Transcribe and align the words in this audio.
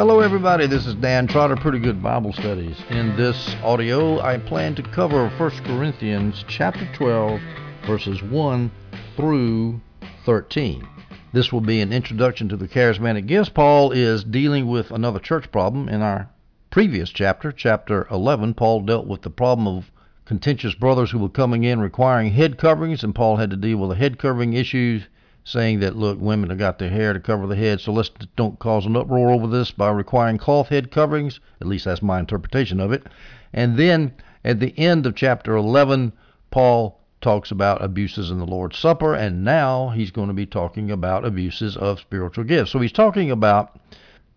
Hello, 0.00 0.20
everybody. 0.20 0.66
This 0.66 0.86
is 0.86 0.94
Dan 0.94 1.26
Trotter, 1.26 1.56
Pretty 1.56 1.78
Good 1.78 2.02
Bible 2.02 2.32
Studies. 2.32 2.82
In 2.88 3.14
this 3.18 3.54
audio, 3.62 4.18
I 4.18 4.38
plan 4.38 4.74
to 4.76 4.82
cover 4.82 5.28
1 5.28 5.50
Corinthians 5.66 6.42
chapter 6.48 6.88
12, 6.94 7.38
verses 7.86 8.22
1 8.22 8.70
through 9.14 9.78
13. 10.24 10.88
This 11.34 11.52
will 11.52 11.60
be 11.60 11.82
an 11.82 11.92
introduction 11.92 12.48
to 12.48 12.56
the 12.56 12.66
charismatic 12.66 13.26
gifts. 13.26 13.50
Paul 13.50 13.92
is 13.92 14.24
dealing 14.24 14.68
with 14.68 14.90
another 14.90 15.18
church 15.18 15.52
problem. 15.52 15.86
In 15.86 16.00
our 16.00 16.30
previous 16.70 17.10
chapter, 17.10 17.52
chapter 17.52 18.08
11, 18.10 18.54
Paul 18.54 18.80
dealt 18.80 19.06
with 19.06 19.20
the 19.20 19.28
problem 19.28 19.68
of 19.68 19.90
contentious 20.24 20.74
brothers 20.74 21.10
who 21.10 21.18
were 21.18 21.28
coming 21.28 21.64
in 21.64 21.78
requiring 21.78 22.32
head 22.32 22.56
coverings, 22.56 23.04
and 23.04 23.14
Paul 23.14 23.36
had 23.36 23.50
to 23.50 23.56
deal 23.56 23.76
with 23.76 23.90
the 23.90 23.96
head 23.96 24.18
covering 24.18 24.54
issues 24.54 25.08
saying 25.44 25.80
that 25.80 25.96
look, 25.96 26.18
women 26.20 26.50
have 26.50 26.58
got 26.58 26.78
their 26.78 26.90
hair 26.90 27.12
to 27.12 27.20
cover 27.20 27.46
the 27.46 27.56
head, 27.56 27.80
so 27.80 27.92
let's 27.92 28.10
don't 28.36 28.58
cause 28.58 28.86
an 28.86 28.96
uproar 28.96 29.30
over 29.30 29.46
this 29.46 29.70
by 29.70 29.90
requiring 29.90 30.38
cloth 30.38 30.68
head 30.68 30.90
coverings. 30.90 31.40
At 31.60 31.66
least 31.66 31.84
that's 31.84 32.02
my 32.02 32.18
interpretation 32.18 32.80
of 32.80 32.92
it. 32.92 33.06
And 33.52 33.76
then 33.76 34.12
at 34.44 34.60
the 34.60 34.78
end 34.78 35.06
of 35.06 35.14
chapter 35.14 35.56
11, 35.56 36.12
Paul 36.50 37.00
talks 37.20 37.50
about 37.50 37.84
abuses 37.84 38.30
in 38.30 38.38
the 38.38 38.46
Lord's 38.46 38.78
Supper, 38.78 39.14
and 39.14 39.44
now 39.44 39.90
he's 39.90 40.10
going 40.10 40.28
to 40.28 40.34
be 40.34 40.46
talking 40.46 40.90
about 40.90 41.24
abuses 41.24 41.76
of 41.76 42.00
spiritual 42.00 42.44
gifts. 42.44 42.70
So 42.70 42.78
he's 42.78 42.92
talking 42.92 43.30
about 43.30 43.78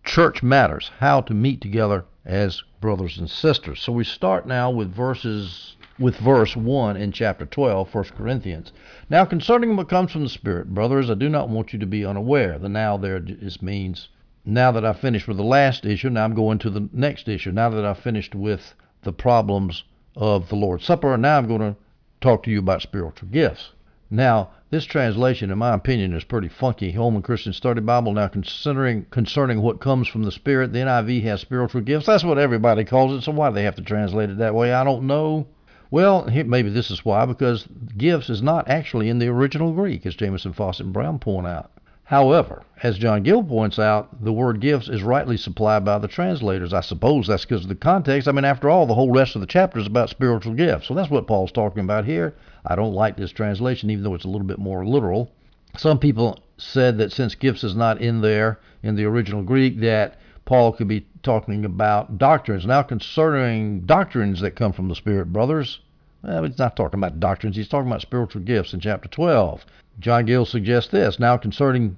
church 0.04 0.42
matters, 0.42 0.90
how 0.98 1.22
to 1.22 1.34
meet 1.34 1.60
together 1.60 2.04
as 2.24 2.62
brothers 2.80 3.18
and 3.18 3.30
sisters. 3.30 3.80
So 3.80 3.92
we 3.92 4.04
start 4.04 4.46
now 4.46 4.70
with 4.70 4.94
verses 4.94 5.76
with 5.98 6.16
verse 6.16 6.56
1 6.56 6.96
in 6.96 7.12
chapter 7.12 7.46
12, 7.46 7.94
1 7.94 8.04
Corinthians. 8.16 8.72
Now, 9.08 9.24
concerning 9.24 9.76
what 9.76 9.88
comes 9.88 10.10
from 10.10 10.24
the 10.24 10.28
Spirit, 10.28 10.74
brothers, 10.74 11.10
I 11.10 11.14
do 11.14 11.28
not 11.28 11.48
want 11.48 11.72
you 11.72 11.78
to 11.78 11.86
be 11.86 12.04
unaware. 12.04 12.58
The 12.58 12.68
now 12.68 12.96
there 12.96 13.20
just 13.20 13.62
means 13.62 14.08
now 14.44 14.72
that 14.72 14.84
I've 14.84 14.98
finished 14.98 15.28
with 15.28 15.36
the 15.36 15.44
last 15.44 15.86
issue, 15.86 16.10
now 16.10 16.24
I'm 16.24 16.34
going 16.34 16.58
to 16.58 16.70
the 16.70 16.88
next 16.92 17.28
issue. 17.28 17.52
Now 17.52 17.70
that 17.70 17.84
I've 17.84 17.98
finished 17.98 18.34
with 18.34 18.74
the 19.02 19.12
problems 19.12 19.84
of 20.16 20.48
the 20.48 20.56
Lord's 20.56 20.84
Supper, 20.84 21.16
now 21.16 21.38
I'm 21.38 21.46
going 21.46 21.60
to 21.60 21.76
talk 22.20 22.42
to 22.42 22.50
you 22.50 22.58
about 22.58 22.82
spiritual 22.82 23.28
gifts. 23.28 23.70
Now, 24.10 24.50
this 24.70 24.84
translation, 24.84 25.50
in 25.50 25.58
my 25.58 25.72
opinion, 25.72 26.12
is 26.12 26.24
pretty 26.24 26.48
funky. 26.48 26.92
Holman 26.92 27.22
Christian 27.22 27.52
Study 27.52 27.80
Bible. 27.80 28.12
Now, 28.12 28.28
considering 28.28 29.06
concerning 29.10 29.62
what 29.62 29.80
comes 29.80 30.08
from 30.08 30.24
the 30.24 30.32
Spirit, 30.32 30.72
the 30.72 30.80
NIV 30.80 31.22
has 31.22 31.40
spiritual 31.40 31.80
gifts. 31.80 32.06
That's 32.06 32.24
what 32.24 32.38
everybody 32.38 32.84
calls 32.84 33.12
it. 33.12 33.24
So 33.24 33.32
why 33.32 33.48
do 33.48 33.54
they 33.54 33.62
have 33.62 33.76
to 33.76 33.82
translate 33.82 34.30
it 34.30 34.38
that 34.38 34.54
way? 34.54 34.72
I 34.72 34.84
don't 34.84 35.06
know. 35.06 35.46
Well, 35.90 36.24
maybe 36.26 36.70
this 36.70 36.90
is 36.90 37.04
why, 37.04 37.26
because 37.26 37.68
gifts 37.96 38.30
is 38.30 38.42
not 38.42 38.68
actually 38.68 39.08
in 39.08 39.18
the 39.18 39.28
original 39.28 39.72
Greek, 39.72 40.06
as 40.06 40.14
Jamieson 40.14 40.54
Fausset, 40.54 40.80
and 40.80 40.92
Brown 40.92 41.18
point 41.18 41.46
out. 41.46 41.70
However, 42.04 42.64
as 42.82 42.98
John 42.98 43.22
Gill 43.22 43.42
points 43.42 43.78
out, 43.78 44.22
the 44.22 44.32
word 44.32 44.60
gifts 44.60 44.88
is 44.88 45.02
rightly 45.02 45.38
supplied 45.38 45.86
by 45.86 45.98
the 45.98 46.08
translators. 46.08 46.74
I 46.74 46.82
suppose 46.82 47.26
that's 47.26 47.46
because 47.46 47.62
of 47.62 47.68
the 47.68 47.74
context. 47.74 48.28
I 48.28 48.32
mean, 48.32 48.44
after 48.44 48.68
all, 48.68 48.84
the 48.86 48.94
whole 48.94 49.10
rest 49.10 49.36
of 49.36 49.40
the 49.40 49.46
chapter 49.46 49.78
is 49.78 49.86
about 49.86 50.10
spiritual 50.10 50.52
gifts. 50.52 50.88
So 50.88 50.94
that's 50.94 51.10
what 51.10 51.26
Paul's 51.26 51.50
talking 51.50 51.82
about 51.82 52.04
here. 52.04 52.34
I 52.66 52.76
don't 52.76 52.92
like 52.92 53.16
this 53.16 53.32
translation, 53.32 53.88
even 53.88 54.04
though 54.04 54.14
it's 54.14 54.26
a 54.26 54.28
little 54.28 54.46
bit 54.46 54.58
more 54.58 54.84
literal. 54.84 55.32
Some 55.78 55.98
people 55.98 56.38
said 56.58 56.98
that 56.98 57.10
since 57.10 57.34
gifts 57.34 57.64
is 57.64 57.74
not 57.74 58.02
in 58.02 58.20
there 58.20 58.60
in 58.82 58.96
the 58.96 59.06
original 59.06 59.42
Greek, 59.42 59.80
that 59.80 60.18
Paul 60.44 60.72
could 60.72 60.88
be 60.88 61.06
talking 61.24 61.64
about 61.64 62.18
doctrines. 62.18 62.64
Now, 62.66 62.82
concerning 62.82 63.80
doctrines 63.80 64.40
that 64.40 64.52
come 64.52 64.72
from 64.72 64.88
the 64.88 64.94
Spirit, 64.94 65.32
brothers, 65.32 65.80
well, 66.22 66.44
he's 66.44 66.58
not 66.58 66.76
talking 66.76 67.00
about 67.00 67.20
doctrines. 67.20 67.56
He's 67.56 67.68
talking 67.68 67.88
about 67.88 68.02
spiritual 68.02 68.42
gifts 68.42 68.72
in 68.72 68.80
chapter 68.80 69.08
12. 69.08 69.64
John 69.98 70.26
Gill 70.26 70.46
suggests 70.46 70.90
this. 70.90 71.18
Now, 71.18 71.36
concerning 71.36 71.96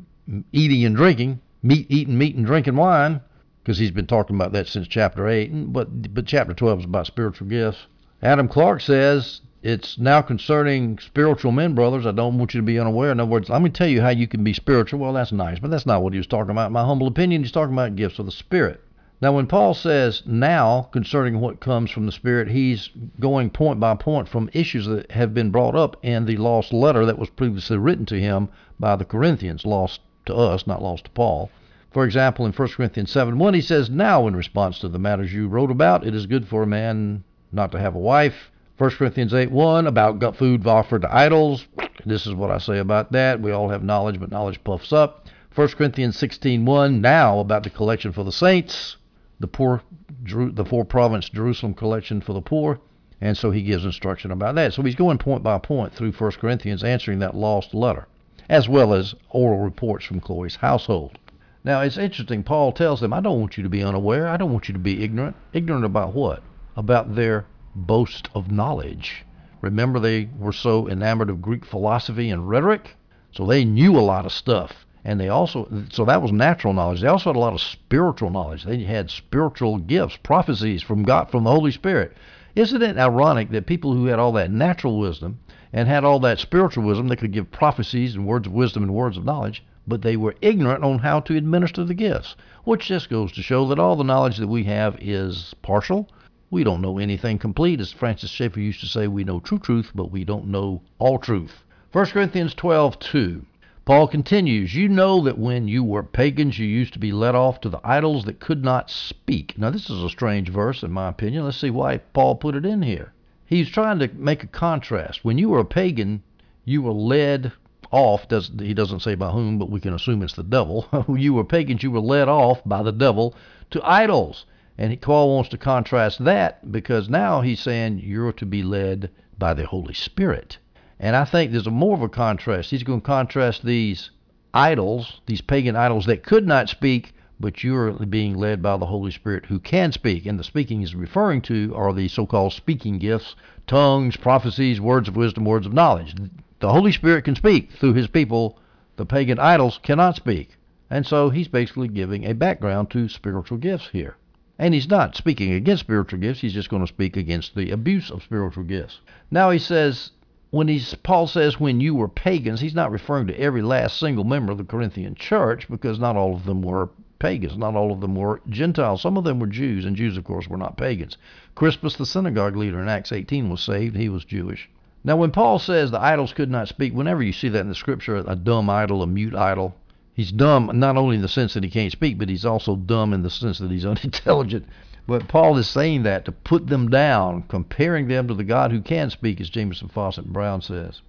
eating 0.53 0.85
and 0.85 0.97
drinking, 0.97 1.41
meat, 1.63 1.87
eating 1.89 2.19
meat 2.19 2.37
and 2.37 2.47
drinking 2.47 2.77
wine, 2.77 3.21
because 3.63 3.79
he's 3.79 3.91
been 3.91 4.07
talking 4.07 4.37
about 4.37 4.53
that 4.53 4.69
since 4.69 4.89
chapter 4.89 5.29
8, 5.29 5.73
but, 5.73 6.15
but 6.15 6.27
chapter 6.27 6.55
12 6.55 6.81
is 6.81 6.85
about 6.85 7.07
spiritual 7.07 7.49
gifts. 7.49 7.87
Adam 8.23 8.49
Clarke 8.49 8.81
says 8.81 9.41
it's 9.63 9.99
now 9.99 10.23
concerning 10.23 10.99
spiritual 10.99 11.53
men, 11.53 11.75
brothers. 11.75 12.07
I 12.07 12.13
don't 12.13 12.39
want 12.39 12.55
you 12.55 12.61
to 12.61 12.67
be 12.67 12.79
unaware. 12.79 13.11
In 13.11 13.21
other 13.21 13.31
words, 13.31 13.49
let 13.49 13.63
me 13.63 13.71
tell 13.71 13.89
you 13.89 14.01
how 14.01 14.11
you 14.11 14.29
can 14.29 14.45
be 14.45 14.53
spiritual. 14.53 15.01
Well, 15.01 15.13
that's 15.13 15.33
nice, 15.33 15.59
but 15.59 15.71
that's 15.71 15.87
not 15.87 16.03
what 16.03 16.13
he 16.13 16.19
was 16.19 16.27
talking 16.27 16.51
about. 16.51 16.69
In 16.69 16.73
my 16.73 16.85
humble 16.85 17.09
opinion, 17.09 17.43
he's 17.43 17.53
talking 17.53 17.75
about 17.75 17.97
gifts 17.97 18.19
of 18.19 18.27
the 18.27 18.33
Spirit. 18.33 18.81
Now, 19.19 19.33
when 19.33 19.47
Paul 19.47 19.73
says 19.73 20.23
now 20.27 20.91
concerning 20.93 21.41
what 21.41 21.59
comes 21.59 21.91
from 21.91 22.05
the 22.05 22.13
Spirit, 22.13 22.49
he's 22.49 22.91
going 23.19 23.49
point 23.49 23.81
by 23.81 23.95
point 23.95 24.29
from 24.29 24.51
issues 24.53 24.85
that 24.85 25.11
have 25.13 25.33
been 25.33 25.51
brought 25.51 25.75
up 25.75 25.97
in 26.03 26.27
the 26.27 26.37
lost 26.37 26.71
letter 26.71 27.07
that 27.07 27.19
was 27.19 27.31
previously 27.31 27.79
written 27.79 28.05
to 28.07 28.21
him 28.21 28.51
by 28.79 28.95
the 28.95 29.07
Corinthians, 29.07 29.65
lost 29.65 30.03
to 30.27 30.35
us, 30.35 30.67
not 30.67 30.83
lost 30.83 31.05
to 31.05 31.11
Paul. 31.13 31.51
For 31.91 32.05
example, 32.05 32.45
in 32.45 32.53
1 32.53 32.69
Corinthians 32.69 33.11
7 33.11 33.39
1, 33.39 33.55
he 33.55 33.63
says, 33.63 33.89
Now, 33.89 34.27
in 34.27 34.37
response 34.37 34.79
to 34.81 34.89
the 34.89 34.99
matters 34.99 35.33
you 35.33 35.49
wrote 35.49 35.71
about, 35.71 36.07
it 36.07 36.15
is 36.15 36.27
good 36.27 36.47
for 36.47 36.63
a 36.63 36.67
man 36.67 37.25
not 37.53 37.73
to 37.73 37.81
have 37.81 37.95
a 37.95 37.99
wife. 37.99 38.51
1 38.77 38.91
Corinthians 38.91 39.33
8 39.33 39.51
1, 39.51 39.87
about 39.87 40.19
gut 40.19 40.37
food 40.37 40.67
offered 40.67 41.01
to 41.03 41.17
idols. 41.17 41.67
This 42.05 42.27
is 42.27 42.35
what 42.35 42.51
I 42.51 42.59
say 42.59 42.77
about 42.77 43.13
that. 43.13 43.41
We 43.41 43.51
all 43.51 43.71
have 43.71 43.83
knowledge, 43.83 44.21
but 44.21 44.31
knowledge 44.31 44.63
puffs 44.63 44.93
up. 44.93 45.27
1 45.55 45.69
Corinthians 45.69 46.19
16 46.19 46.67
1, 46.67 47.01
now 47.01 47.41
about 47.41 47.63
the 47.63 47.71
collection 47.71 48.13
for 48.13 48.23
the 48.23 48.31
saints 48.31 48.97
the 49.39 49.47
poor, 49.47 49.83
the 50.25 50.65
four 50.65 50.85
province 50.85 51.29
Jerusalem 51.29 51.75
collection 51.75 52.21
for 52.21 52.33
the 52.33 52.41
poor. 52.41 52.81
And 53.21 53.37
so 53.37 53.51
he 53.51 53.63
gives 53.63 53.85
instruction 53.85 54.31
about 54.31 54.55
that. 54.57 54.75
So 54.75 54.83
he's 54.83 54.95
going 54.95 55.19
point 55.19 55.43
by 55.43 55.59
point 55.59 55.95
through 55.95 56.13
1 56.13 56.33
Corinthians, 56.33 56.85
answering 56.85 57.19
that 57.21 57.35
lost 57.35 57.75
letter, 57.75 58.07
as 58.49 58.69
well 58.69 58.93
as 58.93 59.15
oral 59.31 59.61
reports 59.61 60.05
from 60.05 60.21
Chloe's 60.21 60.57
household. 60.57 61.19
Now 61.65 61.81
it's 61.81 61.99
interesting. 61.99 62.43
Paul 62.43 62.73
tells 62.73 63.01
them, 63.01 63.13
I 63.13 63.21
don't 63.21 63.41
want 63.41 63.57
you 63.57 63.63
to 63.63 63.69
be 63.69 63.83
unaware. 63.83 64.29
I 64.29 64.37
don't 64.37 64.53
want 64.53 64.69
you 64.69 64.75
to 64.75 64.79
be 64.79 65.03
ignorant. 65.03 65.37
Ignorant 65.53 65.85
about 65.85 66.15
what? 66.15 66.43
About 66.77 67.15
their 67.15 67.47
boast 67.75 68.29
of 68.35 68.51
knowledge. 68.51 69.25
Remember, 69.61 69.99
they 69.99 70.29
were 70.39 70.53
so 70.53 70.89
enamored 70.89 71.31
of 71.31 71.43
Greek 71.43 71.65
philosophy 71.65 72.31
and 72.31 72.49
rhetoric, 72.49 72.97
so 73.33 73.45
they 73.45 73.65
knew 73.65 73.99
a 73.99 74.01
lot 74.01 74.27
of 74.27 74.33
stuff 74.33 74.86
and 75.07 75.21
they 75.21 75.29
also 75.29 75.69
so 75.93 76.05
that 76.05 76.21
was 76.21 76.33
natural 76.33 76.75
knowledge. 76.75 77.01
They 77.01 77.07
also 77.07 77.31
had 77.31 77.37
a 77.37 77.39
lot 77.39 77.53
of 77.53 77.61
spiritual 77.61 78.29
knowledge. 78.29 78.65
They 78.65 78.83
had 78.83 79.09
spiritual 79.09 79.79
gifts, 79.79 80.19
prophecies 80.21 80.83
from 80.83 81.05
God, 81.05 81.31
from 81.31 81.45
the 81.45 81.53
Holy 81.53 81.71
Spirit. 81.71 82.17
Isn't 82.57 82.83
it 82.83 82.99
ironic 82.99 83.51
that 83.51 83.67
people 83.67 83.95
who 83.95 84.07
had 84.07 84.19
all 84.19 84.33
that 84.33 84.51
natural 84.51 84.99
wisdom 84.99 85.39
and 85.73 85.87
had 85.87 86.03
all 86.03 86.19
that 86.21 86.41
spiritual 86.41 86.83
wisdom, 86.83 87.07
they 87.07 87.15
could 87.15 87.31
give 87.31 87.53
prophecies 87.53 88.17
and 88.17 88.27
words 88.27 88.49
of 88.49 88.53
wisdom 88.53 88.83
and 88.83 88.93
words 88.93 89.17
of 89.17 89.25
knowledge, 89.25 89.63
but 89.87 90.03
they 90.03 90.17
were 90.17 90.35
ignorant 90.41 90.83
on 90.83 90.99
how 90.99 91.21
to 91.21 91.37
administer 91.37 91.85
the 91.85 91.95
gifts, 91.95 92.35
which 92.65 92.87
just 92.87 93.09
goes 93.09 93.31
to 93.31 93.43
show 93.43 93.65
that 93.69 93.79
all 93.79 93.95
the 93.95 94.03
knowledge 94.03 94.39
that 94.39 94.49
we 94.49 94.65
have 94.65 94.99
is 95.01 95.55
partial. 95.63 96.09
We 96.51 96.65
don't 96.65 96.83
know 96.83 96.99
anything 96.99 97.39
complete. 97.39 97.81
As 97.81 97.93
Francis 97.93 98.31
Schaeffer 98.31 98.59
used 98.59 98.81
to 98.81 98.87
say, 98.87 99.07
we 99.07 99.23
know 99.23 99.39
true 99.39 99.61
truth, 99.61 99.93
but 99.95 100.11
we 100.11 100.25
don't 100.25 100.49
know 100.49 100.83
all 100.99 101.21
truth. 101.21 101.63
1 101.93 102.07
Corinthians 102.07 102.55
12, 102.55 102.99
2. 102.99 103.47
Paul 103.87 104.09
continues, 104.09 104.75
You 104.75 104.89
know 104.89 105.21
that 105.21 105.39
when 105.39 105.69
you 105.69 105.85
were 105.85 106.03
pagans, 106.03 106.59
you 106.59 106.67
used 106.67 106.93
to 106.95 106.99
be 106.99 107.13
led 107.13 107.37
off 107.37 107.61
to 107.61 107.69
the 107.69 107.79
idols 107.85 108.25
that 108.25 108.41
could 108.41 108.65
not 108.65 108.91
speak. 108.91 109.57
Now, 109.57 109.71
this 109.71 109.89
is 109.89 110.03
a 110.03 110.09
strange 110.09 110.49
verse, 110.49 110.83
in 110.83 110.91
my 110.91 111.09
opinion. 111.09 111.45
Let's 111.45 111.59
see 111.59 111.71
why 111.71 111.99
Paul 111.99 112.35
put 112.35 112.57
it 112.57 112.67
in 112.67 112.83
here. 112.83 113.13
He's 113.45 113.69
trying 113.69 114.01
to 114.01 114.09
make 114.09 114.43
a 114.43 114.49
contrast. 114.49 115.25
When 115.25 115.39
you 115.39 115.51
were 115.51 115.61
a 115.61 115.65
pagan, 115.65 116.25
you 116.65 116.83
were 116.83 116.91
led 116.91 117.53
off. 117.93 118.27
Does, 118.27 118.51
he 118.59 118.75
doesn't 118.75 119.03
say 119.03 119.15
by 119.15 119.31
whom, 119.31 119.57
but 119.57 119.71
we 119.71 119.79
can 119.79 119.95
assume 119.95 120.21
it's 120.23 120.35
the 120.35 120.43
devil. 120.43 120.83
when 121.07 121.21
you 121.23 121.35
were 121.35 121.45
pagans, 121.45 121.85
you 121.85 121.93
were 121.93 122.01
led 122.01 122.29
off 122.29 122.63
by 122.67 122.83
the 122.83 122.91
devil 122.91 123.37
to 123.71 123.81
idols. 123.89 124.47
And 124.77 125.01
Paul 125.01 125.33
wants 125.33 125.51
to 125.51 125.59
contrast 125.59 126.25
that 126.25 126.73
because 126.73 127.09
now 127.09 127.41
he's 127.41 127.61
saying 127.61 128.01
you're 128.01 128.33
to 128.33 128.47
be 128.47 128.65
led 128.65 129.11
by 129.39 129.55
the 129.55 129.65
Holy 129.65 129.95
Spirit. 129.95 130.59
And 130.99 131.15
I 131.15 131.25
think 131.25 131.53
there's 131.53 131.67
a 131.67 131.71
more 131.71 131.95
of 131.95 132.03
a 132.03 132.09
contrast. 132.09 132.71
He's 132.71 132.83
going 132.83 133.01
to 133.01 133.07
contrast 133.07 133.65
these 133.65 134.11
idols, 134.55 135.21
these 135.27 135.43
pagan 135.43 135.77
idols 135.77 136.07
that 136.07 136.23
could 136.23 136.47
not 136.47 136.69
speak, 136.69 137.13
but 137.39 137.63
you're 137.63 137.93
being 137.93 138.35
led 138.35 138.63
by 138.63 138.79
the 138.79 138.87
Holy 138.87 139.11
Spirit 139.11 139.47
who 139.47 139.59
can 139.59 139.93
speak. 139.93 140.25
And 140.25 140.39
the 140.39 140.45
speaking 140.45 140.81
he's 140.81 140.95
referring 140.95 141.43
to 141.43 141.75
are 141.75 141.93
the 141.93 142.09
so 142.09 142.25
called 142.25 142.55
speaking 142.55 142.99
gifts 142.99 143.35
tongues, 143.67 144.17
prophecies, 144.17 144.81
words 144.81 145.09
of 145.09 145.17
wisdom, 145.17 145.45
words 145.45 145.67
of 145.67 145.73
knowledge. 145.73 146.15
The 146.61 146.73
Holy 146.73 146.93
Spirit 146.93 147.25
can 147.25 147.35
speak 147.35 147.73
through 147.73 147.95
his 147.95 148.07
people, 148.07 148.59
the 148.97 149.05
pagan 149.05 149.39
idols 149.39 149.79
cannot 149.83 150.17
speak. 150.17 150.57
And 150.89 151.05
so 151.05 151.31
he's 151.31 151.49
basically 151.49 151.89
giving 151.89 152.25
a 152.25 152.33
background 152.33 152.91
to 152.91 153.09
spiritual 153.09 153.59
gifts 153.59 153.89
here. 153.89 154.17
And 154.59 154.73
he's 154.73 154.89
not 154.89 155.17
speaking 155.17 155.53
against 155.53 155.83
spiritual 155.83 156.21
gifts, 156.21 156.41
he's 156.41 156.55
just 156.55 156.71
going 156.71 156.83
to 156.83 156.89
speak 156.89 157.17
against 157.17 157.55
the 157.55 157.71
abuse 157.71 158.11
of 158.11 158.23
spiritual 158.23 158.65
gifts. 158.65 159.01
Now 159.31 159.51
he 159.51 159.59
says 159.59 160.13
when 160.57 160.69
he's 160.69 160.95
Paul 161.03 161.27
says 161.27 161.61
when 161.61 161.81
you 161.81 161.95
were 161.95 162.09
pagans, 162.09 162.61
he's 162.61 162.75
not 162.75 162.91
referring 162.91 163.27
to 163.27 163.39
every 163.39 163.61
last 163.61 164.01
single 164.01 164.25
member 164.25 164.51
of 164.51 164.59
the 164.59 164.65
Corinthian 164.65 165.15
church 165.15 165.69
because 165.69 165.99
not 165.99 166.17
all 166.17 166.35
of 166.35 166.45
them 166.47 166.63
were 166.63 166.89
pagans, 167.19 167.57
not 167.57 167.77
all 167.77 167.93
of 167.93 168.01
them 168.01 168.17
were 168.17 168.41
Gentiles. 168.49 169.03
Some 169.03 169.17
of 169.17 169.25
them 169.25 169.39
were 169.39 169.47
Jews, 169.47 169.85
and 169.85 169.95
Jews, 169.95 170.17
of 170.17 170.25
course, 170.25 170.49
were 170.49 170.57
not 170.57 170.79
pagans. 170.79 171.19
Crispus, 171.55 171.97
the 171.97 172.07
synagogue 172.07 172.57
leader 172.57 172.81
in 172.81 172.89
Acts 172.89 173.13
18, 173.13 173.51
was 173.51 173.61
saved. 173.61 173.97
He 173.97 174.09
was 174.09 174.25
Jewish. 174.25 174.69
Now, 175.05 175.17
when 175.17 175.31
Paul 175.31 175.59
says 175.59 175.91
the 175.91 176.01
idols 176.01 176.33
could 176.33 176.51
not 176.51 176.69
speak, 176.69 176.95
whenever 176.95 177.23
you 177.23 177.33
see 177.33 177.51
that 177.51 177.61
in 177.61 177.69
the 177.69 177.75
scripture, 177.75 178.17
a 178.17 178.35
dumb 178.35 178.71
idol, 178.71 179.03
a 179.03 179.07
mute 179.07 179.35
idol, 179.35 179.75
He's 180.17 180.33
dumb 180.33 180.71
not 180.73 180.97
only 180.97 181.17
in 181.17 181.21
the 181.21 181.29
sense 181.29 181.53
that 181.53 181.63
he 181.63 181.69
can't 181.69 181.93
speak, 181.93 182.17
but 182.17 182.31
he's 182.31 182.47
also 182.47 182.75
dumb 182.75 183.13
in 183.13 183.23
the 183.23 183.29
sense 183.29 183.59
that 183.59 183.71
he's 183.71 183.85
unintelligent. 183.95 184.65
But 185.09 185.29
Paul 185.29 185.57
is 185.57 185.69
saying 185.69 186.03
that 186.03 186.25
to 186.25 186.33
put 186.33 186.67
them 186.67 186.91
down, 186.91 187.43
comparing 187.43 188.09
them 188.09 188.27
to 188.27 188.35
the 188.35 188.43
God 188.43 188.73
who 188.73 188.81
can 188.81 189.11
speak, 189.11 189.41
as 189.41 189.49
Jamieson 189.49 189.89
and 189.95 190.33
Brown 190.33 190.61
says. 190.61 191.01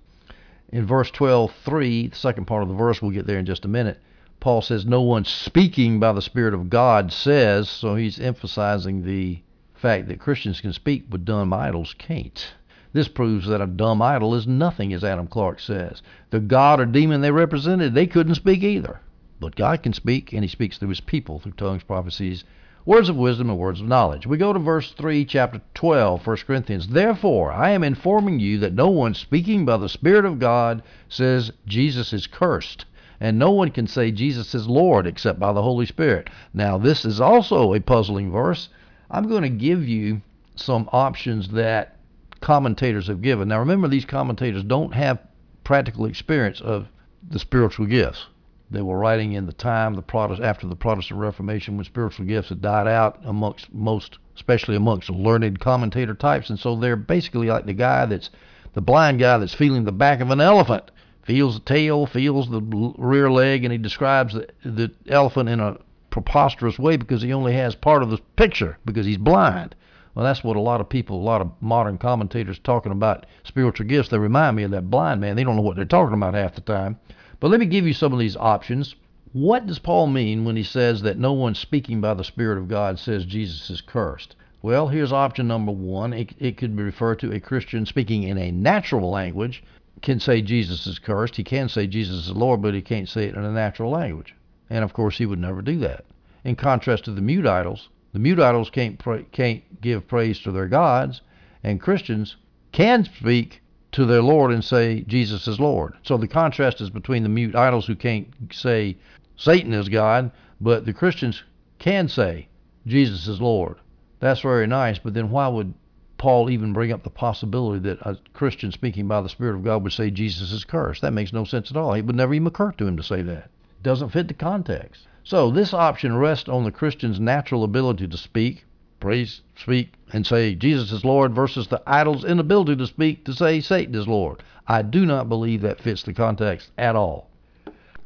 In 0.70 0.86
verse 0.86 1.10
12, 1.10 1.52
3, 1.64 2.08
the 2.08 2.16
second 2.16 2.46
part 2.46 2.62
of 2.62 2.70
the 2.70 2.76
verse, 2.76 3.02
we'll 3.02 3.12
get 3.12 3.26
there 3.26 3.40
in 3.40 3.46
just 3.46 3.66
a 3.66 3.70
minute, 3.70 4.00
Paul 4.40 4.62
says, 4.62 4.86
No 4.86 5.02
one 5.02 5.26
speaking 5.26 6.00
by 6.00 6.14
the 6.14 6.22
Spirit 6.22 6.54
of 6.54 6.70
God 6.70 7.12
says, 7.12 7.70
so 7.70 7.96
he's 7.96 8.20
emphasizing 8.20 9.04
the 9.04 9.40
fact 9.74 10.08
that 10.08 10.20
Christians 10.20 10.62
can 10.62 10.74
speak, 10.74 11.10
but 11.10 11.26
dumb 11.26 11.52
idols 11.52 11.96
can't. 11.98 12.54
This 12.94 13.08
proves 13.08 13.48
that 13.48 13.62
a 13.62 13.68
dumb 13.68 14.02
idol 14.02 14.36
is 14.36 14.46
nothing, 14.46 14.94
as 14.94 15.04
Adam 15.04 15.26
Clarke 15.28 15.60
says. 15.60 16.04
The 16.30 16.40
god 16.40 16.80
or 16.80 16.86
demon 16.86 17.22
they 17.22 17.32
represented, 17.32 17.94
they 17.96 18.06
couldn't 18.06 18.36
speak 18.36 18.62
either. 18.62 19.00
But 19.40 19.56
God 19.56 19.82
can 19.82 19.94
speak, 19.94 20.34
and 20.34 20.44
he 20.44 20.48
speaks 20.48 20.78
through 20.78 20.90
his 20.90 21.02
people, 21.02 21.40
through 21.40 21.54
tongues, 21.54 21.84
prophecies, 21.84 22.44
words 22.88 23.10
of 23.10 23.18
wisdom, 23.18 23.50
and 23.50 23.60
words 23.60 23.82
of 23.82 23.88
knowledge. 23.88 24.26
We 24.26 24.38
go 24.38 24.54
to 24.54 24.60
verse 24.60 24.94
3, 24.94 25.26
chapter 25.26 25.60
12, 25.74 26.26
1 26.26 26.38
Corinthians. 26.48 26.88
Therefore, 26.88 27.52
I 27.52 27.72
am 27.72 27.84
informing 27.84 28.40
you 28.40 28.60
that 28.60 28.74
no 28.74 28.90
one 28.90 29.14
speaking 29.14 29.66
by 29.66 29.76
the 29.76 29.90
Spirit 29.90 30.24
of 30.24 30.40
God 30.40 30.82
says 31.10 31.52
Jesus 31.68 32.14
is 32.14 32.28
cursed. 32.28 32.86
And 33.20 33.38
no 33.38 33.52
one 33.52 33.72
can 33.72 33.88
say 33.88 34.12
Jesus 34.12 34.56
is 34.56 34.70
Lord 34.70 35.06
except 35.06 35.38
by 35.38 35.52
the 35.52 35.62
Holy 35.62 35.86
Spirit. 35.86 36.30
Now, 36.54 36.78
this 36.78 37.04
is 37.04 37.20
also 37.20 37.74
a 37.74 37.82
puzzling 37.82 38.32
verse. 38.32 38.70
I'm 39.12 39.28
going 39.28 39.44
to 39.44 39.50
give 39.50 39.86
you 39.86 40.22
some 40.56 40.88
options 40.94 41.50
that 41.50 41.98
commentators 42.40 43.08
have 43.08 43.22
given. 43.22 43.50
Now, 43.50 43.60
remember, 43.60 43.90
these 43.90 44.06
commentators 44.06 44.64
don't 44.64 44.94
have 44.94 45.20
practical 45.66 46.06
experience 46.06 46.62
of 46.62 46.88
the 47.30 47.40
spiritual 47.40 47.88
gifts. 47.88 48.28
They 48.70 48.82
were 48.82 48.98
writing 48.98 49.32
in 49.32 49.46
the 49.46 49.54
time 49.54 49.94
the 49.94 50.02
Protest, 50.02 50.42
after 50.42 50.68
the 50.68 50.76
Protestant 50.76 51.20
Reformation 51.20 51.78
when 51.78 51.86
spiritual 51.86 52.26
gifts 52.26 52.50
had 52.50 52.62
died 52.62 52.88
out 52.88 53.20
amongst 53.24 53.74
most, 53.74 54.18
especially 54.36 54.76
amongst 54.76 55.10
learned 55.10 55.60
commentator 55.60 56.14
types, 56.14 56.50
and 56.50 56.60
so 56.60 56.76
they're 56.76 56.98
basically 56.98 57.48
like 57.48 57.66
the 57.66 57.74
guy 57.74 58.06
that's 58.06 58.30
the 58.74 58.82
blind 58.82 59.20
guy 59.20 59.38
that's 59.38 59.54
feeling 59.54 59.86
the 59.86 59.92
back 59.92 60.20
of 60.20 60.32
an 60.32 60.42
elephant, 60.42 60.92
feels 61.24 61.56
the 61.56 61.66
tail, 61.66 62.06
feels 62.06 62.50
the 62.50 62.62
rear 62.98 63.32
leg, 63.32 63.64
and 63.64 63.72
he 63.72 63.78
describes 63.78 64.34
the, 64.34 64.48
the 64.66 64.92
elephant 65.08 65.48
in 65.48 65.60
a 65.62 65.78
preposterous 66.10 66.78
way 66.78 66.98
because 66.98 67.22
he 67.22 67.32
only 67.32 67.54
has 67.54 67.74
part 67.74 68.04
of 68.04 68.10
the 68.10 68.20
picture 68.36 68.78
because 68.86 69.06
he's 69.06 69.18
blind. 69.18 69.76
Well, 70.14 70.26
that's 70.26 70.44
what 70.44 70.58
a 70.58 70.62
lot 70.62 70.82
of 70.82 70.90
people, 70.90 71.22
a 71.22 71.24
lot 71.24 71.42
of 71.42 71.52
modern 71.62 72.00
commentators 72.00 72.60
talking 72.60 72.92
about 72.92 73.28
spiritual 73.44 73.86
gifts. 73.86 74.10
They 74.10 74.18
remind 74.18 74.56
me 74.56 74.64
of 74.64 74.72
that 74.72 74.90
blind 74.90 75.22
man. 75.22 75.36
They 75.36 75.44
don't 75.44 75.56
know 75.56 75.62
what 75.62 75.76
they're 75.76 75.86
talking 75.86 76.16
about 76.16 76.34
half 76.34 76.56
the 76.56 76.62
time. 76.62 76.98
But 77.40 77.50
let 77.50 77.60
me 77.60 77.66
give 77.66 77.86
you 77.86 77.94
some 77.94 78.14
of 78.14 78.20
these 78.20 78.36
options. 78.36 78.96
What 79.34 79.68
does 79.68 79.80
Paul 79.80 80.08
mean 80.08 80.46
when 80.46 80.56
he 80.56 80.64
says 80.64 81.02
that 81.04 81.20
no 81.20 81.34
one 81.34 81.54
speaking 81.54 82.02
by 82.02 82.14
the 82.14 82.24
Spirit 82.24 82.58
of 82.58 82.68
God 82.68 82.98
says 82.98 83.26
Jesus 83.26 83.70
is 83.70 83.82
cursed? 83.82 84.36
Well, 84.62 84.88
here's 84.88 85.14
option 85.14 85.48
number 85.48 85.72
one. 85.72 86.14
It, 86.14 86.34
it 86.40 86.58
could 86.58 86.76
refer 86.78 87.14
to 87.16 87.32
a 87.32 87.40
Christian 87.40 87.86
speaking 87.86 88.24
in 88.24 88.38
a 88.38 88.52
natural 88.52 89.10
language 89.10 89.64
can 90.02 90.20
say 90.20 90.42
Jesus 90.42 90.86
is 90.88 91.00
cursed. 91.00 91.36
He 91.36 91.44
can 91.44 91.70
say 91.70 91.88
Jesus 91.88 92.28
is 92.28 92.32
Lord, 92.32 92.62
but 92.62 92.74
he 92.74 92.82
can't 92.82 93.10
say 93.10 93.26
it 93.26 93.36
in 93.36 93.44
a 93.44 93.52
natural 93.52 93.92
language. 93.92 94.36
And 94.70 94.84
of 94.84 94.94
course, 94.94 95.18
he 95.18 95.26
would 95.26 95.40
never 95.40 95.62
do 95.62 95.78
that. 95.80 96.06
In 96.44 96.56
contrast 96.56 97.06
to 97.06 97.12
the 97.12 97.22
mute 97.22 97.46
idols, 97.46 97.90
the 98.14 98.20
mute 98.20 98.40
idols 98.40 98.70
can't 98.70 99.02
can't 99.32 99.82
give 99.82 100.08
praise 100.08 100.40
to 100.40 100.52
their 100.52 100.68
gods, 100.68 101.22
and 101.64 101.82
Christians 101.82 102.36
can 102.72 103.06
speak 103.06 103.62
to 103.98 104.06
their 104.06 104.22
Lord 104.22 104.52
and 104.52 104.64
say 104.64 105.02
Jesus 105.08 105.48
is 105.48 105.60
Lord. 105.60 105.96
So 106.04 106.18
the 106.18 106.28
contrast 106.28 106.82
is 106.82 106.92
between 106.92 107.24
the 107.24 107.30
mute 107.30 107.56
idols 107.56 107.88
who 107.88 107.96
can't 107.96 108.28
say 108.52 108.96
Satan 109.36 109.74
is 109.74 109.90
God, 109.90 110.30
but 110.62 110.86
the 110.86 110.94
Christians 110.94 111.42
can 111.80 112.08
say 112.08 112.48
Jesus 112.86 113.28
is 113.28 113.42
Lord. 113.42 113.78
That's 114.20 114.42
very 114.42 114.68
nice, 114.68 115.00
but 115.00 115.16
then 115.16 115.32
why 115.32 115.48
would 115.48 115.74
Paul 116.20 116.52
even 116.52 116.74
bring 116.74 116.92
up 116.92 117.02
the 117.02 117.10
possibility 117.10 117.80
that 117.90 117.98
a 118.02 118.20
Christian 118.36 118.72
speaking 118.72 119.08
by 119.08 119.20
the 119.22 119.30
Spirit 119.30 119.56
of 119.56 119.64
God 119.64 119.82
would 119.82 119.94
say 119.94 120.12
Jesus 120.12 120.52
is 120.52 120.64
cursed? 120.64 121.02
That 121.02 121.14
makes 121.14 121.34
no 121.34 121.44
sense 121.44 121.72
at 121.72 121.78
all. 121.78 121.96
It 121.96 122.06
would 122.06 122.16
never 122.16 122.36
even 122.36 122.46
occur 122.46 122.74
to 122.74 122.86
him 122.86 122.98
to 122.98 123.04
say 123.04 123.24
that. 123.24 123.46
It 123.46 123.84
doesn't 123.84 124.10
fit 124.10 124.28
the 124.28 124.36
context. 124.36 125.08
So 125.24 125.50
this 125.50 125.74
option 125.74 126.18
rests 126.18 126.48
on 126.48 126.66
the 126.66 126.72
Christian's 126.72 127.20
natural 127.20 127.64
ability 127.64 128.08
to 128.10 128.18
speak, 128.18 128.64
praise, 129.00 129.42
speak, 129.56 129.94
and 130.12 130.26
say 130.26 130.56
Jesus 130.56 130.92
is 130.92 131.06
Lord 131.06 131.34
versus 131.34 131.68
the 131.68 131.82
idol's 131.88 132.26
inability 132.26 132.76
to 132.78 132.88
speak 132.88 133.26
to 133.26 133.34
say 133.34 133.62
Satan 133.62 133.96
is 133.96 134.08
Lord. 134.08 134.44
I 134.68 134.82
do 134.82 135.06
not 135.06 135.30
believe 135.30 135.62
that 135.62 135.82
fits 135.82 136.04
the 136.04 136.14
context 136.14 136.72
at 136.78 136.96
all. 136.96 137.30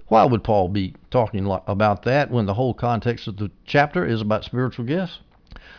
Why 0.08 0.26
would 0.26 0.44
Paul 0.44 0.68
be 0.68 0.94
talking 1.10 1.50
about 1.68 2.04
that 2.04 2.30
when 2.30 2.46
the 2.46 2.54
whole 2.54 2.74
context 2.74 3.28
of 3.28 3.38
the 3.38 3.50
chapter 3.66 4.06
is 4.06 4.22
about 4.22 4.44
spiritual 4.44 4.86
gifts? 4.86 5.20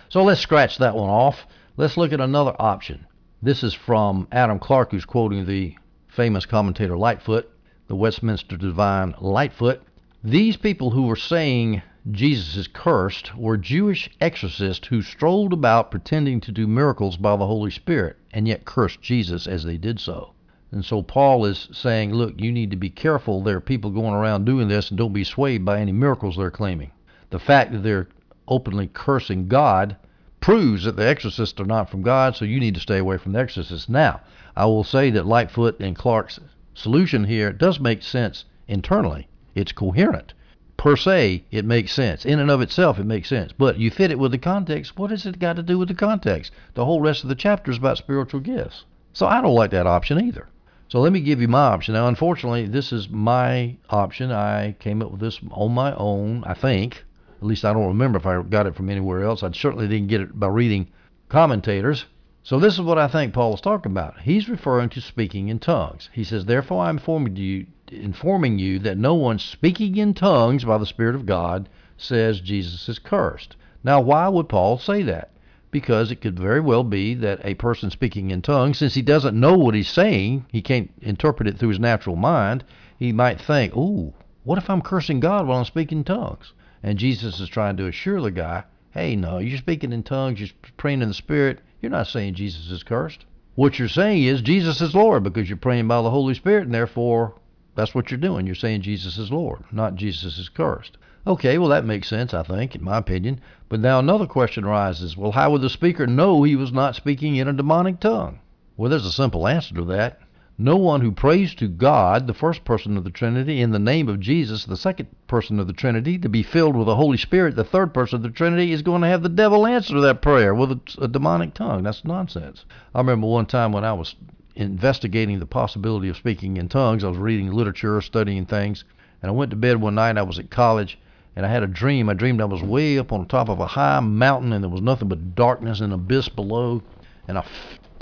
So 0.08 0.22
let's 0.22 0.40
scratch 0.40 0.78
that 0.78 0.94
one 0.94 1.10
off. 1.10 1.46
Let's 1.76 1.96
look 1.96 2.12
at 2.12 2.20
another 2.20 2.54
option. 2.58 3.06
This 3.42 3.62
is 3.62 3.74
from 3.74 4.28
Adam 4.32 4.58
Clarke, 4.58 4.92
who's 4.92 5.04
quoting 5.04 5.44
the 5.44 5.76
famous 6.08 6.46
commentator 6.46 6.96
Lightfoot, 6.96 7.50
the 7.88 7.96
Westminster 7.96 8.56
Divine 8.56 9.14
Lightfoot. 9.20 9.82
These 10.24 10.56
people 10.56 10.90
who 10.90 11.02
were 11.02 11.16
saying 11.16 11.82
Jesus 12.10 12.56
is 12.56 12.66
cursed 12.66 13.36
were 13.36 13.56
Jewish 13.56 14.10
exorcists 14.20 14.88
who 14.88 15.02
strolled 15.02 15.52
about 15.52 15.92
pretending 15.92 16.40
to 16.40 16.50
do 16.50 16.66
miracles 16.66 17.16
by 17.16 17.36
the 17.36 17.46
Holy 17.46 17.70
Spirit 17.70 18.16
and 18.32 18.48
yet 18.48 18.64
cursed 18.64 19.00
Jesus 19.00 19.46
as 19.46 19.62
they 19.62 19.76
did 19.76 20.00
so. 20.00 20.32
And 20.72 20.84
so 20.84 21.00
Paul 21.00 21.44
is 21.44 21.68
saying, 21.70 22.12
look, 22.12 22.40
you 22.40 22.50
need 22.50 22.72
to 22.72 22.76
be 22.76 22.90
careful. 22.90 23.40
There 23.40 23.58
are 23.58 23.60
people 23.60 23.92
going 23.92 24.14
around 24.14 24.46
doing 24.46 24.66
this 24.66 24.90
and 24.90 24.98
don't 24.98 25.12
be 25.12 25.22
swayed 25.22 25.64
by 25.64 25.78
any 25.78 25.92
miracles 25.92 26.36
they're 26.36 26.50
claiming. 26.50 26.90
The 27.30 27.38
fact 27.38 27.70
that 27.70 27.84
they're 27.84 28.08
openly 28.48 28.90
cursing 28.92 29.46
God 29.46 29.94
proves 30.40 30.82
that 30.82 30.96
the 30.96 31.06
exorcists 31.06 31.60
are 31.60 31.66
not 31.66 31.88
from 31.88 32.02
God, 32.02 32.34
so 32.34 32.44
you 32.44 32.58
need 32.58 32.74
to 32.74 32.80
stay 32.80 32.98
away 32.98 33.16
from 33.16 33.30
the 33.30 33.38
exorcists. 33.38 33.88
Now, 33.88 34.22
I 34.56 34.64
will 34.64 34.82
say 34.82 35.10
that 35.10 35.24
Lightfoot 35.24 35.78
and 35.78 35.94
Clarke's 35.94 36.40
solution 36.74 37.22
here 37.22 37.52
does 37.52 37.78
make 37.78 38.02
sense 38.02 38.44
internally. 38.66 39.28
It's 39.54 39.70
coherent 39.70 40.34
per 40.82 40.96
se, 40.96 41.44
it 41.52 41.64
makes 41.64 41.92
sense. 41.92 42.24
In 42.24 42.40
and 42.40 42.50
of 42.50 42.60
itself, 42.60 42.98
it 42.98 43.06
makes 43.06 43.28
sense. 43.28 43.52
But 43.52 43.78
you 43.78 43.88
fit 43.88 44.10
it 44.10 44.18
with 44.18 44.32
the 44.32 44.38
context. 44.38 44.98
What 44.98 45.12
has 45.12 45.24
it 45.24 45.38
got 45.38 45.54
to 45.54 45.62
do 45.62 45.78
with 45.78 45.86
the 45.86 45.94
context? 45.94 46.50
The 46.74 46.84
whole 46.84 47.00
rest 47.00 47.22
of 47.22 47.28
the 47.28 47.36
chapter 47.36 47.70
is 47.70 47.76
about 47.76 47.98
spiritual 47.98 48.40
gifts. 48.40 48.84
So 49.12 49.28
I 49.28 49.40
don't 49.40 49.54
like 49.54 49.70
that 49.70 49.86
option 49.86 50.20
either. 50.20 50.48
So 50.88 50.98
let 50.98 51.12
me 51.12 51.20
give 51.20 51.40
you 51.40 51.46
my 51.46 51.66
option. 51.66 51.94
Now, 51.94 52.08
unfortunately, 52.08 52.66
this 52.66 52.92
is 52.92 53.08
my 53.08 53.76
option. 53.90 54.32
I 54.32 54.74
came 54.80 55.02
up 55.02 55.12
with 55.12 55.20
this 55.20 55.38
on 55.52 55.70
my 55.70 55.94
own, 55.94 56.42
I 56.48 56.54
think. 56.54 57.04
At 57.40 57.46
least 57.46 57.64
I 57.64 57.72
don't 57.72 57.86
remember 57.86 58.18
if 58.18 58.26
I 58.26 58.42
got 58.42 58.66
it 58.66 58.74
from 58.74 58.90
anywhere 58.90 59.22
else. 59.22 59.44
I 59.44 59.52
certainly 59.52 59.86
didn't 59.86 60.08
get 60.08 60.20
it 60.20 60.40
by 60.40 60.48
reading 60.48 60.88
commentators. 61.28 62.06
So 62.44 62.58
this 62.58 62.74
is 62.74 62.80
what 62.80 62.98
I 62.98 63.06
think 63.06 63.32
Paul 63.32 63.54
is 63.54 63.60
talking 63.60 63.92
about. 63.92 64.22
He's 64.22 64.48
referring 64.48 64.88
to 64.90 65.00
speaking 65.00 65.48
in 65.48 65.60
tongues. 65.60 66.10
He 66.12 66.24
says, 66.24 66.44
Therefore 66.44 66.82
I 66.84 66.88
am 66.88 66.96
informing 66.96 67.36
you 67.36 67.66
informing 67.92 68.58
you 68.58 68.80
that 68.80 68.98
no 68.98 69.14
one 69.14 69.38
speaking 69.38 69.96
in 69.96 70.12
tongues 70.12 70.64
by 70.64 70.76
the 70.78 70.86
Spirit 70.86 71.14
of 71.14 71.24
God 71.24 71.68
says 71.96 72.40
Jesus 72.40 72.88
is 72.88 72.98
cursed. 72.98 73.54
Now, 73.84 74.00
why 74.00 74.26
would 74.28 74.48
Paul 74.48 74.78
say 74.78 75.02
that? 75.04 75.30
Because 75.70 76.10
it 76.10 76.20
could 76.20 76.38
very 76.38 76.60
well 76.60 76.82
be 76.82 77.14
that 77.14 77.40
a 77.44 77.54
person 77.54 77.90
speaking 77.90 78.30
in 78.32 78.42
tongues, 78.42 78.78
since 78.78 78.94
he 78.94 79.02
doesn't 79.02 79.38
know 79.38 79.56
what 79.56 79.74
he's 79.74 79.88
saying, 79.88 80.46
he 80.50 80.62
can't 80.62 80.90
interpret 81.00 81.48
it 81.48 81.58
through 81.58 81.68
his 81.68 81.78
natural 81.78 82.16
mind, 82.16 82.64
he 82.98 83.12
might 83.12 83.40
think, 83.40 83.76
ooh, 83.76 84.12
what 84.42 84.58
if 84.58 84.68
I'm 84.68 84.82
cursing 84.82 85.20
God 85.20 85.46
while 85.46 85.58
I'm 85.58 85.64
speaking 85.64 85.98
in 85.98 86.04
tongues? 86.04 86.52
And 86.82 86.98
Jesus 86.98 87.38
is 87.38 87.48
trying 87.48 87.76
to 87.76 87.86
assure 87.86 88.20
the 88.20 88.32
guy, 88.32 88.64
hey, 88.90 89.14
no, 89.14 89.38
you're 89.38 89.58
speaking 89.58 89.92
in 89.92 90.02
tongues, 90.02 90.40
you're 90.40 90.48
praying 90.76 91.02
in 91.02 91.08
the 91.08 91.14
Spirit, 91.14 91.60
you're 91.82 91.90
not 91.90 92.06
saying 92.06 92.34
Jesus 92.34 92.70
is 92.70 92.82
cursed. 92.82 93.26
What 93.54 93.78
you're 93.78 93.88
saying 93.88 94.22
is 94.22 94.40
Jesus 94.40 94.80
is 94.80 94.94
Lord 94.94 95.24
because 95.24 95.50
you're 95.50 95.58
praying 95.58 95.88
by 95.88 96.00
the 96.00 96.10
Holy 96.10 96.32
Spirit, 96.32 96.64
and 96.64 96.72
therefore 96.72 97.34
that's 97.74 97.94
what 97.94 98.10
you're 98.10 98.18
doing. 98.18 98.46
You're 98.46 98.54
saying 98.54 98.80
Jesus 98.80 99.18
is 99.18 99.30
Lord, 99.30 99.64
not 99.70 99.96
Jesus 99.96 100.38
is 100.38 100.48
cursed. 100.48 100.96
Okay, 101.26 101.58
well, 101.58 101.68
that 101.68 101.84
makes 101.84 102.08
sense, 102.08 102.32
I 102.32 102.44
think, 102.44 102.74
in 102.74 102.82
my 102.82 102.98
opinion. 102.98 103.40
But 103.68 103.80
now 103.80 103.98
another 103.98 104.26
question 104.26 104.64
arises 104.64 105.16
well, 105.16 105.32
how 105.32 105.50
would 105.50 105.60
the 105.60 105.68
speaker 105.68 106.06
know 106.06 106.42
he 106.42 106.56
was 106.56 106.72
not 106.72 106.96
speaking 106.96 107.36
in 107.36 107.46
a 107.46 107.52
demonic 107.52 108.00
tongue? 108.00 108.38
Well, 108.76 108.88
there's 108.88 109.04
a 109.04 109.12
simple 109.12 109.46
answer 109.46 109.74
to 109.74 109.84
that. 109.84 110.20
No 110.58 110.76
one 110.76 111.00
who 111.00 111.12
prays 111.12 111.54
to 111.56 111.66
God, 111.66 112.26
the 112.26 112.34
first 112.34 112.64
person 112.64 112.96
of 112.96 113.04
the 113.04 113.10
Trinity, 113.10 113.60
in 113.60 113.70
the 113.70 113.78
name 113.78 114.08
of 114.08 114.20
Jesus, 114.20 114.64
the 114.64 114.76
second 114.76 115.08
person 115.26 115.58
of 115.58 115.66
the 115.66 115.72
Trinity, 115.72 116.18
to 116.18 116.28
be 116.28 116.42
filled 116.42 116.76
with 116.76 116.86
the 116.86 116.96
Holy 116.96 117.16
Spirit, 117.16 117.56
the 117.56 117.64
third 117.64 117.94
person 117.94 118.16
of 118.16 118.22
the 118.22 118.30
Trinity, 118.30 118.70
is 118.70 118.82
going 118.82 119.02
to 119.02 119.08
have 119.08 119.22
the 119.22 119.28
devil 119.28 119.66
answer 119.66 119.98
that 120.00 120.22
prayer 120.22 120.54
with 120.54 120.72
a, 120.72 120.80
a 121.00 121.08
demonic 121.08 121.54
tongue. 121.54 121.82
That's 121.82 122.04
nonsense. 122.04 122.64
I 122.94 122.98
remember 122.98 123.26
one 123.26 123.46
time 123.46 123.72
when 123.72 123.84
I 123.84 123.94
was 123.94 124.14
investigating 124.54 125.38
the 125.38 125.46
possibility 125.46 126.08
of 126.08 126.16
speaking 126.16 126.58
in 126.58 126.68
tongues. 126.68 127.02
I 127.02 127.08
was 127.08 127.18
reading 127.18 127.50
literature, 127.50 128.00
studying 128.00 128.44
things, 128.44 128.84
and 129.22 129.30
I 129.30 129.32
went 129.32 129.50
to 129.50 129.56
bed 129.56 129.80
one 129.80 129.94
night. 129.94 130.18
I 130.18 130.22
was 130.22 130.38
at 130.38 130.50
college, 130.50 130.98
and 131.34 131.46
I 131.46 131.48
had 131.48 131.62
a 131.62 131.66
dream. 131.68 132.08
I 132.08 132.14
dreamed 132.14 132.40
I 132.40 132.44
was 132.44 132.62
way 132.62 132.98
up 132.98 133.12
on 133.12 133.26
top 133.26 133.48
of 133.48 133.60
a 133.60 133.66
high 133.66 134.00
mountain, 134.00 134.52
and 134.52 134.62
there 134.62 134.70
was 134.70 134.82
nothing 134.82 135.08
but 135.08 135.34
darkness 135.34 135.80
and 135.80 135.92
abyss 135.92 136.28
below. 136.28 136.82
And 137.26 137.38
I, 137.38 137.46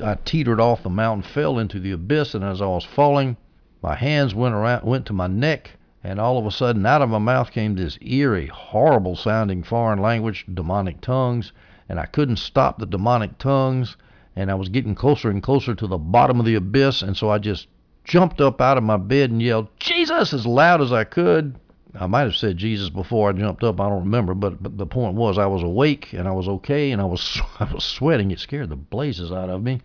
I 0.02 0.16
teetered 0.24 0.60
off 0.60 0.82
the 0.82 0.90
mountain, 0.90 1.22
fell 1.22 1.58
into 1.58 1.78
the 1.78 1.92
abyss, 1.92 2.34
and 2.34 2.42
as 2.42 2.62
I 2.62 2.66
was 2.66 2.84
falling, 2.84 3.36
my 3.82 3.94
hands 3.94 4.34
went 4.34 4.54
around, 4.54 4.84
went 4.84 5.06
to 5.06 5.12
my 5.12 5.26
neck, 5.26 5.72
and 6.02 6.18
all 6.18 6.38
of 6.38 6.46
a 6.46 6.50
sudden 6.50 6.86
out 6.86 7.02
of 7.02 7.10
my 7.10 7.18
mouth 7.18 7.50
came 7.50 7.74
this 7.74 7.98
eerie, 8.00 8.46
horrible 8.46 9.14
sounding 9.16 9.62
foreign 9.62 9.98
language, 9.98 10.46
demonic 10.52 11.00
tongues, 11.00 11.52
and 11.88 12.00
I 12.00 12.06
couldn't 12.06 12.36
stop 12.36 12.78
the 12.78 12.86
demonic 12.86 13.36
tongues, 13.38 13.96
and 14.36 14.50
I 14.50 14.54
was 14.54 14.68
getting 14.68 14.94
closer 14.94 15.28
and 15.28 15.42
closer 15.42 15.74
to 15.74 15.86
the 15.86 15.98
bottom 15.98 16.40
of 16.40 16.46
the 16.46 16.54
abyss, 16.54 17.02
and 17.02 17.16
so 17.16 17.30
I 17.30 17.38
just 17.38 17.66
jumped 18.04 18.40
up 18.40 18.60
out 18.60 18.78
of 18.78 18.84
my 18.84 18.96
bed 18.96 19.30
and 19.30 19.42
yelled, 19.42 19.68
Jesus, 19.78 20.32
as 20.32 20.46
loud 20.46 20.80
as 20.80 20.92
I 20.92 21.04
could. 21.04 21.56
I 21.98 22.06
might 22.06 22.22
have 22.22 22.36
said 22.36 22.56
Jesus 22.56 22.88
before 22.88 23.28
I 23.28 23.32
jumped 23.32 23.64
up. 23.64 23.80
I 23.80 23.88
don't 23.88 24.04
remember, 24.04 24.34
but, 24.34 24.62
but 24.62 24.78
the 24.78 24.86
point 24.86 25.14
was 25.16 25.38
I 25.38 25.46
was 25.46 25.62
awake 25.62 26.12
and 26.12 26.28
I 26.28 26.30
was 26.32 26.48
okay 26.48 26.92
and 26.92 27.02
I 27.02 27.04
was 27.04 27.40
I 27.60 27.64
was 27.64 27.84
sweating. 27.84 28.30
It 28.30 28.38
scared 28.38 28.70
the 28.70 28.76
blazes 28.76 29.32
out 29.32 29.50
of 29.50 29.62
me, 29.62 29.80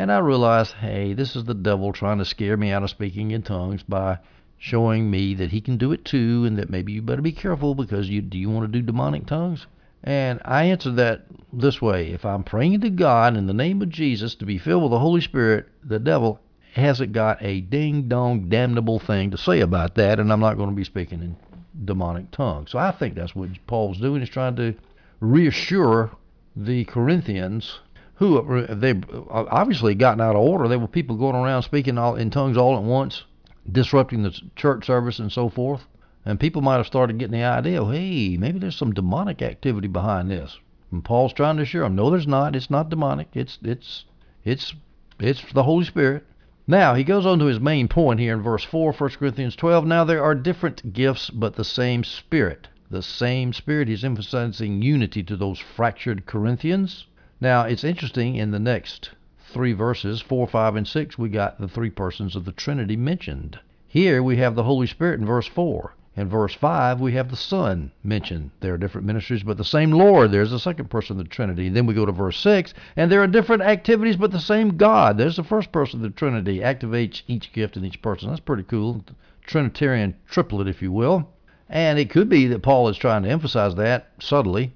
and 0.00 0.10
I 0.10 0.16
realized, 0.20 0.72
hey, 0.72 1.12
this 1.12 1.36
is 1.36 1.44
the 1.44 1.52
devil 1.52 1.92
trying 1.92 2.16
to 2.20 2.24
scare 2.24 2.56
me 2.56 2.70
out 2.70 2.82
of 2.82 2.88
speaking 2.88 3.32
in 3.32 3.42
tongues 3.42 3.82
by 3.82 4.18
showing 4.56 5.10
me 5.10 5.34
that 5.34 5.50
he 5.50 5.60
can 5.60 5.76
do 5.76 5.92
it 5.92 6.06
too, 6.06 6.46
and 6.46 6.56
that 6.56 6.70
maybe 6.70 6.92
you 6.92 7.02
better 7.02 7.20
be 7.20 7.32
careful 7.32 7.74
because 7.74 8.08
you 8.08 8.22
do 8.22 8.38
you 8.38 8.48
want 8.48 8.64
to 8.64 8.78
do 8.78 8.80
demonic 8.80 9.26
tongues? 9.26 9.66
And 10.02 10.40
I 10.42 10.64
answered 10.64 10.96
that 10.96 11.26
this 11.52 11.82
way: 11.82 12.12
If 12.12 12.24
I'm 12.24 12.44
praying 12.44 12.80
to 12.80 12.88
God 12.88 13.36
in 13.36 13.46
the 13.46 13.52
name 13.52 13.82
of 13.82 13.90
Jesus 13.90 14.34
to 14.36 14.46
be 14.46 14.56
filled 14.56 14.84
with 14.84 14.92
the 14.92 14.98
Holy 14.98 15.20
Spirit, 15.20 15.68
the 15.84 15.98
devil 15.98 16.40
hasn't 16.72 17.12
got 17.12 17.36
a 17.42 17.60
ding 17.60 18.08
dong 18.08 18.48
damnable 18.48 19.00
thing 19.00 19.30
to 19.32 19.36
say 19.36 19.60
about 19.60 19.96
that, 19.96 20.18
and 20.18 20.32
I'm 20.32 20.40
not 20.40 20.56
going 20.56 20.70
to 20.70 20.74
be 20.74 20.84
speaking 20.84 21.20
in 21.20 21.36
demonic 21.84 22.30
tongues. 22.30 22.70
So 22.70 22.78
I 22.78 22.90
think 22.90 23.16
that's 23.16 23.36
what 23.36 23.50
Paul's 23.66 23.98
doing 23.98 24.22
is 24.22 24.30
trying 24.30 24.56
to 24.56 24.74
reassure 25.20 26.10
the 26.56 26.86
Corinthians 26.86 27.80
who 28.20 28.66
they 28.68 28.94
obviously 29.30 29.94
gotten 29.94 30.20
out 30.20 30.36
of 30.36 30.42
order. 30.42 30.68
There 30.68 30.78
were 30.78 30.86
people 30.86 31.16
going 31.16 31.34
around 31.34 31.62
speaking 31.62 31.96
all 31.96 32.16
in 32.16 32.30
tongues 32.30 32.58
all 32.58 32.76
at 32.76 32.82
once, 32.82 33.24
disrupting 33.72 34.22
the 34.22 34.38
church 34.54 34.84
service 34.84 35.18
and 35.18 35.32
so 35.32 35.48
forth. 35.48 35.86
And 36.26 36.38
people 36.38 36.60
might 36.60 36.76
have 36.76 36.86
started 36.86 37.18
getting 37.18 37.38
the 37.38 37.44
idea, 37.44 37.82
oh, 37.82 37.90
hey, 37.90 38.36
maybe 38.36 38.58
there's 38.58 38.76
some 38.76 38.92
demonic 38.92 39.40
activity 39.40 39.88
behind 39.88 40.30
this. 40.30 40.58
And 40.92 41.02
Paul's 41.02 41.32
trying 41.32 41.56
to 41.56 41.62
assure 41.62 41.84
them, 41.84 41.96
no, 41.96 42.10
there's 42.10 42.26
not. 42.26 42.54
It's 42.54 42.68
not 42.68 42.90
demonic. 42.90 43.28
It's 43.32 43.58
it's 43.62 44.04
it's 44.44 44.74
it's 45.18 45.42
the 45.54 45.62
Holy 45.62 45.86
Spirit. 45.86 46.26
Now, 46.66 46.94
he 46.94 47.04
goes 47.04 47.24
on 47.24 47.38
to 47.38 47.46
his 47.46 47.58
main 47.58 47.88
point 47.88 48.20
here 48.20 48.34
in 48.34 48.42
verse 48.42 48.64
4, 48.64 48.92
1 48.92 49.10
Corinthians 49.12 49.56
12. 49.56 49.86
Now, 49.86 50.04
there 50.04 50.22
are 50.22 50.34
different 50.34 50.92
gifts, 50.92 51.30
but 51.30 51.54
the 51.54 51.64
same 51.64 52.04
Spirit. 52.04 52.68
The 52.90 53.02
same 53.02 53.54
Spirit. 53.54 53.88
He's 53.88 54.04
emphasizing 54.04 54.82
unity 54.82 55.22
to 55.22 55.36
those 55.36 55.58
fractured 55.58 56.26
Corinthians. 56.26 57.06
Now, 57.42 57.62
it's 57.62 57.84
interesting 57.84 58.36
in 58.36 58.50
the 58.50 58.58
next 58.58 59.12
three 59.38 59.72
verses, 59.72 60.20
4, 60.20 60.46
5, 60.46 60.76
and 60.76 60.86
6, 60.86 61.16
we 61.16 61.30
got 61.30 61.58
the 61.58 61.68
three 61.68 61.88
persons 61.88 62.36
of 62.36 62.44
the 62.44 62.52
Trinity 62.52 62.96
mentioned. 62.96 63.58
Here 63.88 64.22
we 64.22 64.36
have 64.36 64.54
the 64.54 64.64
Holy 64.64 64.86
Spirit 64.86 65.20
in 65.20 65.26
verse 65.26 65.46
4. 65.46 65.94
In 66.16 66.28
verse 66.28 66.52
5, 66.52 67.00
we 67.00 67.12
have 67.12 67.30
the 67.30 67.36
Son 67.36 67.92
mentioned. 68.04 68.50
There 68.60 68.74
are 68.74 68.78
different 68.78 69.06
ministries, 69.06 69.42
but 69.42 69.56
the 69.56 69.64
same 69.64 69.90
Lord. 69.90 70.32
There's 70.32 70.50
the 70.50 70.58
second 70.58 70.90
person 70.90 71.18
of 71.18 71.24
the 71.24 71.30
Trinity. 71.30 71.70
Then 71.70 71.86
we 71.86 71.94
go 71.94 72.04
to 72.04 72.12
verse 72.12 72.38
6, 72.40 72.74
and 72.94 73.10
there 73.10 73.22
are 73.22 73.26
different 73.26 73.62
activities, 73.62 74.16
but 74.16 74.32
the 74.32 74.38
same 74.38 74.76
God. 74.76 75.16
There's 75.16 75.36
the 75.36 75.42
first 75.42 75.72
person 75.72 76.00
of 76.00 76.02
the 76.02 76.10
Trinity. 76.10 76.58
Activates 76.58 77.22
each 77.26 77.54
gift 77.54 77.74
in 77.78 77.86
each 77.86 78.02
person. 78.02 78.28
That's 78.28 78.40
pretty 78.40 78.64
cool. 78.64 79.02
Trinitarian 79.46 80.14
triplet, 80.28 80.68
if 80.68 80.82
you 80.82 80.92
will. 80.92 81.26
And 81.70 81.98
it 81.98 82.10
could 82.10 82.28
be 82.28 82.48
that 82.48 82.60
Paul 82.60 82.88
is 82.90 82.98
trying 82.98 83.22
to 83.22 83.30
emphasize 83.30 83.76
that 83.76 84.10
subtly 84.18 84.74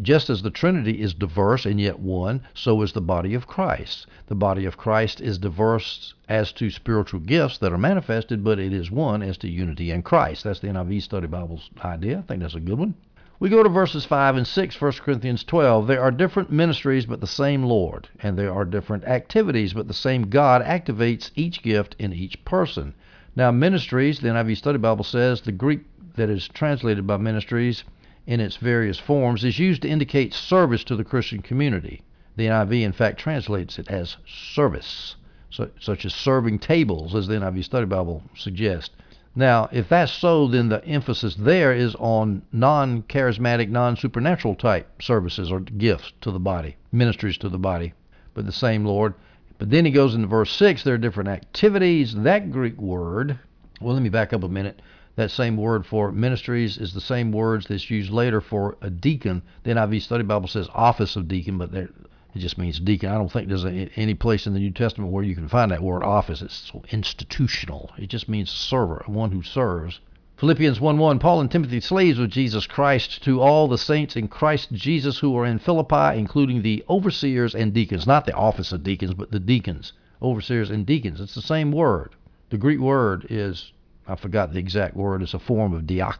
just 0.00 0.30
as 0.30 0.42
the 0.42 0.50
Trinity 0.50 1.02
is 1.02 1.12
diverse 1.12 1.66
and 1.66 1.80
yet 1.80 1.98
one, 1.98 2.42
so 2.54 2.80
is 2.82 2.92
the 2.92 3.00
body 3.00 3.34
of 3.34 3.46
Christ. 3.46 4.06
The 4.26 4.34
body 4.34 4.64
of 4.64 4.76
Christ 4.76 5.20
is 5.20 5.36
diverse 5.36 6.14
as 6.28 6.52
to 6.52 6.70
spiritual 6.70 7.20
gifts 7.20 7.58
that 7.58 7.72
are 7.72 7.78
manifested, 7.78 8.42
but 8.42 8.58
it 8.58 8.72
is 8.72 8.90
one 8.90 9.22
as 9.22 9.36
to 9.38 9.48
unity 9.48 9.90
in 9.90 10.02
Christ. 10.02 10.44
That's 10.44 10.60
the 10.60 10.68
NIV 10.68 11.02
Study 11.02 11.26
Bible's 11.26 11.68
idea. 11.82 12.18
I 12.18 12.22
think 12.22 12.40
that's 12.40 12.54
a 12.54 12.60
good 12.60 12.78
one. 12.78 12.94
We 13.40 13.50
go 13.50 13.62
to 13.62 13.68
verses 13.68 14.04
5 14.06 14.36
and 14.36 14.46
6, 14.46 14.80
1 14.80 14.92
Corinthians 14.92 15.44
12. 15.44 15.86
There 15.86 16.00
are 16.00 16.10
different 16.10 16.50
ministries, 16.50 17.04
but 17.04 17.20
the 17.20 17.26
same 17.26 17.64
Lord. 17.64 18.08
And 18.20 18.38
there 18.38 18.54
are 18.54 18.64
different 18.64 19.04
activities, 19.04 19.74
but 19.74 19.88
the 19.88 19.92
same 19.92 20.30
God 20.30 20.62
activates 20.62 21.30
each 21.34 21.62
gift 21.62 21.94
in 21.98 22.12
each 22.12 22.42
person. 22.44 22.94
Now, 23.36 23.50
ministries, 23.50 24.20
the 24.20 24.28
NIV 24.28 24.56
Study 24.56 24.78
Bible 24.78 25.04
says, 25.04 25.40
the 25.40 25.52
Greek 25.52 25.80
that 26.16 26.30
is 26.30 26.48
translated 26.48 27.06
by 27.06 27.16
ministries 27.16 27.84
in 28.26 28.40
its 28.40 28.56
various 28.56 28.98
forms 28.98 29.44
is 29.44 29.58
used 29.58 29.82
to 29.82 29.88
indicate 29.88 30.32
service 30.32 30.84
to 30.84 30.96
the 30.96 31.04
Christian 31.04 31.42
community. 31.42 32.02
The 32.36 32.46
NIV, 32.46 32.82
in 32.82 32.92
fact, 32.92 33.18
translates 33.18 33.78
it 33.78 33.88
as 33.88 34.16
service, 34.26 35.16
such 35.50 36.04
as 36.04 36.14
serving 36.14 36.58
tables, 36.58 37.14
as 37.14 37.26
the 37.26 37.34
NIV 37.34 37.64
Study 37.64 37.86
Bible 37.86 38.22
suggests. 38.34 38.94
Now, 39.36 39.68
if 39.72 39.88
that's 39.88 40.12
so, 40.12 40.46
then 40.46 40.68
the 40.68 40.84
emphasis 40.84 41.34
there 41.34 41.72
is 41.72 41.96
on 41.96 42.42
non 42.52 43.02
charismatic, 43.02 43.68
non 43.68 43.96
supernatural 43.96 44.54
type 44.54 45.02
services 45.02 45.50
or 45.50 45.60
gifts 45.60 46.12
to 46.20 46.30
the 46.30 46.38
body, 46.38 46.76
ministries 46.92 47.36
to 47.38 47.48
the 47.48 47.58
body, 47.58 47.94
but 48.32 48.46
the 48.46 48.52
same 48.52 48.84
Lord. 48.84 49.14
But 49.58 49.70
then 49.70 49.84
he 49.84 49.90
goes 49.90 50.14
into 50.14 50.28
verse 50.28 50.50
6 50.52 50.82
there 50.84 50.94
are 50.94 50.98
different 50.98 51.30
activities. 51.30 52.14
That 52.14 52.52
Greek 52.52 52.80
word, 52.80 53.38
well, 53.80 53.94
let 53.94 54.02
me 54.02 54.08
back 54.08 54.32
up 54.32 54.44
a 54.44 54.48
minute. 54.48 54.80
That 55.16 55.30
same 55.30 55.56
word 55.56 55.86
for 55.86 56.10
ministries 56.10 56.76
is 56.76 56.92
the 56.92 57.00
same 57.00 57.30
words 57.30 57.66
that's 57.66 57.88
used 57.88 58.10
later 58.10 58.40
for 58.40 58.76
a 58.82 58.90
deacon. 58.90 59.42
The 59.62 59.70
NIV 59.70 60.02
Study 60.02 60.24
Bible 60.24 60.48
says 60.48 60.68
office 60.74 61.14
of 61.14 61.28
deacon, 61.28 61.56
but 61.56 61.70
there, 61.70 61.90
it 62.34 62.40
just 62.40 62.58
means 62.58 62.80
deacon. 62.80 63.10
I 63.10 63.14
don't 63.14 63.30
think 63.30 63.46
there's 63.48 63.64
a, 63.64 63.88
any 63.94 64.14
place 64.14 64.48
in 64.48 64.54
the 64.54 64.58
New 64.58 64.72
Testament 64.72 65.12
where 65.12 65.22
you 65.22 65.36
can 65.36 65.46
find 65.46 65.70
that 65.70 65.84
word 65.84 66.02
office. 66.02 66.42
It's 66.42 66.68
so 66.72 66.82
institutional. 66.90 67.92
It 67.96 68.08
just 68.08 68.28
means 68.28 68.50
server, 68.50 69.04
one 69.06 69.30
who 69.30 69.42
serves. 69.42 70.00
Philippians 70.36 70.80
1:1 70.80 71.20
Paul 71.20 71.42
and 71.42 71.48
Timothy 71.48 71.78
slaves 71.78 72.18
of 72.18 72.28
Jesus 72.28 72.66
Christ 72.66 73.22
to 73.22 73.40
all 73.40 73.68
the 73.68 73.78
saints 73.78 74.16
in 74.16 74.26
Christ 74.26 74.72
Jesus 74.72 75.20
who 75.20 75.36
are 75.38 75.46
in 75.46 75.60
Philippi 75.60 76.18
including 76.18 76.62
the 76.62 76.82
overseers 76.90 77.54
and 77.54 77.72
deacons 77.72 78.04
not 78.04 78.26
the 78.26 78.34
office 78.34 78.72
of 78.72 78.82
deacons 78.82 79.14
but 79.14 79.30
the 79.30 79.38
deacons 79.38 79.92
overseers 80.20 80.70
and 80.70 80.84
deacons 80.84 81.20
it's 81.20 81.36
the 81.36 81.40
same 81.40 81.70
word 81.70 82.16
the 82.50 82.58
Greek 82.58 82.80
word 82.80 83.28
is 83.30 83.70
I 84.06 84.16
forgot 84.16 84.52
the 84.52 84.58
exact 84.58 84.96
word. 84.96 85.22
It's 85.22 85.34
a 85.34 85.38
form 85.38 85.72
of 85.72 85.82
diac. 85.82 86.18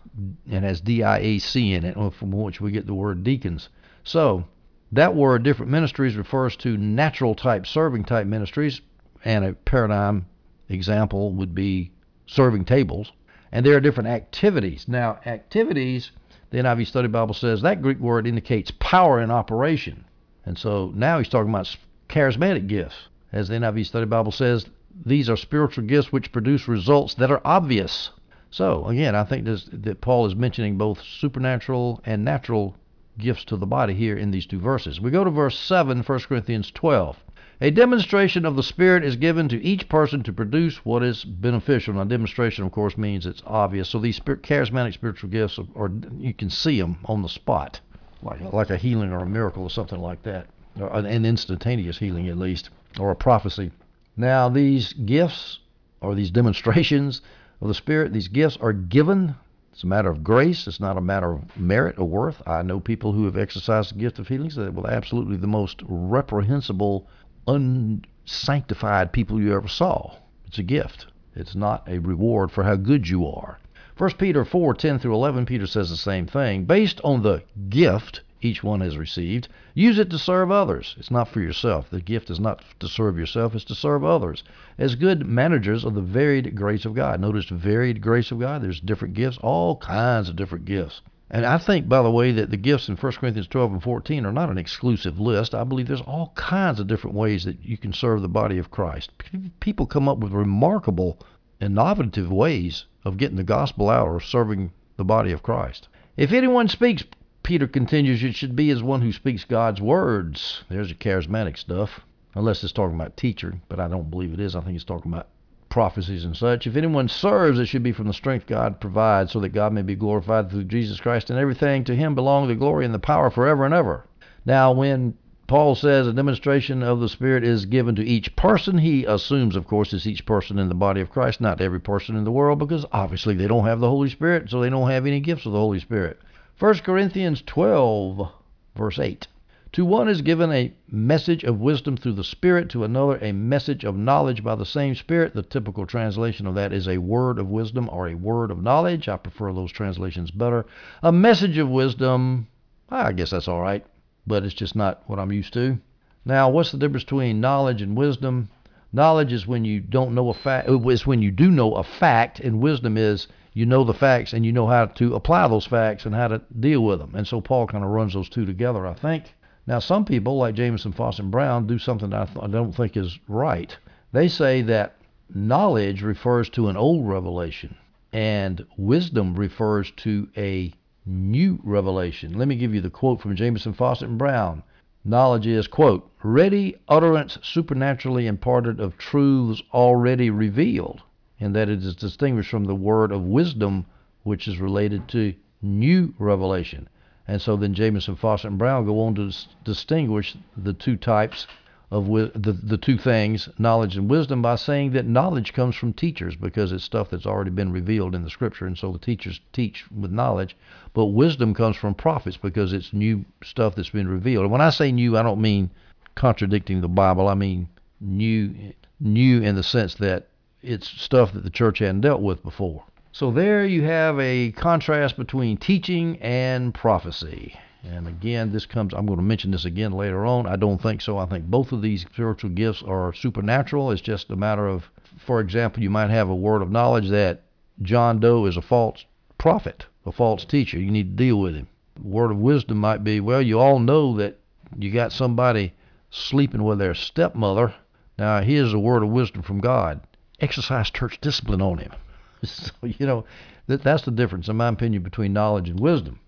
It 0.51 0.63
has 0.63 0.81
D-I-A-C 0.81 1.73
in 1.73 1.85
it, 1.85 1.97
uh, 1.97 2.11
from 2.11 2.31
which 2.31 2.61
we 2.61 2.71
get 2.71 2.87
the 2.87 2.95
word 2.95 3.23
deacons. 3.25 3.69
So 4.05 4.45
that 4.93 5.15
word, 5.15 5.43
different 5.43 5.73
ministries, 5.73 6.17
refers 6.17 6.57
to 6.57 6.77
natural 6.77 7.35
type, 7.35 7.67
serving 7.67 8.05
type 8.05 8.27
ministries, 8.27 8.81
and 9.25 9.45
a 9.45 9.53
paradigm 9.53 10.27
example 10.69 11.33
would 11.33 11.55
be 11.55 11.91
serving 12.27 12.65
tables. 12.65 13.13
And 13.53 13.65
there 13.65 13.77
are 13.77 13.81
different 13.81 14.09
activities. 14.09 14.87
Now, 14.89 15.21
activities, 15.27 16.11
the 16.51 16.59
NIV 16.59 16.87
Study 16.87 17.09
Bible 17.09 17.35
says 17.35 17.63
that 17.63 17.83
Greek 17.83 17.99
word 17.99 18.27
indicates 18.27 18.73
power 18.79 19.21
in 19.21 19.31
operation. 19.31 20.05
And 20.47 20.59
so 20.59 20.93
now 20.95 21.19
he's 21.19 21.29
talking 21.29 21.51
about 21.51 21.77
charismatic 22.09 22.67
gifts. 22.67 23.09
As 23.33 23.49
the 23.49 23.55
NIV 23.55 23.87
Study 23.87 24.07
Bible 24.07 24.33
says, 24.33 24.67
these 25.05 25.29
are 25.29 25.37
spiritual 25.37 25.85
gifts 25.85 26.13
which 26.13 26.33
produce 26.33 26.69
results 26.69 27.15
that 27.15 27.31
are 27.31 27.41
obvious. 27.45 28.11
So, 28.51 28.87
again, 28.87 29.17
I 29.17 29.25
think 29.25 29.45
this, 29.45 29.69
that 29.73 30.01
Paul 30.01 30.27
is 30.27 30.37
mentioning 30.37 30.79
both 30.79 31.03
supernatural 31.03 32.01
and 32.05 32.25
natural 32.25 32.77
gifts 33.19 33.45
to 33.47 33.57
the 33.57 33.67
body 33.67 33.95
here 33.95 34.17
in 34.17 34.31
these 34.31 34.47
two 34.47 34.61
verses. 34.61 35.01
We 35.01 35.11
go 35.11 35.25
to 35.25 35.31
verse 35.31 35.59
7, 35.59 36.03
1 36.03 36.21
Corinthians 36.21 36.71
12. 36.71 37.17
A 37.61 37.71
demonstration 37.71 38.45
of 38.45 38.57
the 38.57 38.63
Spirit 38.63 39.05
is 39.05 39.17
given 39.17 39.49
to 39.49 39.63
each 39.63 39.89
person 39.89 40.23
to 40.25 40.33
produce 40.33 40.85
what 40.85 41.03
is 41.03 41.25
beneficial. 41.25 41.95
Now, 41.95 42.05
demonstration, 42.05 42.65
of 42.65 42.73
course, 42.73 42.99
means 42.99 43.27
it's 43.27 43.43
obvious. 43.47 43.89
So 43.89 43.99
these 43.99 44.17
spirit, 44.17 44.43
charismatic 44.43 44.95
spiritual 44.95 45.31
gifts, 45.31 45.59
are, 45.59 45.67
are, 45.77 45.91
you 46.19 46.35
can 46.35 46.51
see 46.51 46.81
them 46.81 46.99
on 47.05 47.23
the 47.23 47.29
spot, 47.29 47.81
like, 48.23 48.41
like 48.53 48.71
a 48.71 48.77
healing 48.77 49.13
or 49.13 49.19
a 49.19 49.27
miracle 49.27 49.63
or 49.63 49.71
something 49.71 50.01
like 50.01 50.23
that, 50.25 50.47
or 50.81 50.93
an 50.93 51.25
instantaneous 51.25 51.99
healing 51.99 52.29
at 52.29 52.39
least, 52.39 52.71
or 52.99 53.11
a 53.11 53.17
prophecy. 53.17 53.71
Now, 54.17 54.49
these 54.49 54.93
gifts 54.93 55.59
or 56.01 56.15
these 56.15 56.31
demonstrations 56.31 57.21
of 57.61 57.69
the 57.69 57.75
Spirit, 57.75 58.13
these 58.13 58.29
gifts 58.29 58.57
are 58.61 58.73
given. 58.73 59.35
It's 59.73 59.83
a 59.83 59.89
matter 59.89 60.09
of 60.09 60.23
grace. 60.23 60.69
It's 60.69 60.79
not 60.79 60.97
a 60.97 61.01
matter 61.01 61.33
of 61.33 61.57
merit 61.57 61.99
or 61.99 62.07
worth. 62.07 62.41
I 62.47 62.63
know 62.63 62.79
people 62.79 63.13
who 63.13 63.25
have 63.25 63.37
exercised 63.37 63.93
the 63.93 63.99
gift 63.99 64.21
of 64.21 64.29
healings 64.29 64.55
that 64.55 64.73
were 64.73 64.89
absolutely 64.89 65.37
the 65.37 65.49
most 65.49 65.83
reprehensible, 65.89 67.09
unsanctified 67.49 69.13
people 69.13 69.41
you 69.41 69.53
ever 69.53 69.69
saw. 69.69 70.17
It's 70.47 70.59
a 70.59 70.63
gift. 70.63 71.07
It's 71.35 71.57
not 71.57 71.89
a 71.89 71.99
reward 71.99 72.53
for 72.53 72.63
how 72.63 72.77
good 72.77 73.09
you 73.09 73.27
are. 73.27 73.59
1 73.97 74.11
Peter 74.13 74.45
4 74.45 74.75
10 74.75 75.01
through 75.01 75.15
11, 75.15 75.47
Peter 75.47 75.67
says 75.67 75.91
the 75.91 75.97
same 75.97 76.27
thing. 76.27 76.65
Based 76.65 77.01
on 77.03 77.23
the 77.23 77.43
gift 77.69 78.23
each 78.45 78.63
one 78.63 78.83
has 78.83 78.99
received. 78.99 79.49
Use 79.73 79.99
it 79.99 80.11
to 80.11 80.19
serve 80.19 80.51
others. 80.51 80.95
It's 80.99 81.11
not 81.11 81.29
for 81.29 81.41
yourself. 81.41 81.89
The 81.89 82.03
gift 82.03 82.29
is 82.29 82.39
not 82.39 82.63
to 82.81 82.87
serve 82.87 83.19
yourself, 83.19 83.55
it's 83.55 83.65
to 83.65 83.75
serve 83.75 84.05
others. 84.05 84.45
As 84.77 84.97
good 84.97 85.27
managers 85.27 85.83
of 85.83 85.95
the 85.95 86.03
varied 86.03 86.55
grace 86.55 86.85
of 86.85 86.95
God. 86.95 87.21
Notice 87.21 87.47
varied 87.47 88.03
grace 88.03 88.31
of 88.31 88.41
God. 88.41 88.63
There's 88.63 88.81
different 88.81 89.15
gifts, 89.15 89.39
all 89.39 89.79
kinds 89.79 90.29
of 90.29 90.37
different 90.37 90.67
gifts. 90.67 91.01
And 91.31 91.47
I 91.47 91.57
think, 91.57 91.89
by 91.89 92.03
the 92.03 92.11
way, 92.11 92.33
that 92.33 92.51
the 92.51 92.59
gifts 92.59 92.87
in 92.89 92.97
1 92.97 93.13
Corinthians 93.13 93.49
12 93.49 93.73
and 93.73 93.83
14 93.83 94.27
are 94.27 94.33
not 94.33 94.51
an 94.51 94.59
exclusive 94.59 95.19
list. 95.19 95.55
I 95.55 95.65
believe 95.65 95.89
there's 95.89 96.03
all 96.03 96.33
kinds 96.37 96.79
of 96.79 96.87
different 96.87 97.17
ways 97.17 97.45
that 97.45 97.65
you 97.65 97.79
can 97.79 97.95
serve 97.95 98.21
the 98.21 98.29
body 98.29 98.59
of 98.59 98.71
Christ. 98.71 99.11
People 99.59 99.87
come 99.87 100.07
up 100.07 100.19
with 100.19 100.33
remarkable, 100.33 101.19
innovative 101.63 102.31
ways 102.31 102.85
of 103.07 103.17
getting 103.17 103.39
the 103.39 103.43
gospel 103.43 103.89
out 103.89 104.07
or 104.07 104.21
serving 104.21 104.71
the 104.99 105.05
body 105.05 105.33
of 105.33 105.43
Christ. 105.43 105.89
If 106.17 106.31
anyone 106.31 106.69
speaks, 106.69 107.03
Peter 107.45 107.69
continues, 107.69 108.25
it 108.25 108.35
should 108.35 108.57
be 108.57 108.71
as 108.71 108.83
one 108.83 109.03
who 109.03 109.13
speaks 109.13 109.45
God's 109.45 109.81
words. 109.81 110.65
There's 110.71 110.89
your 110.89 110.97
charismatic 110.97 111.57
stuff, 111.59 112.01
unless 112.35 112.65
it's 112.65 112.73
talking 112.73 112.97
about 112.97 113.17
teacher, 113.17 113.61
but 113.69 113.79
I 113.79 113.87
don't 113.87 114.11
believe 114.11 114.33
it 114.33 114.41
is. 114.41 114.57
I 114.57 114.61
think 114.63 114.75
it's 114.75 114.85
talking 114.85 115.13
about 115.13 115.29
prophecies 115.69 116.25
and 116.25 116.35
such. 116.35 116.67
If 116.67 116.75
anyone 116.75 117.07
serves, 117.07 117.59
it 117.59 117.67
should 117.67 117.83
be 117.83 117.93
from 117.93 118.07
the 118.07 118.15
strength 118.15 118.47
God 118.47 118.81
provides, 118.81 119.33
so 119.33 119.41
that 119.41 119.51
God 119.51 119.75
may 119.75 119.83
be 119.83 119.95
glorified 119.95 120.51
through 120.51 120.65
Jesus 120.65 120.99
Christ, 120.99 121.29
and 121.29 121.39
everything 121.39 121.85
to 121.85 121.95
him 121.95 122.15
belong 122.15 122.49
the 122.49 122.55
glory 122.55 122.87
and 122.87 122.95
the 122.95 122.99
power 122.99 123.31
forever 123.31 123.65
and 123.67 123.75
ever. 123.75 124.07
Now, 124.47 124.73
when 124.73 125.15
Paul 125.47 125.75
says 125.75 126.07
a 126.07 126.13
demonstration 126.15 126.83
of 126.83 127.01
the 127.01 127.09
Spirit 127.11 127.45
is 127.45 127.67
given 127.67 127.95
to 127.97 128.03
each 128.03 128.35
person. 128.35 128.79
He 128.79 129.05
assumes, 129.05 129.57
of 129.57 129.67
course, 129.67 129.93
it's 129.93 130.07
each 130.07 130.25
person 130.25 130.59
in 130.59 130.71
the 130.71 130.75
body 130.75 131.03
of 131.03 131.11
Christ, 131.11 131.43
not 131.43 131.61
every 131.61 131.81
person 131.81 132.17
in 132.17 132.25
the 132.25 132.33
world, 132.33 132.59
because 132.59 132.87
obviously 132.93 133.35
they 133.35 133.47
don't 133.47 133.67
have 133.67 133.81
the 133.81 133.91
Holy 133.91 134.09
Spirit, 134.09 134.49
so 134.49 134.63
they 134.63 134.71
don't 134.71 134.89
have 134.89 135.05
any 135.05 135.21
gifts 135.21 135.45
of 135.45 135.53
the 135.53 135.59
Holy 135.59 135.81
Spirit. 135.81 136.19
1 136.59 136.75
Corinthians 136.79 137.43
12, 137.47 138.31
verse 138.77 138.99
8. 138.99 139.29
To 139.73 139.85
one 139.85 140.09
is 140.09 140.23
given 140.23 140.53
a 140.53 140.73
message 140.89 141.43
of 141.45 141.61
wisdom 141.61 141.97
through 141.97 142.13
the 142.13 142.25
Spirit, 142.25 142.69
to 142.71 142.85
another 142.85 143.19
a 143.19 143.33
message 143.33 143.85
of 143.85 143.97
knowledge 143.97 144.45
by 144.45 144.55
the 144.55 144.65
same 144.65 144.95
Spirit. 144.95 145.35
The 145.35 145.43
typical 145.43 145.87
translation 145.87 146.47
of 146.47 146.55
that 146.55 146.73
is 146.73 146.87
a 146.87 146.99
word 146.99 147.39
of 147.39 147.49
wisdom 147.49 147.89
or 147.93 148.09
a 148.09 148.15
word 148.15 148.51
of 148.51 148.63
knowledge. 148.63 149.09
I 149.09 149.17
prefer 149.17 149.53
those 149.53 149.73
translations 149.73 150.31
better. 150.31 150.65
A 151.03 151.11
message 151.11 151.59
of 151.59 151.69
wisdom, 151.69 152.47
I 152.89 153.13
guess 153.13 153.31
that's 153.31 153.49
all 153.49 153.61
right 153.61 153.85
but 154.27 154.45
it's 154.45 154.55
just 154.55 154.75
not 154.75 155.03
what 155.07 155.19
I'm 155.19 155.33
used 155.33 155.53
to. 155.55 155.79
Now, 156.25 156.49
what's 156.49 156.73
the 156.73 156.79
difference 156.79 157.05
between 157.05 157.41
knowledge 157.41 157.83
and 157.83 157.97
wisdom? 157.97 158.49
Knowledge 158.95 159.33
is 159.33 159.45
when 159.45 159.65
you 159.65 159.81
don't 159.81 160.15
know 160.15 160.29
a 160.29 160.35
fact. 160.35 160.69
Uh, 160.69 160.79
it's 160.89 161.05
when 161.05 161.21
you 161.21 161.33
do 161.33 161.51
know 161.51 161.75
a 161.75 161.83
fact, 161.83 162.39
and 162.39 162.61
wisdom 162.61 162.97
is 162.97 163.27
you 163.53 163.67
know 163.67 163.83
the 163.83 163.93
facts 163.93 164.33
and 164.33 164.47
you 164.47 164.53
know 164.53 164.69
how 164.69 164.87
to 164.87 165.17
apply 165.17 165.49
those 165.49 165.67
facts 165.67 166.07
and 166.07 166.15
how 166.15 166.29
to 166.29 166.41
deal 166.61 166.85
with 166.85 167.01
them. 167.01 167.13
And 167.13 167.27
so 167.27 167.41
Paul 167.41 167.67
kind 167.67 167.83
of 167.83 167.91
runs 167.91 168.15
those 168.15 168.29
two 168.29 168.47
together, 168.47 168.87
I 168.87 168.95
think. 168.95 169.35
Now, 169.67 169.81
some 169.81 170.05
people 170.05 170.37
like 170.37 170.55
Jamieson, 170.55 170.93
Fausset, 170.93 171.19
and 171.19 171.33
Brown 171.33 171.67
do 171.67 171.77
something 171.77 172.13
I, 172.13 172.27
th- 172.27 172.39
I 172.41 172.47
don't 172.47 172.71
think 172.71 172.97
is 172.97 173.19
right. 173.27 173.77
They 174.13 174.29
say 174.29 174.63
that 174.63 174.95
knowledge 175.35 176.01
refers 176.03 176.49
to 176.51 176.69
an 176.69 176.77
old 176.77 177.09
revelation, 177.09 177.75
and 178.13 178.65
wisdom 178.77 179.35
refers 179.35 179.91
to 179.97 180.29
a 180.37 180.73
new 181.05 181.59
revelation. 181.65 182.39
Let 182.39 182.47
me 182.47 182.55
give 182.55 182.73
you 182.73 182.81
the 182.81 182.91
quote 182.91 183.21
from 183.21 183.35
Jamieson, 183.35 183.75
Fausset, 183.75 184.03
and 184.03 184.19
Brown. 184.19 184.63
Knowledge 185.07 185.47
is, 185.47 185.67
quote, 185.67 186.11
ready 186.23 186.77
utterance 186.89 187.39
supernaturally 187.43 188.27
imparted 188.27 188.81
of 188.81 188.97
truths 188.97 189.63
already 189.73 190.31
revealed, 190.31 191.03
and 191.39 191.55
that 191.55 191.69
it 191.69 191.83
is 191.83 191.95
distinguished 191.95 192.51
from 192.51 192.65
the 192.65 192.75
word 192.75 193.13
of 193.13 193.23
wisdom, 193.23 193.85
which 194.23 194.49
is 194.49 194.59
related 194.59 195.07
to 195.09 195.35
new 195.61 196.15
revelation. 196.19 196.89
And 197.29 197.43
so 197.43 197.55
then 197.57 197.75
Jamieson, 197.75 198.17
Fausset, 198.17 198.49
and 198.49 198.59
Brown 198.59 198.87
go 198.87 199.01
on 199.01 199.15
to 199.17 199.31
distinguish 199.63 200.37
the 200.57 200.73
two 200.73 200.97
types 200.97 201.47
of 201.91 202.07
the 202.07 202.53
the 202.53 202.79
two 202.79 202.99
things, 202.99 203.49
knowledge 203.59 203.97
and 203.97 204.11
wisdom, 204.11 204.43
by 204.43 204.57
saying 204.57 204.93
that 204.93 205.07
knowledge 205.07 205.53
comes 205.53 205.77
from 205.77 205.93
teachers 205.93 206.35
because 206.37 206.73
it's 206.73 206.85
stuff 206.85 207.11
that's 207.11 207.27
already 207.27 207.51
been 207.51 207.73
revealed 207.73 208.15
in 208.15 208.25
the 208.25 208.31
scripture, 208.31 208.67
and 208.67 208.77
so 208.77 208.91
the 208.93 208.99
teachers 208.99 209.41
teach 209.53 209.85
with 209.91 210.11
knowledge. 210.11 210.57
But 210.93 211.07
wisdom 211.07 211.55
comes 211.55 211.77
from 211.77 211.95
prophets 211.95 212.37
because 212.37 212.73
it's 212.73 212.93
new 212.93 213.25
stuff 213.43 213.75
that's 213.75 213.91
been 213.91 214.09
revealed. 214.09 214.45
And 214.45 214.53
when 214.53 214.61
I 214.61 214.71
say 214.71 214.93
new, 214.93 215.17
I 215.17 215.23
don't 215.23 215.41
mean 215.41 215.71
contradicting 216.15 216.81
the 216.81 216.89
Bible. 216.89 217.29
I 217.29 217.35
mean 217.35 217.69
new, 218.01 218.55
new 219.01 219.43
in 219.43 219.55
the 219.55 219.63
sense 219.63 219.95
that 219.97 220.29
it's 220.63 220.89
stuff 220.89 221.33
that 221.33 221.45
the 221.45 221.51
church 221.51 221.81
hadn't 221.81 222.01
dealt 222.01 222.23
with 222.23 222.43
before. 222.43 222.85
So 223.13 223.31
there 223.31 223.65
you 223.65 223.83
have 223.85 224.19
a 224.19 224.53
contrast 224.53 225.17
between 225.17 225.57
teaching 225.57 226.19
and 226.21 226.75
prophecy. 226.75 227.57
And 227.91 228.09
again, 228.09 228.51
this 228.51 228.65
comes, 228.65 228.95
I'm 228.95 229.05
going 229.05 229.19
to 229.19 229.25
mention 229.25 229.51
this 229.51 229.67
again 229.67 229.93
later 229.93 230.25
on. 230.25 230.47
I 230.47 230.57
don't 230.57 230.81
think 230.81 231.03
so. 231.03 231.19
I 231.19 231.27
think 231.27 231.45
both 231.45 231.71
of 231.71 231.83
these 231.83 232.03
spiritual 232.03 232.51
gifts 232.51 232.83
are 232.83 233.13
supernatural. 233.13 233.91
It's 233.91 234.01
just 234.01 234.31
a 234.31 234.37
matter 234.37 234.67
of, 234.67 234.91
for 235.19 235.41
example, 235.41 235.83
you 235.83 235.91
might 235.91 236.11
have 236.11 236.29
a 236.29 236.35
word 236.35 236.63
of 236.63 236.71
knowledge 236.71 237.11
that 237.11 237.43
John 237.83 238.21
Doe 238.21 238.47
is 238.47 238.57
a 238.57 238.63
false 238.63 239.05
prophet, 239.37 239.87
a 240.07 240.13
false 240.13 240.45
teacher. 240.45 240.79
You 240.79 240.91
need 240.91 241.17
to 241.17 241.25
deal 241.25 241.39
with 241.39 241.55
him. 241.55 241.69
Word 242.03 242.31
of 242.31 242.39
wisdom 242.39 242.79
might 242.79 243.05
be, 243.05 243.21
well, 243.21 243.43
you 243.43 243.61
all 243.61 243.79
know 243.79 244.17
that 244.17 244.39
you 244.79 244.91
got 244.91 245.13
somebody 245.13 245.75
sleeping 246.11 246.63
with 246.63 246.79
their 246.79 246.95
stepmother. 246.95 247.75
Now, 248.19 248.41
here's 248.41 248.73
a 248.73 248.79
word 248.79 249.03
of 249.03 249.11
wisdom 249.11 249.43
from 249.43 249.61
God. 249.61 250.01
Exercise 250.41 250.91
church 250.91 251.21
discipline 251.21 251.61
on 251.61 251.79
him. 251.79 251.93
so, 252.45 252.73
you 252.83 253.07
know, 253.07 253.25
that, 253.67 253.83
that's 253.83 254.05
the 254.05 254.11
difference, 254.11 254.49
in 254.49 254.57
my 254.57 254.69
opinion, 254.69 255.03
between 255.03 255.33
knowledge 255.33 255.69
and 255.69 255.79
wisdom. 255.79 256.19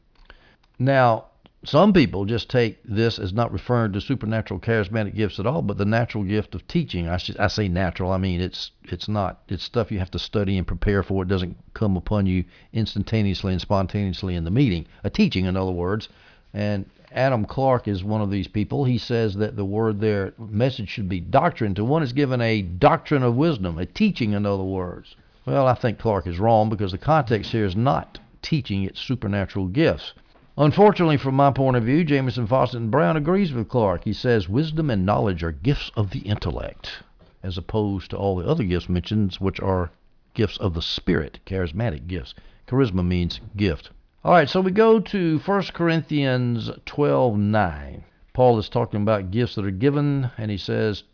Now, 0.79 1.27
some 1.65 1.93
people 1.93 2.27
just 2.27 2.49
take 2.49 2.79
this 2.85 3.19
as 3.19 3.33
not 3.33 3.51
referring 3.53 3.93
to 3.93 4.01
supernatural 4.01 4.61
charismatic 4.61 5.15
gifts 5.17 5.41
at 5.41 5.47
all, 5.47 5.63
but 5.63 5.79
the 5.79 5.85
natural 5.85 6.23
gift 6.23 6.55
of 6.55 6.69
teaching. 6.69 7.09
I, 7.09 7.17
should, 7.17 7.39
I 7.39 7.49
say 7.49 7.67
natural. 7.67 8.13
I 8.13 8.19
mean 8.19 8.41
it's 8.41 8.71
it's 8.85 9.09
not. 9.09 9.41
It's 9.49 9.65
stuff 9.65 9.91
you 9.91 9.99
have 9.99 10.11
to 10.13 10.19
study 10.19 10.59
and 10.59 10.67
prepare 10.67 11.03
for. 11.03 11.23
It 11.23 11.29
doesn't 11.29 11.57
come 11.75 11.97
upon 11.97 12.27
you 12.27 12.45
instantaneously 12.73 13.53
and 13.53 13.61
spontaneously 13.61 14.37
in 14.37 14.45
the 14.45 14.51
meeting. 14.51 14.87
A 15.03 15.11
teaching, 15.11 15.47
in 15.47 15.57
other 15.57 15.73
words. 15.73 16.09
And 16.53 16.87
Adam 17.11 17.45
Clarke 17.47 17.89
is 17.89 18.05
one 18.05 18.21
of 18.21 18.31
these 18.31 18.49
people. 18.49 18.85
He 18.85 18.99
says 18.99 19.35
that 19.37 19.57
the 19.57 19.65
word 19.65 20.01
there, 20.01 20.35
message 20.39 20.91
should 20.91 21.09
be 21.09 21.21
doctrine. 21.21 21.75
To 21.75 21.85
one 21.85 22.03
is 22.03 22.13
given 22.13 22.41
a 22.41 22.63
doctrine 22.63 23.23
of 23.23 23.35
wisdom, 23.35 23.79
a 23.79 23.87
teaching, 23.87 24.33
in 24.33 24.47
other 24.47 24.63
words. 24.63 25.17
Well, 25.47 25.67
I 25.67 25.75
think 25.75 25.99
Clarke 25.99 26.27
is 26.27 26.39
wrong 26.39 26.69
because 26.69 26.93
the 26.93 26.99
context 26.99 27.53
here 27.53 27.65
is 27.65 27.75
not 27.75 28.19
teaching; 28.43 28.85
it's 28.85 29.01
supernatural 29.01 29.69
gifts. 29.69 30.13
Unfortunately, 30.59 31.19
from 31.19 31.35
my 31.35 31.51
point 31.51 31.77
of 31.77 31.85
view, 31.85 32.03
Jamieson 32.03 32.47
Fausset, 32.47 32.77
and 32.77 32.91
Brown 32.91 33.15
agrees 33.15 33.53
with 33.53 33.69
Clarke. 33.69 34.05
He 34.05 34.15
says 34.15 34.49
wisdom 34.49 34.89
and 34.89 35.05
knowledge 35.05 35.43
are 35.43 35.53
gifts 35.53 35.91
of 35.95 36.09
the 36.09 36.21
intellect, 36.21 37.03
as 37.43 37.59
opposed 37.59 38.11
to 38.11 38.17
all 38.17 38.37
the 38.37 38.49
other 38.49 38.65
gifts 38.65 38.89
mentioned, 38.89 39.35
which 39.35 39.61
are 39.61 39.91
gifts 40.33 40.57
of 40.57 40.73
the 40.73 40.81
spirit, 40.81 41.41
charismatic 41.45 42.07
gifts. 42.07 42.35
Charisma 42.67 43.05
means 43.05 43.39
gift. 43.55 43.91
All 44.25 44.33
right, 44.33 44.49
so 44.49 44.63
we 44.63 44.71
go 44.71 44.99
to 44.99 45.39
1 45.41 45.63
Corinthians 45.75 46.71
12:9. 46.87 48.03
Paul 48.33 48.59
is 48.59 48.71
talking 48.71 49.03
about 49.03 49.31
gifts 49.31 49.57
that 49.57 49.67
are 49.67 49.71
given, 49.71 50.31
and 50.39 50.51
he 50.51 50.57
says 50.57 51.05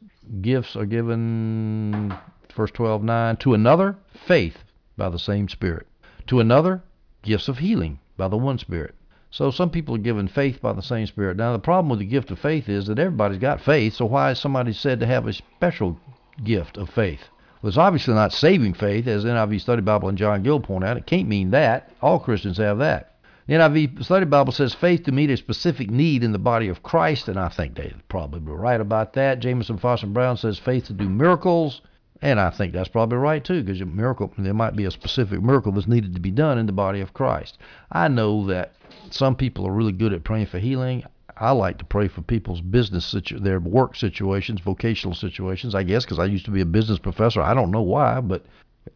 gifts 0.41 0.77
are 0.77 0.87
given, 0.87 2.15
verse 2.55 2.71
12:9, 2.71 3.41
to 3.41 3.55
another 3.55 3.97
faith 4.15 4.63
by 4.97 5.09
the 5.09 5.19
same 5.19 5.49
Spirit, 5.49 5.89
to 6.29 6.39
another 6.39 6.85
gifts 7.23 7.49
of 7.49 7.59
healing 7.59 7.99
by 8.17 8.29
the 8.29 8.37
one 8.37 8.59
Spirit 8.59 8.95
so 9.33 9.51
some 9.51 9.71
people 9.71 9.95
are 9.95 9.99
given 9.99 10.29
faith 10.29 10.61
by 10.61 10.75
the 10.75 10.83
same 10.83 11.07
Spirit. 11.07 11.38
Now 11.38 11.53
the 11.53 11.59
problem 11.59 11.88
with 11.88 12.01
the 12.01 12.05
gift 12.05 12.31
of 12.31 12.38
faith 12.38 12.68
is 12.68 12.87
that 12.87 12.99
everybody's 12.99 13.38
got 13.38 13.62
faith. 13.62 13.95
So 13.95 14.05
why 14.05 14.31
is 14.31 14.38
somebody 14.38 14.75
said 14.75 15.01
to 15.01 15.07
have 15.07 15.27
a 15.27 15.33
special 15.33 15.99
gift 16.45 16.77
of 16.77 16.90
faith? 16.90 17.23
Well, 17.62 17.68
it's 17.68 17.79
obviously 17.79 18.12
not 18.12 18.35
saving 18.35 18.75
faith, 18.75 19.07
as 19.07 19.25
NIV 19.25 19.62
Study 19.62 19.81
Bible 19.81 20.11
and 20.11 20.18
John 20.18 20.42
Gill 20.42 20.61
point 20.61 20.85
out. 20.85 20.99
It 20.99 21.07
can't 21.07 21.29
mean 21.29 21.51
that. 21.53 21.90
All 22.03 22.18
Christians 22.18 22.59
have 22.59 22.79
that. 22.79 23.14
The 23.47 23.55
NIV 23.55 24.05
Study 24.05 24.27
Bible 24.27 24.53
says 24.53 24.75
faith 24.75 25.05
to 25.05 25.12
meet 25.12 25.31
a 25.31 25.37
specific 25.38 25.88
need 25.88 26.25
in 26.25 26.33
the 26.33 26.38
body 26.38 26.68
of 26.68 26.83
Christ, 26.83 27.27
and 27.27 27.38
I 27.38 27.49
think 27.49 27.75
they're 27.75 27.95
probably 28.09 28.40
right 28.40 28.81
about 28.81 29.14
that. 29.14 29.40
Jamieson 29.40 29.79
Foss, 29.79 30.03
Brown 30.03 30.37
says 30.37 30.59
faith 30.59 30.88
to 30.88 30.92
do 30.92 31.09
miracles, 31.09 31.81
and 32.21 32.38
I 32.38 32.51
think 32.51 32.73
that's 32.73 32.88
probably 32.88 33.18
right 33.18 33.42
too, 33.42 33.62
because 33.62 33.81
a 33.81 33.87
miracle 33.87 34.33
there 34.37 34.53
might 34.53 34.77
be 34.77 34.85
a 34.85 34.90
specific 34.90 35.40
miracle 35.40 35.73
that's 35.73 35.88
needed 35.88 36.14
to 36.14 36.21
be 36.21 36.31
done 36.31 36.59
in 36.59 36.66
the 36.66 36.73
body 36.73 37.01
of 37.01 37.14
Christ. 37.14 37.59
I 37.90 38.09
know 38.09 38.47
that 38.47 38.75
some 39.14 39.37
people 39.37 39.66
are 39.66 39.72
really 39.72 39.92
good 39.92 40.12
at 40.12 40.25
praying 40.25 40.46
for 40.46 40.59
healing. 40.59 41.05
I 41.37 41.51
like 41.53 41.79
to 41.79 41.85
pray 41.85 42.09
for 42.09 42.22
people's 42.22 42.61
business 42.61 43.07
situ- 43.07 43.40
their 43.40 43.59
work 43.59 43.96
situations, 43.96 44.61
vocational 44.61 45.14
situations. 45.14 45.75
I 45.75 45.83
guess 45.83 46.05
because 46.05 46.18
I 46.18 46.27
used 46.27 46.44
to 46.44 46.51
be 46.51 46.61
a 46.61 46.66
business 46.66 46.98
professor. 46.98 47.40
I 47.40 47.55
don't 47.55 47.70
know 47.70 47.83
why, 47.83 48.20
but 48.20 48.44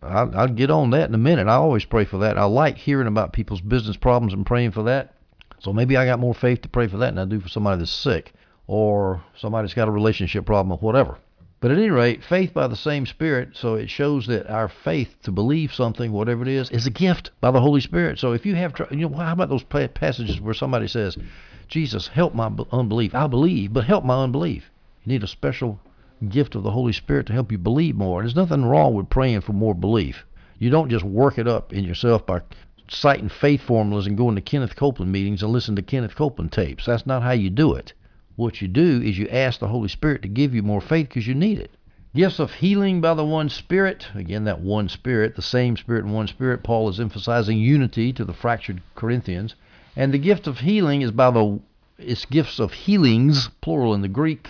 I'll, 0.02 0.36
I'll 0.36 0.48
get 0.48 0.70
on 0.70 0.90
that 0.90 1.08
in 1.08 1.14
a 1.14 1.18
minute. 1.18 1.48
I 1.48 1.54
always 1.54 1.84
pray 1.84 2.04
for 2.04 2.18
that. 2.18 2.38
I 2.38 2.44
like 2.44 2.76
hearing 2.76 3.06
about 3.06 3.32
people's 3.32 3.60
business 3.60 3.96
problems 3.96 4.32
and 4.32 4.44
praying 4.44 4.72
for 4.72 4.82
that. 4.84 5.14
So 5.58 5.72
maybe 5.72 5.96
I 5.96 6.04
got 6.04 6.18
more 6.18 6.34
faith 6.34 6.62
to 6.62 6.68
pray 6.68 6.86
for 6.86 6.98
that 6.98 7.14
than 7.14 7.18
I 7.18 7.30
do 7.30 7.40
for 7.40 7.48
somebody 7.48 7.78
that's 7.78 7.90
sick 7.90 8.32
or 8.66 9.22
somebody 9.36 9.66
that's 9.66 9.74
got 9.74 9.88
a 9.88 9.92
relationship 9.92 10.44
problem 10.44 10.72
or 10.72 10.78
whatever. 10.78 11.18
But 11.66 11.72
at 11.72 11.78
any 11.78 11.90
rate, 11.90 12.22
faith 12.22 12.54
by 12.54 12.68
the 12.68 12.76
same 12.76 13.06
Spirit, 13.06 13.56
so 13.56 13.74
it 13.74 13.90
shows 13.90 14.28
that 14.28 14.48
our 14.48 14.68
faith 14.68 15.16
to 15.24 15.32
believe 15.32 15.74
something, 15.74 16.12
whatever 16.12 16.42
it 16.42 16.48
is, 16.48 16.70
is 16.70 16.86
a 16.86 16.90
gift 16.90 17.32
by 17.40 17.50
the 17.50 17.60
Holy 17.60 17.80
Spirit. 17.80 18.20
So 18.20 18.30
if 18.30 18.46
you 18.46 18.54
have, 18.54 18.72
you 18.92 19.08
know, 19.08 19.16
how 19.16 19.32
about 19.32 19.48
those 19.48 19.64
passages 19.64 20.40
where 20.40 20.54
somebody 20.54 20.86
says, 20.86 21.18
Jesus, 21.66 22.06
help 22.06 22.36
my 22.36 22.52
unbelief. 22.70 23.16
I 23.16 23.26
believe, 23.26 23.72
but 23.72 23.82
help 23.82 24.04
my 24.04 24.22
unbelief. 24.22 24.70
You 25.02 25.14
need 25.14 25.24
a 25.24 25.26
special 25.26 25.80
gift 26.28 26.54
of 26.54 26.62
the 26.62 26.70
Holy 26.70 26.92
Spirit 26.92 27.26
to 27.26 27.32
help 27.32 27.50
you 27.50 27.58
believe 27.58 27.96
more. 27.96 28.22
There's 28.22 28.36
nothing 28.36 28.64
wrong 28.64 28.94
with 28.94 29.10
praying 29.10 29.40
for 29.40 29.52
more 29.52 29.74
belief. 29.74 30.24
You 30.60 30.70
don't 30.70 30.88
just 30.88 31.04
work 31.04 31.36
it 31.36 31.48
up 31.48 31.72
in 31.72 31.82
yourself 31.82 32.24
by 32.24 32.42
citing 32.86 33.28
faith 33.28 33.62
formulas 33.62 34.06
and 34.06 34.16
going 34.16 34.36
to 34.36 34.40
Kenneth 34.40 34.76
Copeland 34.76 35.10
meetings 35.10 35.42
and 35.42 35.50
listening 35.50 35.74
to 35.74 35.82
Kenneth 35.82 36.14
Copeland 36.14 36.52
tapes. 36.52 36.86
That's 36.86 37.06
not 37.06 37.24
how 37.24 37.32
you 37.32 37.50
do 37.50 37.74
it. 37.74 37.92
What 38.36 38.60
you 38.60 38.68
do 38.68 39.00
is 39.02 39.18
you 39.18 39.28
ask 39.28 39.60
the 39.60 39.68
Holy 39.68 39.88
Spirit 39.88 40.22
to 40.22 40.28
give 40.28 40.54
you 40.54 40.62
more 40.62 40.80
faith 40.80 41.08
because 41.08 41.26
you 41.26 41.34
need 41.34 41.58
it. 41.58 41.70
Gifts 42.14 42.38
of 42.38 42.52
healing 42.52 43.00
by 43.00 43.14
the 43.14 43.24
one 43.24 43.48
Spirit. 43.48 44.08
Again, 44.14 44.44
that 44.44 44.60
one 44.60 44.88
Spirit, 44.88 45.36
the 45.36 45.42
same 45.42 45.76
Spirit 45.76 46.04
and 46.04 46.14
one 46.14 46.28
Spirit. 46.28 46.62
Paul 46.62 46.88
is 46.88 47.00
emphasizing 47.00 47.58
unity 47.58 48.12
to 48.12 48.24
the 48.24 48.32
fractured 48.32 48.82
Corinthians. 48.94 49.54
And 49.96 50.12
the 50.12 50.18
gift 50.18 50.46
of 50.46 50.58
healing 50.58 51.02
is 51.02 51.10
by 51.10 51.30
the 51.30 51.60
it's 51.98 52.26
gifts 52.26 52.58
of 52.58 52.72
healings, 52.72 53.48
plural 53.62 53.94
in 53.94 54.02
the 54.02 54.08
Greek. 54.08 54.48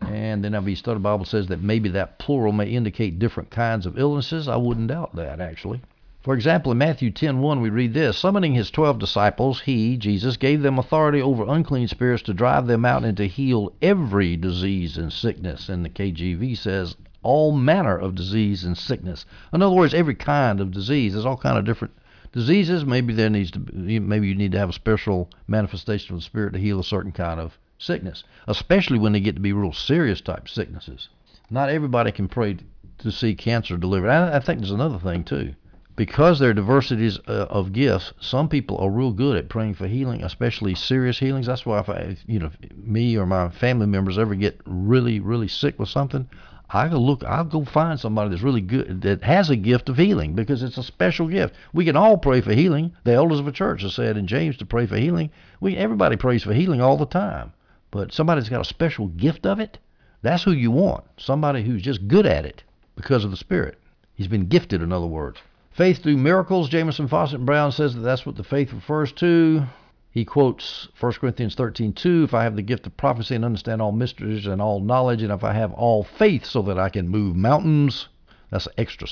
And 0.00 0.44
the 0.44 0.48
NIV 0.48 0.76
Study 0.76 0.94
the 0.94 1.00
Bible 1.00 1.24
says 1.24 1.48
that 1.48 1.60
maybe 1.60 1.88
that 1.90 2.18
plural 2.18 2.52
may 2.52 2.70
indicate 2.70 3.18
different 3.18 3.50
kinds 3.50 3.84
of 3.84 3.98
illnesses. 3.98 4.46
I 4.46 4.56
wouldn't 4.56 4.88
doubt 4.88 5.16
that, 5.16 5.40
actually. 5.40 5.80
For 6.22 6.34
example, 6.34 6.70
in 6.70 6.78
Matthew 6.78 7.10
10:1 7.10 7.60
we 7.60 7.68
read 7.68 7.94
this, 7.94 8.16
summoning 8.16 8.54
his 8.54 8.70
12 8.70 9.00
disciples, 9.00 9.62
he, 9.62 9.96
Jesus, 9.96 10.36
gave 10.36 10.62
them 10.62 10.78
authority 10.78 11.20
over 11.20 11.44
unclean 11.48 11.88
spirits 11.88 12.22
to 12.22 12.32
drive 12.32 12.68
them 12.68 12.84
out 12.84 13.02
and 13.02 13.16
to 13.16 13.26
heal 13.26 13.72
every 13.82 14.36
disease 14.36 14.96
and 14.96 15.12
sickness. 15.12 15.68
And 15.68 15.84
the 15.84 15.88
KJV 15.88 16.56
says 16.56 16.94
all 17.24 17.50
manner 17.50 17.98
of 17.98 18.14
disease 18.14 18.62
and 18.62 18.78
sickness. 18.78 19.26
In 19.52 19.62
other 19.62 19.74
words, 19.74 19.94
every 19.94 20.14
kind 20.14 20.60
of 20.60 20.70
disease. 20.70 21.14
There's 21.14 21.26
all 21.26 21.36
kind 21.36 21.58
of 21.58 21.64
different 21.64 21.92
diseases. 22.30 22.84
Maybe 22.84 23.12
there 23.12 23.28
needs 23.28 23.50
to 23.50 23.58
be, 23.58 23.98
maybe 23.98 24.28
you 24.28 24.36
need 24.36 24.52
to 24.52 24.60
have 24.60 24.70
a 24.70 24.74
special 24.74 25.28
manifestation 25.48 26.14
of 26.14 26.20
the 26.20 26.24
spirit 26.24 26.52
to 26.52 26.60
heal 26.60 26.78
a 26.78 26.84
certain 26.84 27.10
kind 27.10 27.40
of 27.40 27.58
sickness, 27.78 28.22
especially 28.46 29.00
when 29.00 29.12
they 29.12 29.18
get 29.18 29.34
to 29.34 29.40
be 29.40 29.52
real 29.52 29.72
serious 29.72 30.20
type 30.20 30.48
sicknesses. 30.48 31.08
Not 31.50 31.68
everybody 31.68 32.12
can 32.12 32.28
pray 32.28 32.58
to 32.98 33.10
see 33.10 33.34
cancer 33.34 33.76
delivered. 33.76 34.08
I, 34.08 34.36
I 34.36 34.38
think 34.38 34.60
there's 34.60 34.70
another 34.70 35.00
thing 35.00 35.24
too 35.24 35.56
because 35.94 36.38
there 36.38 36.50
are 36.50 36.54
diversities 36.54 37.18
uh, 37.28 37.46
of 37.50 37.72
gifts, 37.72 38.12
some 38.20 38.48
people 38.48 38.78
are 38.78 38.90
real 38.90 39.12
good 39.12 39.36
at 39.36 39.48
praying 39.48 39.74
for 39.74 39.86
healing, 39.86 40.22
especially 40.22 40.74
serious 40.74 41.18
healings. 41.18 41.46
That's 41.46 41.66
why 41.66 41.80
if 41.80 41.88
I, 41.88 42.16
you 42.26 42.38
know, 42.38 42.50
me 42.74 43.16
or 43.16 43.26
my 43.26 43.50
family 43.50 43.86
members 43.86 44.18
ever 44.18 44.34
get 44.34 44.60
really, 44.64 45.20
really 45.20 45.48
sick 45.48 45.78
with 45.78 45.90
something, 45.90 46.28
I 46.70 46.88
go 46.88 46.98
look. 46.98 47.22
I'll 47.24 47.44
go 47.44 47.66
find 47.66 48.00
somebody 48.00 48.30
that's 48.30 48.42
really 48.42 48.62
good 48.62 49.02
that 49.02 49.22
has 49.22 49.50
a 49.50 49.56
gift 49.56 49.90
of 49.90 49.98
healing 49.98 50.34
because 50.34 50.62
it's 50.62 50.78
a 50.78 50.82
special 50.82 51.28
gift. 51.28 51.54
We 51.74 51.84
can 51.84 51.96
all 51.96 52.16
pray 52.16 52.40
for 52.40 52.54
healing. 52.54 52.94
The 53.04 53.12
elders 53.12 53.40
of 53.40 53.46
a 53.46 53.52
church 53.52 53.82
have 53.82 53.92
said 53.92 54.16
in 54.16 54.26
James 54.26 54.56
to 54.56 54.66
pray 54.66 54.86
for 54.86 54.96
healing. 54.96 55.30
We 55.60 55.76
everybody 55.76 56.16
prays 56.16 56.42
for 56.42 56.54
healing 56.54 56.80
all 56.80 56.96
the 56.96 57.04
time, 57.04 57.52
but 57.90 58.12
somebody's 58.12 58.48
got 58.48 58.62
a 58.62 58.64
special 58.64 59.08
gift 59.08 59.44
of 59.44 59.60
it. 59.60 59.78
That's 60.22 60.44
who 60.44 60.52
you 60.52 60.70
want. 60.70 61.04
Somebody 61.18 61.62
who's 61.62 61.82
just 61.82 62.08
good 62.08 62.24
at 62.24 62.46
it 62.46 62.62
because 62.96 63.24
of 63.24 63.30
the 63.30 63.36
Spirit. 63.36 63.78
He's 64.14 64.28
been 64.28 64.46
gifted, 64.46 64.80
in 64.80 64.92
other 64.92 65.06
words. 65.06 65.42
Faith 65.72 66.02
through 66.02 66.18
miracles, 66.18 66.68
Jamieson 66.68 67.08
Fausset 67.08 67.46
Brown 67.46 67.72
says 67.72 67.94
that 67.94 68.02
that's 68.02 68.26
what 68.26 68.36
the 68.36 68.44
faith 68.44 68.74
refers 68.74 69.10
to. 69.12 69.62
He 70.10 70.22
quotes 70.22 70.88
1 71.00 71.12
Corinthians 71.14 71.56
13:2, 71.56 72.24
if 72.24 72.34
I 72.34 72.42
have 72.42 72.56
the 72.56 72.62
gift 72.62 72.86
of 72.86 72.94
prophecy 72.98 73.34
and 73.34 73.42
understand 73.42 73.80
all 73.80 73.90
mysteries 73.90 74.46
and 74.46 74.60
all 74.60 74.80
knowledge, 74.80 75.22
and 75.22 75.32
if 75.32 75.42
I 75.42 75.54
have 75.54 75.72
all 75.72 76.04
faith 76.04 76.44
so 76.44 76.60
that 76.60 76.78
I 76.78 76.90
can 76.90 77.08
move 77.08 77.36
mountains, 77.36 78.08
that's 78.50 78.68
extra 78.76 79.08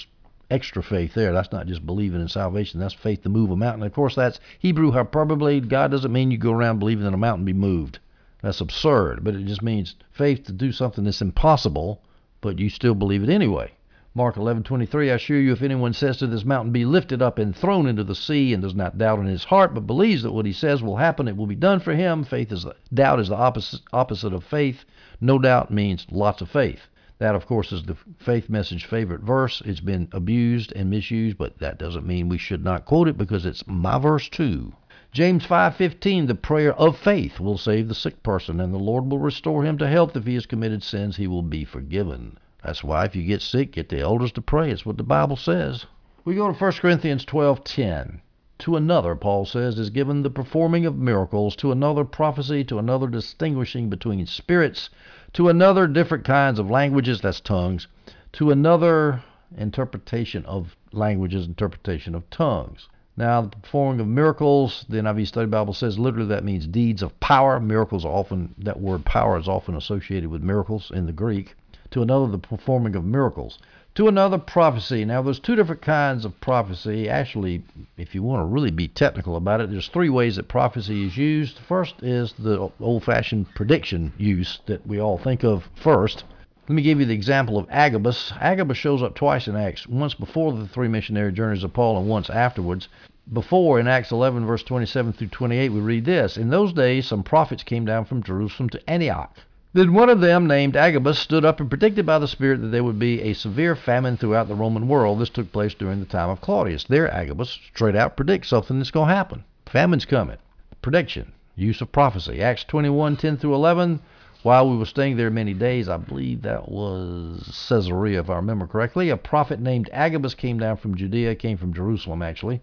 extra 0.51 0.83
faith 0.83 1.15
there. 1.15 1.33
That's 1.33 1.51
not 1.51 1.67
just 1.67 1.87
believing 1.87 2.21
in 2.21 2.29
salvation. 2.29 2.79
That's 2.79 2.93
faith 2.93 3.23
to 3.23 3.31
move 3.31 3.51
a 3.51 3.57
mountain. 3.57 3.83
Of 3.83 3.95
course, 3.95 4.15
that's 4.15 4.39
Hebrew 4.59 4.91
hyperbole. 4.91 5.61
God 5.61 5.91
doesn't 5.91 6.13
mean 6.13 6.31
you 6.31 6.37
go 6.37 6.53
around 6.53 6.79
believing 6.79 7.05
that 7.05 7.15
a 7.15 7.17
mountain 7.17 7.47
be 7.47 7.55
moved. 7.55 8.01
That's 8.43 8.61
absurd. 8.61 9.25
But 9.25 9.35
it 9.35 9.47
just 9.47 9.63
means 9.63 9.95
faith 10.11 10.45
to 10.45 10.53
do 10.53 10.73
something 10.73 11.05
that's 11.05 11.23
impossible, 11.23 12.03
but 12.43 12.59
you 12.59 12.69
still 12.69 12.95
believe 12.95 13.23
it 13.23 13.31
anyway. 13.31 13.73
Mark 14.13 14.35
11:23 14.35 15.09
I 15.09 15.15
assure 15.15 15.39
you 15.39 15.53
if 15.53 15.63
anyone 15.63 15.93
says 15.93 16.17
to 16.17 16.27
this 16.27 16.45
mountain 16.45 16.73
be 16.73 16.85
lifted 16.85 17.23
up 17.23 17.39
and 17.39 17.55
thrown 17.55 17.87
into 17.87 18.03
the 18.03 18.17
sea 18.17 18.53
and 18.53 18.61
does 18.61 18.75
not 18.75 18.99
doubt 18.99 19.21
in 19.21 19.27
his 19.27 19.45
heart 19.45 19.73
but 19.73 19.87
believes 19.87 20.25
that 20.25 20.33
what 20.33 20.47
he 20.47 20.53
says 20.53 20.83
will 20.83 20.97
happen 20.97 21.29
it 21.29 21.37
will 21.37 21.47
be 21.47 21.55
done 21.55 21.79
for 21.79 21.95
him 21.95 22.25
faith 22.25 22.51
is 22.51 22.67
doubt 22.93 23.21
is 23.21 23.29
the 23.29 23.37
opposite 23.37 23.83
opposite 23.93 24.33
of 24.33 24.43
faith. 24.43 24.85
No 25.21 25.39
doubt 25.39 25.71
means 25.71 26.09
lots 26.11 26.43
of 26.43 26.51
faith. 26.51 26.89
That 27.19 27.37
of 27.37 27.47
course 27.47 27.71
is 27.71 27.85
the 27.85 27.97
faith 28.19 28.51
message 28.51 28.85
favorite 28.85 29.21
verse. 29.21 29.63
It's 29.65 29.79
been 29.79 30.09
abused 30.11 30.73
and 30.75 30.91
misused 30.91 31.39
but 31.39 31.61
that 31.61 31.79
doesn't 31.79 32.05
mean 32.05 32.29
we 32.29 32.37
should 32.37 32.65
not 32.65 32.87
quote 32.87 33.07
it 33.07 33.17
because 33.17 33.47
it's 33.47 33.65
my 33.69 33.97
verse 33.97 34.29
too. 34.29 34.73
James 35.13 35.47
5:15 35.47 36.27
the 36.27 36.35
prayer 36.35 36.75
of 36.75 36.97
faith 36.97 37.39
will 37.39 37.57
save 37.57 37.87
the 37.87 37.95
sick 37.95 38.25
person 38.25 38.59
and 38.59 38.75
the 38.75 38.79
Lord 38.79 39.09
will 39.09 39.21
restore 39.21 39.63
him 39.63 39.79
to 39.79 39.87
health. 39.87 40.17
If 40.17 40.27
he 40.27 40.35
has 40.35 40.47
committed 40.47 40.83
sins 40.83 41.17
he 41.17 41.29
will 41.29 41.43
be 41.43 41.65
forgiven 41.65 42.39
that's 42.63 42.85
why 42.85 43.07
if 43.07 43.17
you 43.17 43.23
get 43.23 43.41
sick, 43.41 43.73
get 43.73 43.89
the 43.89 44.01
elders 44.01 44.33
to 44.33 44.43
pray. 44.43 44.71
It's 44.71 44.85
what 44.85 44.99
the 44.99 45.03
Bible 45.03 45.37
says. 45.37 45.87
We 46.27 46.35
go 46.35 46.53
to 46.53 46.59
1 46.59 46.73
Corinthians 46.73 47.25
12:10. 47.25 48.21
To 48.59 48.77
another, 48.77 49.17
Paul 49.17 49.47
says, 49.47 49.79
is 49.79 49.89
given 49.89 50.23
the 50.23 50.29
performing 50.29 50.85
of 50.85 50.99
miracles, 50.99 51.57
to 51.57 51.73
another 51.73 52.05
prophecy, 52.05 52.63
to 52.65 52.79
another 52.79 53.07
distinguishing 53.07 53.89
between 53.89 54.27
spirits, 54.27 54.91
to 55.33 55.49
another 55.49 55.87
different 55.87 56.25
kinds 56.25 56.59
of 56.59 56.71
languages, 56.71 57.23
that's 57.23 57.41
tongues, 57.41 57.89
to 58.33 58.51
another 58.51 59.23
interpretation 59.57 60.45
of 60.45 60.77
languages, 60.93 61.47
interpretation 61.47 62.15
of 62.15 62.29
tongues. 62.29 62.91
Now, 63.17 63.41
the 63.41 63.57
performing 63.57 64.01
of 64.01 64.07
miracles, 64.07 64.85
the 64.87 64.99
NIV 64.99 65.29
Study 65.29 65.47
Bible 65.47 65.73
says 65.73 65.99
literally 65.99 66.29
that 66.29 66.45
means 66.45 66.67
deeds 66.67 67.03
of 67.03 67.19
power. 67.21 67.59
Miracles 67.59 68.05
are 68.05 68.13
often, 68.13 68.55
that 68.59 68.79
word 68.79 69.07
power 69.07 69.39
is 69.39 69.49
often 69.49 69.75
associated 69.75 70.29
with 70.29 70.43
miracles 70.43 70.93
in 70.95 71.07
the 71.07 71.13
Greek 71.13 71.57
to 71.91 72.03
another 72.03 72.27
the 72.27 72.39
performing 72.39 72.95
of 72.95 73.05
miracles, 73.05 73.59
to 73.97 74.07
another 74.07 74.39
prophecy. 74.39 75.05
Now, 75.05 75.21
there's 75.23 75.41
two 75.41 75.57
different 75.57 75.83
kinds 75.83 76.25
of 76.25 76.41
prophecy. 76.41 77.09
Actually, 77.09 77.65
if 77.97 78.15
you 78.15 78.23
want 78.23 78.41
to 78.41 78.45
really 78.45 78.71
be 78.71 78.87
technical 78.87 79.35
about 79.35 79.61
it, 79.61 79.71
there's 79.71 79.89
three 79.89 80.09
ways 80.09 80.37
that 80.37 80.47
prophecy 80.47 81.05
is 81.05 81.17
used. 81.17 81.59
First 81.59 82.03
is 82.03 82.33
the 82.35 82.71
old-fashioned 82.81 83.53
prediction 83.55 84.13
use 84.17 84.61
that 84.67 84.87
we 84.87 85.01
all 85.01 85.19
think 85.19 85.43
of 85.43 85.69
first. 85.75 86.25
Let 86.69 86.77
me 86.77 86.83
give 86.83 87.01
you 87.01 87.07
the 87.07 87.15
example 87.15 87.59
of 87.59 87.67
Agabus. 87.69 88.33
Agabus 88.41 88.79
shows 88.79 89.03
up 89.03 89.17
twice 89.17 89.49
in 89.49 89.57
Acts, 89.57 89.89
once 89.89 90.15
before 90.15 90.53
the 90.53 90.69
three 90.69 90.87
missionary 90.87 91.33
journeys 91.33 91.65
of 91.65 91.73
Paul 91.73 91.99
and 91.99 92.09
once 92.09 92.31
afterwards. 92.31 92.87
Before, 93.33 93.81
in 93.81 93.89
Acts 93.89 94.13
11, 94.13 94.47
verse 94.47 94.63
27 94.63 95.15
through 95.15 95.29
28, 95.29 95.71
we 95.71 95.81
read 95.81 96.05
this 96.05 96.37
In 96.37 96.51
those 96.51 96.73
days, 96.73 97.07
some 97.09 97.25
prophets 97.25 97.65
came 97.65 97.85
down 97.85 98.05
from 98.05 98.23
Jerusalem 98.23 98.69
to 98.71 98.91
Antioch 98.91 99.37
then 99.73 99.95
one 99.95 100.09
of 100.09 100.21
them, 100.21 100.47
named 100.47 100.77
Agabus, 100.77 101.19
stood 101.19 101.45
up 101.45 101.61
and 101.61 101.69
predicted 101.69 102.05
by 102.05 102.19
the 102.19 102.27
Spirit 102.27 102.61
that 102.61 102.69
there 102.69 102.83
would 102.83 102.99
be 102.99 103.21
a 103.23 103.35
severe 103.35 103.77
famine 103.77 104.17
throughout 104.17 104.49
the 104.49 104.55
Roman 104.55 104.89
world. 104.89 105.21
This 105.21 105.31
took 105.31 105.53
place 105.53 105.75
during 105.75 106.01
the 106.01 106.07
time 106.07 106.29
of 106.29 106.41
Claudius. 106.41 106.85
There, 106.85 107.09
Agabus 107.13 107.51
straight 107.73 107.95
out 107.95 108.17
predicts 108.17 108.49
something 108.49 108.79
that's 108.79 108.91
going 108.91 109.09
to 109.09 109.15
happen. 109.15 109.45
Famine's 109.67 110.05
coming. 110.05 110.39
Prediction. 110.83 111.33
Use 111.55 111.81
of 111.81 111.93
prophecy. 111.93 112.43
Acts 112.43 112.65
21, 112.65 113.17
10 113.17 113.37
through 113.37 113.55
11. 113.55 114.01
While 114.43 114.71
we 114.71 114.77
were 114.77 114.87
staying 114.87 115.17
there 115.17 115.31
many 115.31 115.53
days, 115.53 115.89
I 115.89 115.99
believe 115.99 116.43
that 116.43 116.71
was 116.71 117.67
Caesarea, 117.69 118.21
if 118.21 118.31
I 118.31 118.37
remember 118.37 118.67
correctly, 118.67 119.11
a 119.11 119.17
prophet 119.17 119.61
named 119.61 119.91
Agabus 119.93 120.35
came 120.35 120.59
down 120.59 120.79
from 120.79 120.95
Judea, 120.95 121.35
came 121.35 121.59
from 121.59 121.75
Jerusalem 121.75 122.23
actually, 122.23 122.63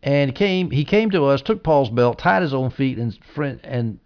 and 0.00 0.32
came. 0.34 0.70
He 0.70 0.84
came 0.84 1.10
to 1.10 1.24
us, 1.24 1.42
took 1.42 1.64
Paul's 1.64 1.90
belt, 1.90 2.18
tied 2.18 2.42
his 2.42 2.54
own 2.54 2.70
feet, 2.70 2.98
and 2.98 3.18
and 3.64 3.98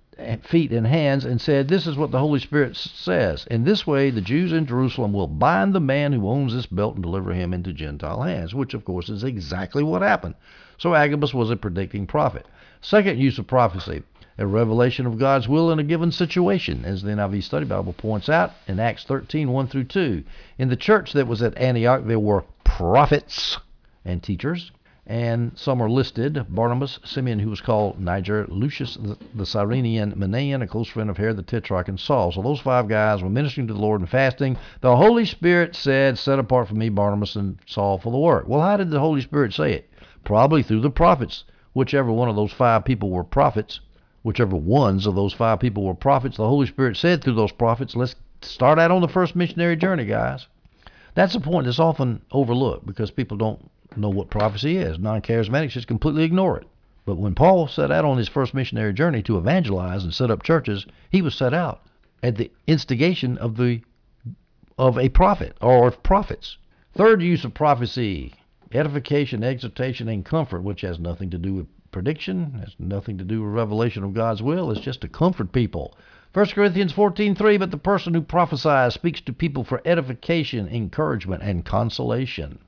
feet 0.45 0.73
and 0.73 0.87
hands 0.87 1.25
and 1.25 1.41
said, 1.41 1.69
This 1.69 1.87
is 1.87 1.97
what 1.97 2.11
the 2.11 2.19
Holy 2.19 2.41
Spirit 2.41 2.77
says. 2.77 3.47
In 3.51 3.65
this 3.65 3.87
way, 3.87 4.11
the 4.11 4.21
Jews 4.21 4.53
in 4.53 4.67
Jerusalem 4.67 5.13
will 5.13 5.27
bind 5.27 5.75
the 5.75 5.81
man 5.81 6.13
who 6.13 6.29
owns 6.29 6.55
this 6.55 6.67
belt 6.67 6.95
and 6.95 7.03
deliver 7.03 7.33
him 7.33 7.53
into 7.53 7.73
Gentile 7.73 8.23
hands, 8.23 8.55
which, 8.55 8.75
of 8.75 8.85
course, 8.85 9.09
is 9.09 9.25
exactly 9.25 9.83
what 9.83 10.03
happened. 10.03 10.35
So 10.79 10.95
Agabus 10.95 11.35
was 11.35 11.51
a 11.51 11.57
predicting 11.57 12.07
prophet. 12.07 12.47
Second 12.81 13.19
use 13.19 13.39
of 13.39 13.47
prophecy, 13.47 14.03
a 14.39 14.47
revelation 14.47 15.07
of 15.07 15.19
God's 15.19 15.49
will 15.49 15.71
in 15.71 15.79
a 15.79 15.85
given 15.85 16.11
situation, 16.11 16.85
as 16.85 17.03
the 17.03 17.11
NIV 17.11 17.43
Study 17.43 17.67
Bible 17.67 17.93
points 17.93 18.29
out 18.29 18.53
in 18.67 18.81
Acts 18.81 19.05
13 19.05 19.51
1 19.51 19.67
through 19.67 19.85
2. 19.85 20.25
In 20.59 20.69
the 20.69 20.77
church 20.77 21.13
that 21.13 21.27
was 21.27 21.43
at 21.43 21.57
Antioch, 21.59 22.05
there 22.05 22.19
were 22.19 22.45
prophets 22.65 23.59
and 24.05 24.23
teachers 24.23 24.73
and 25.07 25.51
some 25.57 25.83
are 25.83 25.91
listed. 25.91 26.47
Barnabas, 26.49 27.01
Simeon, 27.05 27.41
who 27.41 27.51
was 27.51 27.61
called 27.61 27.99
Niger, 27.99 28.47
Lucius 28.49 28.97
the 29.35 29.45
Cyrenian, 29.45 30.13
Manaen, 30.13 30.63
a 30.63 30.67
close 30.69 30.87
friend 30.89 31.11
of 31.11 31.17
Herod 31.17 31.37
the 31.37 31.43
Tetrarch, 31.43 31.89
and 31.89 31.99
Saul. 31.99 32.31
So 32.31 32.41
those 32.41 32.61
five 32.61 32.87
guys 32.87 33.21
were 33.21 33.29
ministering 33.29 33.67
to 33.67 33.75
the 33.75 33.81
Lord 33.81 34.01
and 34.01 34.09
fasting. 34.09 34.57
The 34.81 34.97
Holy 34.97 35.25
Spirit 35.25 35.75
said, 35.75 36.19
Set 36.19 36.39
apart 36.39 36.69
for 36.69 36.75
me 36.75 36.89
Barnabas 36.89 37.35
and 37.35 37.59
Saul 37.67 37.99
for 37.99 38.13
the 38.13 38.19
work. 38.19 38.47
Well, 38.47 38.61
how 38.61 38.77
did 38.77 38.91
the 38.91 39.01
Holy 39.01 39.21
Spirit 39.21 39.53
say 39.53 39.73
it? 39.73 39.91
Probably 40.23 40.63
through 40.63 40.83
the 40.83 40.91
prophets. 40.91 41.43
Whichever 41.73 42.13
one 42.13 42.29
of 42.29 42.37
those 42.37 42.53
five 42.53 42.85
people 42.85 43.11
were 43.11 43.25
prophets, 43.25 43.81
whichever 44.23 44.55
ones 44.55 45.07
of 45.07 45.17
those 45.17 45.33
five 45.33 45.59
people 45.59 45.83
were 45.83 45.95
prophets, 45.95 46.37
the 46.37 46.47
Holy 46.47 46.69
Spirit 46.69 46.97
said 46.97 47.25
through 47.25 47.35
those 47.35 47.51
prophets, 47.51 47.97
Let's 47.97 48.15
start 48.41 48.79
out 48.79 48.93
on 48.93 49.01
the 49.01 49.09
first 49.09 49.35
missionary 49.35 49.75
journey, 49.75 50.05
guys. 50.05 50.47
That's 51.15 51.35
a 51.35 51.41
point 51.41 51.67
that's 51.67 51.81
often 51.81 52.23
overlooked 52.31 52.87
because 52.87 53.11
people 53.11 53.37
don't 53.37 53.69
know 53.97 54.09
what 54.09 54.31
prophecy 54.31 54.77
is. 54.77 54.99
Non 54.99 55.21
charismatics 55.21 55.71
just 55.71 55.87
completely 55.87 56.25
ignore 56.25 56.59
it. 56.59 56.67
But 57.05 57.19
when 57.19 57.35
Paul 57.35 57.67
set 57.67 57.91
out 57.91 58.05
on 58.05 58.19
his 58.19 58.29
first 58.29 58.55
missionary 58.55 58.93
journey 58.93 59.23
to 59.25 59.39
evangelize 59.39 60.05
and 60.05 60.15
set 60.15 60.31
up 60.31 60.43
churches, 60.43 60.87
he 61.11 61.23
was 61.23 61.35
set 61.35 61.53
out 61.53 61.83
at 62.23 62.37
the 62.37 62.51
instigation 62.67 63.37
of 63.39 63.57
the 63.57 63.83
of 64.79 64.99
a 64.99 65.09
prophet 65.09 65.57
or 65.61 65.89
of 65.89 66.03
prophets. 66.03 66.57
Third 66.93 67.23
use 67.23 67.45
of 67.45 67.55
prophecy, 67.55 68.35
edification, 68.73 69.43
exhortation, 69.43 70.09
and 70.09 70.25
comfort, 70.25 70.63
which 70.63 70.83
has 70.83 70.99
nothing 70.99 71.31
to 71.31 71.39
do 71.39 71.55
with 71.55 71.67
prediction, 71.91 72.53
has 72.61 72.75
nothing 72.79 73.19
to 73.19 73.25
do 73.25 73.43
with 73.43 73.53
revelation 73.53 74.05
of 74.05 74.15
God's 74.15 74.43
will. 74.43 74.71
It's 74.71 74.81
just 74.81 75.01
to 75.03 75.09
comfort 75.09 75.53
people, 75.53 75.95
1 76.35 76.47
Corinthians 76.55 76.95
14:3 76.95 77.59
But 77.59 77.71
the 77.71 77.77
person 77.77 78.15
who 78.15 78.23
prophesies 78.23 78.95
speaks 78.95 79.21
to 79.21 79.35
people 79.35 79.65
for 79.65 79.83
edification, 79.85 80.67
encouragement, 80.67 81.43
and 81.43 81.63
consolation. 81.63 82.59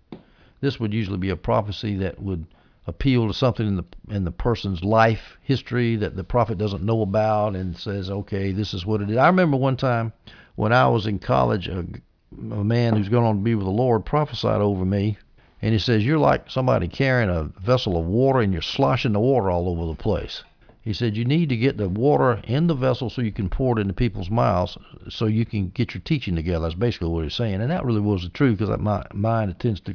This 0.64 0.80
would 0.80 0.94
usually 0.94 1.18
be 1.18 1.28
a 1.28 1.36
prophecy 1.36 1.94
that 1.96 2.22
would 2.22 2.46
appeal 2.86 3.28
to 3.28 3.34
something 3.34 3.66
in 3.66 3.76
the 3.76 3.84
in 4.08 4.24
the 4.24 4.30
person's 4.30 4.82
life 4.82 5.36
history 5.42 5.94
that 5.96 6.16
the 6.16 6.24
prophet 6.24 6.56
doesn't 6.56 6.82
know 6.82 7.02
about 7.02 7.54
and 7.54 7.76
says, 7.76 8.08
"Okay, 8.08 8.50
this 8.50 8.72
is 8.72 8.86
what 8.86 9.02
it 9.02 9.10
is." 9.10 9.18
I 9.18 9.26
remember 9.26 9.58
one 9.58 9.76
time 9.76 10.14
when 10.54 10.72
I 10.72 10.88
was 10.88 11.06
in 11.06 11.18
college, 11.18 11.68
a, 11.68 11.84
a 12.32 12.64
man 12.64 12.96
who's 12.96 13.10
going 13.10 13.26
on 13.26 13.36
to 13.36 13.42
be 13.42 13.54
with 13.54 13.66
the 13.66 13.70
Lord 13.70 14.06
prophesied 14.06 14.62
over 14.62 14.86
me, 14.86 15.18
and 15.60 15.74
he 15.74 15.78
says, 15.78 16.06
"You're 16.06 16.16
like 16.16 16.50
somebody 16.50 16.88
carrying 16.88 17.28
a 17.28 17.50
vessel 17.60 17.98
of 17.98 18.06
water 18.06 18.40
and 18.40 18.50
you're 18.50 18.62
sloshing 18.62 19.12
the 19.12 19.20
water 19.20 19.50
all 19.50 19.68
over 19.68 19.84
the 19.84 20.02
place." 20.02 20.44
He 20.80 20.94
said, 20.94 21.14
You 21.14 21.26
need 21.26 21.50
to 21.50 21.56
get 21.56 21.76
the 21.76 21.90
water 21.90 22.40
in 22.44 22.66
the 22.66 22.74
vessel 22.74 23.08
so 23.10 23.22
you 23.22 23.32
can 23.32 23.48
pour 23.50 23.78
it 23.78 23.80
into 23.80 23.94
people's 23.94 24.30
mouths 24.30 24.76
so 25.08 25.26
you 25.26 25.44
can 25.46 25.68
get 25.70 25.94
your 25.94 26.02
teaching 26.02 26.36
together. 26.36 26.64
That's 26.64 26.74
basically 26.74 27.08
what 27.08 27.24
he's 27.24 27.34
saying. 27.34 27.62
And 27.62 27.70
that 27.70 27.84
really 27.84 28.00
was 28.00 28.22
the 28.22 28.28
truth 28.28 28.58
because 28.58 28.78
my 28.78 29.02
mind 29.12 29.58
tends 29.58 29.80
to 29.80 29.94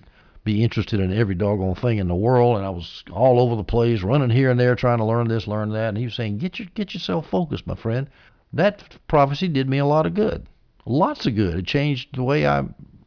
be 0.52 0.64
interested 0.64 1.00
in 1.00 1.14
every 1.14 1.36
doggone 1.36 1.76
thing 1.76 2.00
in 2.00 2.08
the 2.08 2.16
world. 2.16 2.58
And 2.58 2.66
I 2.66 2.72
was 2.72 3.04
all 3.12 3.40
over 3.40 3.56
the 3.56 3.64
place, 3.64 4.02
running 4.02 4.32
here 4.32 4.50
and 4.50 4.60
there, 4.60 4.74
trying 4.74 4.98
to 4.98 5.06
learn 5.06 5.28
this, 5.28 5.48
learn 5.48 5.70
that. 5.74 5.90
And 5.90 5.98
he 5.98 6.06
was 6.06 6.16
saying, 6.16 6.40
Get, 6.40 6.58
your, 6.58 6.68
get 6.74 6.96
yourself 6.96 7.30
focused, 7.30 7.68
my 7.68 7.76
friend. 7.76 8.10
That 8.52 8.98
prophecy 9.08 9.48
did 9.48 9.70
me 9.70 9.78
a 9.78 9.86
lot 9.86 10.08
of 10.08 10.16
good. 10.16 10.48
Lots 10.88 11.28
of 11.28 11.36
good. 11.36 11.60
It 11.60 11.68
changed 11.68 12.16
the 12.16 12.24
way 12.24 12.48
I 12.48 12.64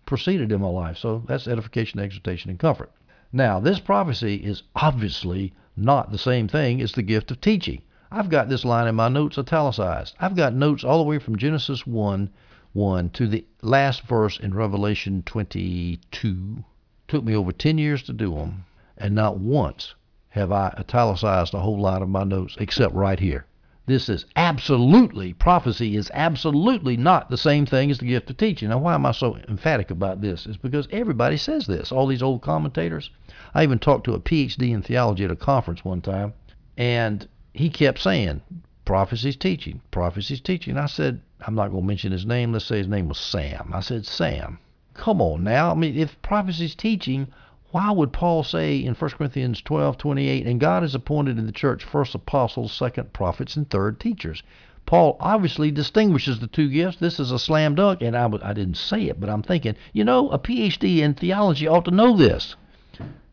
proceeded 0.06 0.52
in 0.52 0.60
my 0.60 0.68
life. 0.68 0.98
So 0.98 1.24
that's 1.26 1.48
edification, 1.48 1.98
exhortation, 1.98 2.48
and 2.48 2.60
comfort. 2.60 2.92
Now, 3.32 3.58
this 3.58 3.80
prophecy 3.80 4.36
is 4.36 4.62
obviously 4.76 5.52
not 5.76 6.12
the 6.12 6.18
same 6.18 6.46
thing 6.46 6.80
as 6.80 6.92
the 6.92 7.02
gift 7.02 7.32
of 7.32 7.40
teaching. 7.40 7.82
I've 8.12 8.30
got 8.30 8.48
this 8.48 8.64
line 8.64 8.86
in 8.86 8.94
my 8.94 9.08
notes 9.08 9.36
italicized. 9.36 10.14
I've 10.20 10.36
got 10.36 10.54
notes 10.54 10.84
all 10.84 10.98
the 10.98 11.08
way 11.08 11.18
from 11.18 11.36
Genesis 11.36 11.88
1 11.88 12.30
1 12.74 13.10
to 13.10 13.26
the 13.26 13.44
last 13.62 14.02
verse 14.02 14.38
in 14.38 14.54
Revelation 14.54 15.24
22. 15.26 16.64
Took 17.12 17.24
me 17.24 17.36
over 17.36 17.52
10 17.52 17.76
years 17.76 18.02
to 18.04 18.14
do 18.14 18.34
them, 18.36 18.64
and 18.96 19.14
not 19.14 19.36
once 19.36 19.94
have 20.30 20.50
I 20.50 20.72
italicized 20.78 21.52
a 21.52 21.58
whole 21.58 21.78
lot 21.78 22.00
of 22.00 22.08
my 22.08 22.24
notes 22.24 22.56
except 22.58 22.94
right 22.94 23.20
here. 23.20 23.44
This 23.84 24.08
is 24.08 24.24
absolutely, 24.34 25.34
prophecy 25.34 25.94
is 25.94 26.10
absolutely 26.14 26.96
not 26.96 27.28
the 27.28 27.36
same 27.36 27.66
thing 27.66 27.90
as 27.90 27.98
the 27.98 28.06
gift 28.06 28.30
of 28.30 28.38
teaching. 28.38 28.70
Now, 28.70 28.78
why 28.78 28.94
am 28.94 29.04
I 29.04 29.12
so 29.12 29.36
emphatic 29.46 29.90
about 29.90 30.22
this? 30.22 30.46
Is 30.46 30.56
because 30.56 30.88
everybody 30.90 31.36
says 31.36 31.66
this. 31.66 31.92
All 31.92 32.06
these 32.06 32.22
old 32.22 32.40
commentators. 32.40 33.10
I 33.52 33.62
even 33.62 33.78
talked 33.78 34.04
to 34.04 34.14
a 34.14 34.18
PhD 34.18 34.70
in 34.70 34.80
theology 34.80 35.24
at 35.24 35.30
a 35.30 35.36
conference 35.36 35.84
one 35.84 36.00
time, 36.00 36.32
and 36.78 37.28
he 37.52 37.68
kept 37.68 37.98
saying, 37.98 38.40
prophecy's 38.86 39.36
teaching, 39.36 39.82
prophecy's 39.90 40.40
teaching. 40.40 40.78
I 40.78 40.86
said, 40.86 41.20
I'm 41.46 41.56
not 41.56 41.72
going 41.72 41.82
to 41.82 41.88
mention 41.88 42.10
his 42.10 42.24
name. 42.24 42.54
Let's 42.54 42.64
say 42.64 42.78
his 42.78 42.88
name 42.88 43.08
was 43.08 43.18
Sam. 43.18 43.70
I 43.74 43.80
said, 43.80 44.06
Sam, 44.06 44.58
come 44.94 45.20
on 45.20 45.44
now. 45.44 45.70
I 45.70 45.74
mean, 45.74 45.96
if 45.96 46.20
prophecy 46.22 46.66
is 46.66 46.74
teaching, 46.74 47.28
why 47.70 47.90
would 47.90 48.12
Paul 48.12 48.44
say 48.44 48.76
in 48.76 48.94
1 48.94 49.10
Corinthians 49.12 49.62
12, 49.62 49.96
28, 49.96 50.46
and 50.46 50.60
God 50.60 50.82
has 50.82 50.94
appointed 50.94 51.38
in 51.38 51.46
the 51.46 51.52
church 51.52 51.84
first 51.84 52.14
apostles, 52.14 52.72
second 52.72 53.12
prophets, 53.12 53.56
and 53.56 53.68
third 53.68 53.98
teachers? 53.98 54.42
Paul 54.84 55.16
obviously 55.20 55.70
distinguishes 55.70 56.40
the 56.40 56.48
two 56.48 56.68
gifts. 56.68 56.98
This 56.98 57.20
is 57.20 57.30
a 57.30 57.38
slam 57.38 57.74
dunk, 57.74 58.02
and 58.02 58.16
I, 58.16 58.28
I 58.42 58.52
didn't 58.52 58.76
say 58.76 59.04
it, 59.04 59.20
but 59.20 59.30
I'm 59.30 59.42
thinking, 59.42 59.76
you 59.92 60.04
know, 60.04 60.28
a 60.30 60.38
PhD 60.38 60.98
in 60.98 61.14
theology 61.14 61.66
ought 61.66 61.84
to 61.86 61.90
know 61.90 62.16
this. 62.16 62.56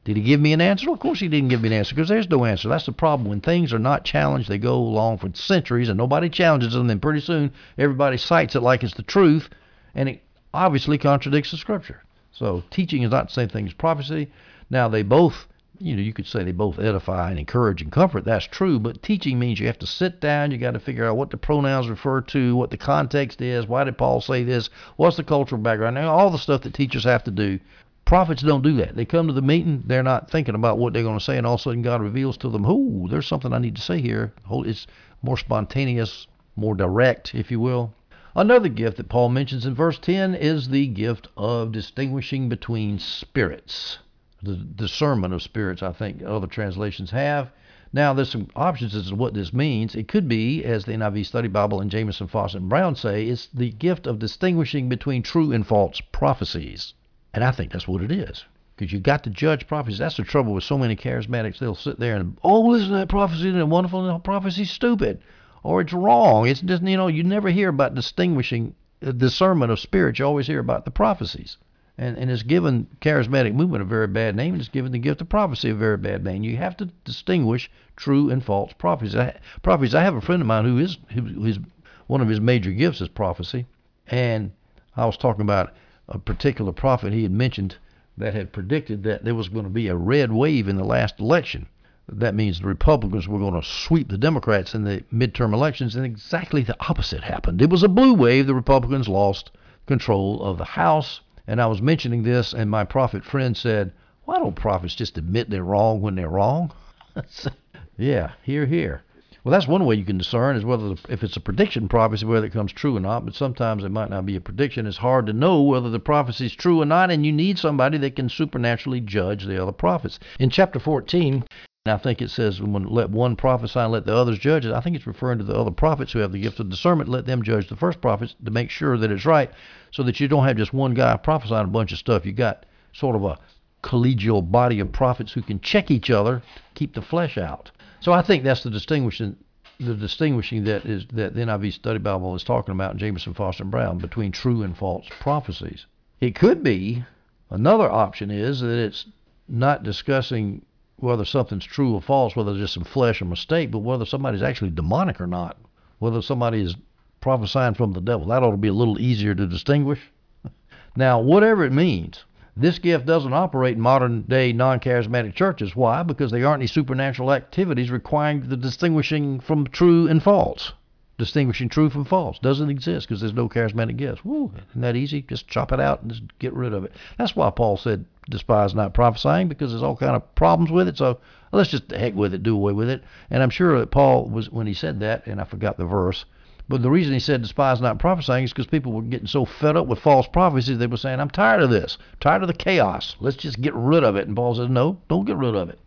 Did 0.05 0.15
he 0.15 0.23
give 0.23 0.39
me 0.39 0.53
an 0.53 0.61
answer? 0.61 0.85
Well, 0.87 0.93
of 0.93 1.01
course 1.01 1.19
he 1.19 1.27
didn't 1.27 1.49
give 1.49 1.61
me 1.61 1.67
an 1.67 1.73
answer 1.73 1.93
because 1.93 2.07
there's 2.07 2.29
no 2.29 2.45
answer. 2.45 2.69
That's 2.69 2.85
the 2.85 2.91
problem. 2.91 3.29
When 3.29 3.41
things 3.41 3.73
are 3.73 3.79
not 3.79 4.05
challenged, 4.05 4.47
they 4.47 4.57
go 4.57 4.75
along 4.75 5.17
for 5.17 5.29
centuries 5.33 5.89
and 5.89 5.97
nobody 5.97 6.29
challenges 6.29 6.73
them. 6.73 6.87
Then 6.87 6.99
pretty 6.99 7.19
soon 7.19 7.51
everybody 7.77 8.17
cites 8.17 8.55
it 8.55 8.61
like 8.61 8.83
it's 8.83 8.93
the 8.93 9.03
truth, 9.03 9.49
and 9.93 10.07
it 10.07 10.23
obviously 10.53 10.97
contradicts 10.97 11.51
the 11.51 11.57
scripture. 11.57 12.03
So 12.31 12.63
teaching 12.69 13.03
is 13.03 13.11
not 13.11 13.27
the 13.27 13.33
same 13.33 13.49
thing 13.49 13.67
as 13.67 13.73
prophecy. 13.73 14.31
Now 14.69 14.87
they 14.87 15.03
both, 15.03 15.47
you 15.79 15.95
know, 15.95 16.01
you 16.01 16.13
could 16.13 16.27
say 16.27 16.43
they 16.43 16.51
both 16.51 16.79
edify 16.79 17.29
and 17.31 17.39
encourage 17.39 17.81
and 17.81 17.91
comfort. 17.91 18.25
That's 18.25 18.45
true, 18.45 18.79
but 18.79 19.01
teaching 19.01 19.39
means 19.39 19.59
you 19.59 19.67
have 19.67 19.79
to 19.79 19.87
sit 19.87 20.19
down. 20.19 20.51
You 20.51 20.57
got 20.57 20.71
to 20.71 20.79
figure 20.79 21.05
out 21.05 21.17
what 21.17 21.31
the 21.31 21.37
pronouns 21.37 21.89
refer 21.89 22.21
to, 22.21 22.55
what 22.55 22.69
the 22.69 22.77
context 22.77 23.41
is. 23.41 23.67
Why 23.67 23.83
did 23.83 23.97
Paul 23.97 24.21
say 24.21 24.43
this? 24.43 24.69
What's 24.97 25.17
the 25.17 25.23
cultural 25.23 25.61
background? 25.61 25.95
Now, 25.95 26.13
all 26.13 26.29
the 26.29 26.37
stuff 26.37 26.61
that 26.61 26.73
teachers 26.73 27.03
have 27.03 27.23
to 27.23 27.31
do. 27.31 27.59
Prophets 28.05 28.41
don't 28.41 28.63
do 28.63 28.73
that. 28.77 28.95
They 28.95 29.05
come 29.05 29.27
to 29.27 29.33
the 29.33 29.41
meeting, 29.41 29.83
they're 29.85 30.01
not 30.01 30.31
thinking 30.31 30.55
about 30.55 30.79
what 30.79 30.93
they're 30.93 31.03
going 31.03 31.19
to 31.19 31.23
say, 31.23 31.37
and 31.37 31.45
all 31.45 31.55
of 31.55 31.59
a 31.59 31.63
sudden 31.63 31.83
God 31.83 32.01
reveals 32.01 32.37
to 32.37 32.49
them, 32.49 32.65
"Oh, 32.65 33.07
there's 33.07 33.27
something 33.27 33.53
I 33.53 33.59
need 33.59 33.75
to 33.75 33.83
say 33.83 34.01
here." 34.01 34.33
It's 34.49 34.87
more 35.21 35.37
spontaneous, 35.37 36.25
more 36.55 36.73
direct, 36.73 37.35
if 37.35 37.51
you 37.51 37.59
will. 37.59 37.93
Another 38.35 38.69
gift 38.69 38.97
that 38.97 39.09
Paul 39.09 39.29
mentions 39.29 39.65
in 39.65 39.73
verse 39.73 39.97
10 39.97 40.35
is 40.35 40.69
the 40.69 40.85
gift 40.85 41.27
of 41.35 41.71
distinguishing 41.71 42.47
between 42.47 42.99
spirits. 42.99 43.97
The 44.43 44.55
discernment 44.55 45.33
of 45.33 45.41
spirits, 45.41 45.81
I 45.81 45.93
think 45.93 46.21
other 46.21 46.45
translations 46.45 47.09
have. 47.09 47.49
Now, 47.91 48.13
there's 48.13 48.29
some 48.29 48.47
options 48.55 48.93
as 48.93 49.09
to 49.09 49.15
what 49.15 49.33
this 49.33 49.51
means. 49.51 49.95
It 49.95 50.07
could 50.07 50.27
be, 50.27 50.63
as 50.63 50.85
the 50.85 50.91
NIV 50.91 51.25
Study 51.25 51.47
Bible 51.47 51.81
and 51.81 51.89
Jamieson, 51.89 52.27
Fausset, 52.27 52.57
and 52.57 52.69
Brown 52.69 52.95
say, 52.95 53.25
it's 53.25 53.47
the 53.47 53.71
gift 53.71 54.05
of 54.05 54.19
distinguishing 54.19 54.89
between 54.89 55.23
true 55.23 55.51
and 55.51 55.65
false 55.65 55.99
prophecies. 56.11 56.93
And 57.33 57.43
I 57.43 57.49
think 57.49 57.71
that's 57.71 57.87
what 57.87 58.03
it 58.03 58.11
is. 58.11 58.45
Because 58.75 58.93
you've 58.93 59.01
got 59.01 59.23
to 59.23 59.31
judge 59.31 59.67
prophecies. 59.67 59.97
That's 59.97 60.17
the 60.17 60.23
trouble 60.23 60.53
with 60.53 60.63
so 60.63 60.77
many 60.77 60.95
charismatics. 60.95 61.57
They'll 61.57 61.73
sit 61.73 61.99
there 61.99 62.15
and, 62.15 62.37
oh, 62.43 62.61
listen 62.61 62.89
to 62.89 62.97
that 62.97 63.09
prophecy, 63.09 63.49
and 63.49 63.71
wonderful, 63.71 64.07
and 64.07 64.23
prophecy's 64.23 64.69
stupid 64.69 65.19
or 65.63 65.81
it's 65.81 65.93
wrong. 65.93 66.47
It's 66.47 66.61
just 66.61 66.83
you 66.83 66.97
know 66.97 67.07
you 67.07 67.23
never 67.23 67.49
hear 67.49 67.69
about 67.69 67.95
distinguishing 67.95 68.75
discernment 69.17 69.71
of 69.71 69.79
spirits. 69.79 70.19
You 70.19 70.25
always 70.25 70.47
hear 70.47 70.59
about 70.59 70.85
the 70.85 70.91
prophecies, 70.91 71.57
and 71.97 72.17
and 72.17 72.31
it's 72.31 72.43
given 72.43 72.87
charismatic 73.01 73.53
movement 73.53 73.81
a 73.81 73.85
very 73.85 74.07
bad 74.07 74.35
name, 74.35 74.53
and 74.53 74.61
it's 74.61 74.69
given 74.69 74.91
the 74.91 74.99
gift 74.99 75.21
of 75.21 75.29
prophecy 75.29 75.69
a 75.69 75.75
very 75.75 75.97
bad 75.97 76.23
name. 76.23 76.43
You 76.43 76.57
have 76.57 76.77
to 76.77 76.85
distinguish 77.03 77.69
true 77.95 78.29
and 78.29 78.43
false 78.43 78.73
prophecies. 78.73 79.15
I, 79.15 79.37
prophecies. 79.61 79.95
I 79.95 80.03
have 80.03 80.15
a 80.15 80.21
friend 80.21 80.41
of 80.41 80.47
mine 80.47 80.65
who 80.65 80.77
is 80.77 80.97
who, 81.13 81.43
his 81.43 81.59
one 82.07 82.21
of 82.21 82.29
his 82.29 82.39
major 82.39 82.71
gifts 82.71 83.01
is 83.01 83.09
prophecy, 83.09 83.65
and 84.07 84.51
I 84.95 85.05
was 85.05 85.17
talking 85.17 85.41
about 85.41 85.73
a 86.07 86.17
particular 86.17 86.71
prophet 86.71 87.13
he 87.13 87.23
had 87.23 87.31
mentioned 87.31 87.75
that 88.17 88.33
had 88.33 88.51
predicted 88.51 89.03
that 89.03 89.23
there 89.23 89.35
was 89.35 89.49
going 89.49 89.65
to 89.65 89.69
be 89.69 89.87
a 89.87 89.95
red 89.95 90.31
wave 90.31 90.67
in 90.67 90.75
the 90.75 90.83
last 90.83 91.19
election 91.19 91.67
that 92.11 92.35
means 92.35 92.59
the 92.59 92.67
Republicans 92.67 93.27
were 93.27 93.39
going 93.39 93.59
to 93.59 93.67
sweep 93.67 94.09
the 94.09 94.17
Democrats 94.17 94.73
in 94.73 94.83
the 94.83 95.03
midterm 95.13 95.53
elections, 95.53 95.95
and 95.95 96.05
exactly 96.05 96.63
the 96.63 96.77
opposite 96.87 97.23
happened. 97.23 97.61
It 97.61 97.69
was 97.69 97.83
a 97.83 97.87
blue 97.87 98.13
wave. 98.13 98.47
The 98.47 98.55
Republicans 98.55 99.07
lost 99.07 99.51
control 99.85 100.41
of 100.43 100.57
the 100.57 100.65
House. 100.65 101.21
And 101.47 101.61
I 101.61 101.65
was 101.65 101.81
mentioning 101.81 102.23
this, 102.23 102.53
and 102.53 102.69
my 102.69 102.83
prophet 102.83 103.23
friend 103.23 103.57
said, 103.57 103.91
Why 104.25 104.37
don't 104.37 104.55
prophets 104.55 104.95
just 104.95 105.17
admit 105.17 105.49
they're 105.49 105.63
wrong 105.63 106.01
when 106.01 106.15
they're 106.15 106.29
wrong? 106.29 106.71
yeah, 107.97 108.31
here, 108.43 108.65
here. 108.65 109.01
Well, 109.43 109.53
that's 109.53 109.67
one 109.67 109.85
way 109.85 109.95
you 109.95 110.05
can 110.05 110.17
discern 110.17 110.57
is 110.57 110.65
whether 110.65 110.89
the, 110.89 110.99
if 111.07 111.23
it's 111.23 111.37
a 111.37 111.41
prediction 111.41 111.87
prophecy, 111.87 112.25
whether 112.25 112.45
it 112.45 112.53
comes 112.53 112.73
true 112.73 112.97
or 112.97 112.99
not. 112.99 113.25
But 113.25 113.35
sometimes 113.35 113.83
it 113.83 113.89
might 113.89 114.09
not 114.09 114.25
be 114.25 114.35
a 114.35 114.41
prediction. 114.41 114.85
It's 114.85 114.97
hard 114.97 115.25
to 115.27 115.33
know 115.33 115.63
whether 115.63 115.89
the 115.89 115.99
prophecy 115.99 116.47
is 116.47 116.53
true 116.53 116.81
or 116.81 116.85
not, 116.85 117.09
and 117.09 117.25
you 117.25 117.31
need 117.31 117.57
somebody 117.57 117.97
that 117.97 118.15
can 118.15 118.29
supernaturally 118.29 119.01
judge 119.01 119.45
the 119.45 119.61
other 119.61 119.71
prophets. 119.71 120.19
In 120.39 120.49
chapter 120.49 120.77
14, 120.77 121.45
I 121.85 121.97
think 121.97 122.21
it 122.21 122.29
says, 122.29 122.61
when 122.61 122.83
let 122.83 123.09
one 123.09 123.37
prophesy 123.37 123.79
and 123.79 123.93
let 123.93 124.05
the 124.05 124.13
others 124.13 124.37
judge 124.37 124.65
it. 124.65 124.73
I 124.73 124.81
think 124.81 124.97
it's 124.97 125.07
referring 125.07 125.37
to 125.37 125.45
the 125.45 125.55
other 125.55 125.71
prophets 125.71 126.11
who 126.11 126.19
have 126.19 126.33
the 126.33 126.41
gift 126.41 126.59
of 126.59 126.69
discernment. 126.69 127.09
Let 127.09 127.25
them 127.25 127.41
judge 127.41 127.69
the 127.69 127.77
first 127.77 128.01
prophets 128.01 128.35
to 128.43 128.51
make 128.51 128.69
sure 128.69 128.97
that 128.97 129.11
it's 129.11 129.25
right, 129.25 129.49
so 129.91 130.03
that 130.03 130.19
you 130.19 130.27
don't 130.27 130.45
have 130.45 130.57
just 130.57 130.73
one 130.73 130.93
guy 130.93 131.15
prophesying 131.15 131.63
a 131.63 131.67
bunch 131.67 131.93
of 131.93 131.97
stuff. 131.97 132.25
You 132.25 132.33
got 132.33 132.65
sort 132.91 133.15
of 133.15 133.23
a 133.23 133.39
collegial 133.81 134.41
body 134.51 134.81
of 134.81 134.91
prophets 134.91 135.31
who 135.31 135.41
can 135.41 135.61
check 135.61 135.89
each 135.89 136.09
other 136.09 136.39
to 136.39 136.61
keep 136.75 136.93
the 136.93 137.01
flesh 137.01 137.37
out. 137.37 137.71
So 138.01 138.11
I 138.11 138.23
think 138.23 138.43
that's 138.43 138.63
the 138.63 138.69
distinguishing 138.69 139.37
the 139.79 139.95
distinguishing 139.95 140.65
that 140.65 140.85
is 140.85 141.05
that 141.13 141.33
the 141.33 141.41
NIV 141.41 141.71
Study 141.71 141.99
Bible 141.99 142.35
is 142.35 142.43
talking 142.43 142.73
about 142.73 142.91
in 142.91 142.97
Jamieson, 142.97 143.33
Fausset, 143.33 143.61
and 143.61 143.71
Brown 143.71 143.97
between 143.99 144.33
true 144.33 144.63
and 144.63 144.77
false 144.77 145.07
prophecies. 145.21 145.85
It 146.19 146.35
could 146.35 146.61
be 146.61 147.05
another 147.49 147.89
option 147.89 148.29
is 148.29 148.59
that 148.59 148.77
it's 148.77 149.05
not 149.47 149.83
discussing 149.83 150.65
whether 151.01 151.25
something's 151.25 151.65
true 151.65 151.93
or 151.93 152.01
false, 152.01 152.35
whether 152.35 152.51
it's 152.51 152.59
just 152.59 152.73
some 152.73 152.83
flesh 152.83 153.21
or 153.21 153.25
mistake, 153.25 153.71
but 153.71 153.79
whether 153.79 154.05
somebody's 154.05 154.41
actually 154.41 154.71
demonic 154.71 155.19
or 155.19 155.27
not, 155.27 155.57
whether 155.99 156.21
somebody 156.21 156.61
is 156.61 156.75
prophesying 157.21 157.73
from 157.73 157.93
the 157.93 158.01
devil. 158.01 158.27
That 158.27 158.43
ought 158.43 158.51
to 158.51 158.57
be 158.57 158.67
a 158.67 158.73
little 158.73 158.99
easier 158.99 159.35
to 159.35 159.47
distinguish. 159.47 159.99
now, 160.95 161.19
whatever 161.19 161.63
it 161.63 161.73
means, 161.73 162.23
this 162.55 162.79
gift 162.79 163.05
doesn't 163.05 163.33
operate 163.33 163.75
in 163.75 163.81
modern 163.81 164.23
day 164.23 164.51
non 164.51 164.79
charismatic 164.79 165.33
churches. 165.33 165.75
Why? 165.75 166.03
Because 166.03 166.31
there 166.31 166.45
aren't 166.45 166.61
any 166.61 166.67
supernatural 166.67 167.31
activities 167.31 167.91
requiring 167.91 168.47
the 168.47 168.57
distinguishing 168.57 169.39
from 169.39 169.67
true 169.67 170.07
and 170.07 170.21
false. 170.21 170.73
Distinguishing 171.19 171.67
true 171.67 171.89
from 171.89 172.05
false 172.05 172.39
doesn't 172.39 172.69
exist 172.69 173.05
because 173.05 173.19
there's 173.19 173.33
no 173.33 173.49
charismatic 173.49 173.97
gifts. 173.97 174.23
Woo, 174.23 174.53
isn't 174.69 174.81
that 174.81 174.95
easy? 174.95 175.21
Just 175.23 175.49
chop 175.49 175.73
it 175.73 175.79
out 175.81 176.01
and 176.01 176.11
just 176.11 176.23
get 176.39 176.53
rid 176.53 176.73
of 176.73 176.85
it. 176.85 176.93
That's 177.17 177.35
why 177.35 177.49
Paul 177.49 177.75
said 177.75 178.05
despise 178.29 178.73
not 178.73 178.93
prophesying 178.93 179.49
because 179.49 179.71
there's 179.71 179.83
all 179.83 179.97
kind 179.97 180.15
of 180.15 180.33
problems 180.35 180.71
with 180.71 180.87
it. 180.87 180.97
So 180.97 181.19
let's 181.51 181.71
just 181.71 181.91
heck 181.91 182.15
with 182.15 182.33
it, 182.33 182.41
do 182.41 182.55
away 182.55 182.71
with 182.71 182.89
it. 182.89 183.03
And 183.29 183.43
I'm 183.43 183.49
sure 183.49 183.77
that 183.79 183.91
Paul 183.91 184.29
was 184.29 184.49
when 184.49 184.65
he 184.65 184.73
said 184.73 185.01
that, 185.01 185.27
and 185.27 185.41
I 185.41 185.43
forgot 185.43 185.77
the 185.77 185.85
verse, 185.85 186.23
But 186.69 186.83
the 186.83 186.89
reason 186.89 187.13
he 187.13 187.19
said 187.19 187.41
despise 187.41 187.81
not 187.81 187.99
prophesying 187.99 188.45
is 188.45 188.53
because 188.53 188.67
people 188.67 188.93
were 188.93 189.01
getting 189.01 189.27
so 189.27 189.43
fed 189.43 189.75
up 189.75 189.87
with 189.87 189.99
false 189.99 190.27
prophecies, 190.27 190.77
they 190.77 190.87
were 190.87 190.95
saying, 190.95 191.19
I'm 191.19 191.29
tired 191.29 191.61
of 191.61 191.69
this, 191.69 191.97
tired 192.21 192.43
of 192.43 192.47
the 192.47 192.53
chaos. 192.53 193.17
Let's 193.19 193.35
just 193.35 193.59
get 193.59 193.75
rid 193.75 194.05
of 194.05 194.15
it. 194.15 194.27
And 194.27 194.37
Paul 194.37 194.55
says, 194.55 194.69
No, 194.69 195.01
don't 195.09 195.25
get 195.25 195.35
rid 195.35 195.55
of 195.55 195.67
it. 195.67 195.79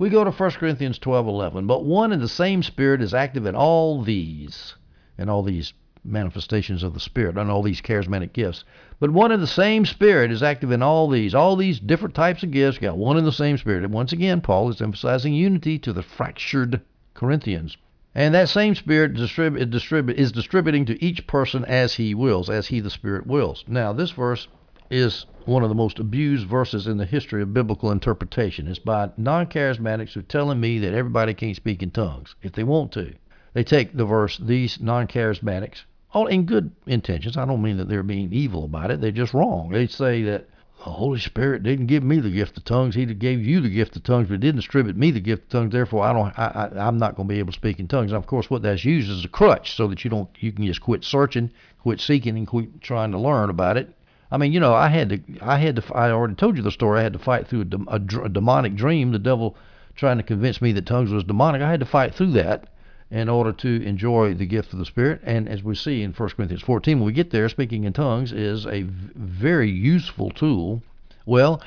We 0.00 0.08
go 0.08 0.24
to 0.24 0.30
1 0.30 0.50
Corinthians 0.52 0.98
12 0.98 1.26
11. 1.26 1.66
But 1.66 1.84
one 1.84 2.10
and 2.10 2.22
the 2.22 2.26
same 2.26 2.62
Spirit 2.62 3.02
is 3.02 3.12
active 3.12 3.44
in 3.44 3.54
all 3.54 4.00
these, 4.00 4.74
in 5.18 5.28
all 5.28 5.42
these 5.42 5.74
manifestations 6.02 6.82
of 6.82 6.94
the 6.94 7.00
Spirit, 7.00 7.36
and 7.36 7.50
all 7.50 7.62
these 7.62 7.82
charismatic 7.82 8.32
gifts. 8.32 8.64
But 8.98 9.10
one 9.10 9.30
and 9.30 9.42
the 9.42 9.46
same 9.46 9.84
Spirit 9.84 10.32
is 10.32 10.42
active 10.42 10.72
in 10.72 10.82
all 10.82 11.10
these, 11.10 11.34
all 11.34 11.54
these 11.54 11.78
different 11.78 12.14
types 12.14 12.42
of 12.42 12.50
gifts, 12.50 12.78
got 12.78 12.96
one 12.96 13.18
and 13.18 13.26
the 13.26 13.30
same 13.30 13.58
Spirit. 13.58 13.84
And 13.84 13.92
once 13.92 14.14
again, 14.14 14.40
Paul 14.40 14.70
is 14.70 14.80
emphasizing 14.80 15.34
unity 15.34 15.78
to 15.80 15.92
the 15.92 16.02
fractured 16.02 16.80
Corinthians. 17.12 17.76
And 18.14 18.34
that 18.34 18.48
same 18.48 18.74
Spirit 18.74 19.20
is 19.20 20.32
distributing 20.32 20.86
to 20.86 21.04
each 21.04 21.26
person 21.26 21.62
as 21.66 21.92
he 21.92 22.14
wills, 22.14 22.48
as 22.48 22.68
he 22.68 22.80
the 22.80 22.88
Spirit 22.88 23.26
wills. 23.26 23.64
Now, 23.68 23.92
this 23.92 24.12
verse 24.12 24.48
is 24.90 25.26
one 25.46 25.62
of 25.62 25.68
the 25.68 25.74
most 25.74 25.98
abused 25.98 26.46
verses 26.46 26.86
in 26.86 26.96
the 26.98 27.06
history 27.06 27.42
of 27.42 27.54
biblical 27.54 27.92
interpretation. 27.92 28.66
It's 28.66 28.78
by 28.78 29.10
non 29.16 29.46
charismatics 29.46 30.12
who 30.12 30.20
are 30.20 30.24
telling 30.24 30.60
me 30.60 30.80
that 30.80 30.94
everybody 30.94 31.32
can't 31.32 31.56
speak 31.56 31.82
in 31.82 31.90
tongues 31.90 32.34
if 32.42 32.52
they 32.52 32.64
want 32.64 32.92
to. 32.92 33.14
They 33.52 33.64
take 33.64 33.96
the 33.96 34.04
verse, 34.04 34.38
these 34.38 34.80
non 34.80 35.06
charismatics, 35.06 35.82
all 36.12 36.26
in 36.26 36.44
good 36.44 36.72
intentions. 36.86 37.36
I 37.36 37.44
don't 37.46 37.62
mean 37.62 37.78
that 37.78 37.88
they're 37.88 38.02
being 38.02 38.32
evil 38.32 38.64
about 38.64 38.90
it. 38.90 39.00
They're 39.00 39.10
just 39.10 39.34
wrong. 39.34 39.70
They 39.70 39.86
say 39.86 40.22
that 40.22 40.48
the 40.84 40.90
Holy 40.90 41.20
Spirit 41.20 41.62
didn't 41.62 41.86
give 41.86 42.02
me 42.02 42.20
the 42.20 42.30
gift 42.30 42.56
of 42.56 42.64
tongues. 42.64 42.94
He 42.94 43.04
gave 43.04 43.44
you 43.44 43.60
the 43.60 43.68
gift 43.68 43.96
of 43.96 44.02
tongues, 44.02 44.28
but 44.28 44.40
didn't 44.40 44.56
distribute 44.56 44.96
me 44.96 45.10
the 45.10 45.20
gift 45.20 45.44
of 45.44 45.48
tongues. 45.50 45.72
Therefore, 45.72 46.04
I 46.04 46.12
don't. 46.12 46.38
I, 46.38 46.70
I, 46.74 46.86
I'm 46.86 46.98
not 46.98 47.16
going 47.16 47.28
to 47.28 47.34
be 47.34 47.38
able 47.38 47.52
to 47.52 47.58
speak 47.58 47.78
in 47.78 47.86
tongues. 47.86 48.12
And 48.12 48.16
of 48.16 48.26
course, 48.26 48.48
what 48.48 48.62
that's 48.62 48.84
used 48.84 49.10
as 49.10 49.24
a 49.24 49.28
crutch, 49.28 49.76
so 49.76 49.86
that 49.88 50.04
you 50.04 50.10
don't. 50.10 50.30
You 50.40 50.52
can 50.52 50.64
just 50.64 50.80
quit 50.80 51.04
searching, 51.04 51.50
quit 51.80 52.00
seeking, 52.00 52.36
and 52.36 52.46
quit 52.46 52.80
trying 52.80 53.12
to 53.12 53.18
learn 53.18 53.50
about 53.50 53.76
it. 53.76 53.94
I 54.30 54.36
mean, 54.36 54.52
you 54.52 54.60
know, 54.60 54.74
I 54.74 54.88
had 54.88 55.08
to. 55.10 55.20
I 55.40 55.58
had 55.58 55.76
to. 55.76 55.94
I 55.94 56.10
already 56.10 56.34
told 56.34 56.56
you 56.56 56.62
the 56.62 56.70
story. 56.70 57.00
I 57.00 57.02
had 57.02 57.12
to 57.14 57.18
fight 57.18 57.48
through 57.48 57.66
a, 57.88 57.96
a, 57.96 58.24
a 58.24 58.28
demonic 58.28 58.76
dream. 58.76 59.12
The 59.12 59.18
devil 59.18 59.56
trying 59.96 60.18
to 60.18 60.22
convince 60.22 60.62
me 60.62 60.72
that 60.72 60.86
tongues 60.86 61.10
was 61.10 61.24
demonic. 61.24 61.62
I 61.62 61.70
had 61.70 61.80
to 61.80 61.86
fight 61.86 62.14
through 62.14 62.32
that 62.32 62.68
in 63.10 63.28
order 63.28 63.52
to 63.52 63.82
enjoy 63.82 64.34
the 64.34 64.46
gift 64.46 64.72
of 64.72 64.78
the 64.78 64.84
Spirit. 64.84 65.20
And 65.24 65.48
as 65.48 65.62
we 65.64 65.74
see 65.74 66.02
in 66.02 66.12
1 66.12 66.28
Corinthians 66.30 66.62
14, 66.62 66.98
when 66.98 67.06
we 67.06 67.12
get 67.12 67.30
there, 67.30 67.48
speaking 67.48 67.84
in 67.84 67.92
tongues 67.92 68.32
is 68.32 68.66
a 68.66 68.82
very 68.82 69.68
useful 69.68 70.30
tool. 70.30 70.82
Well, 71.26 71.60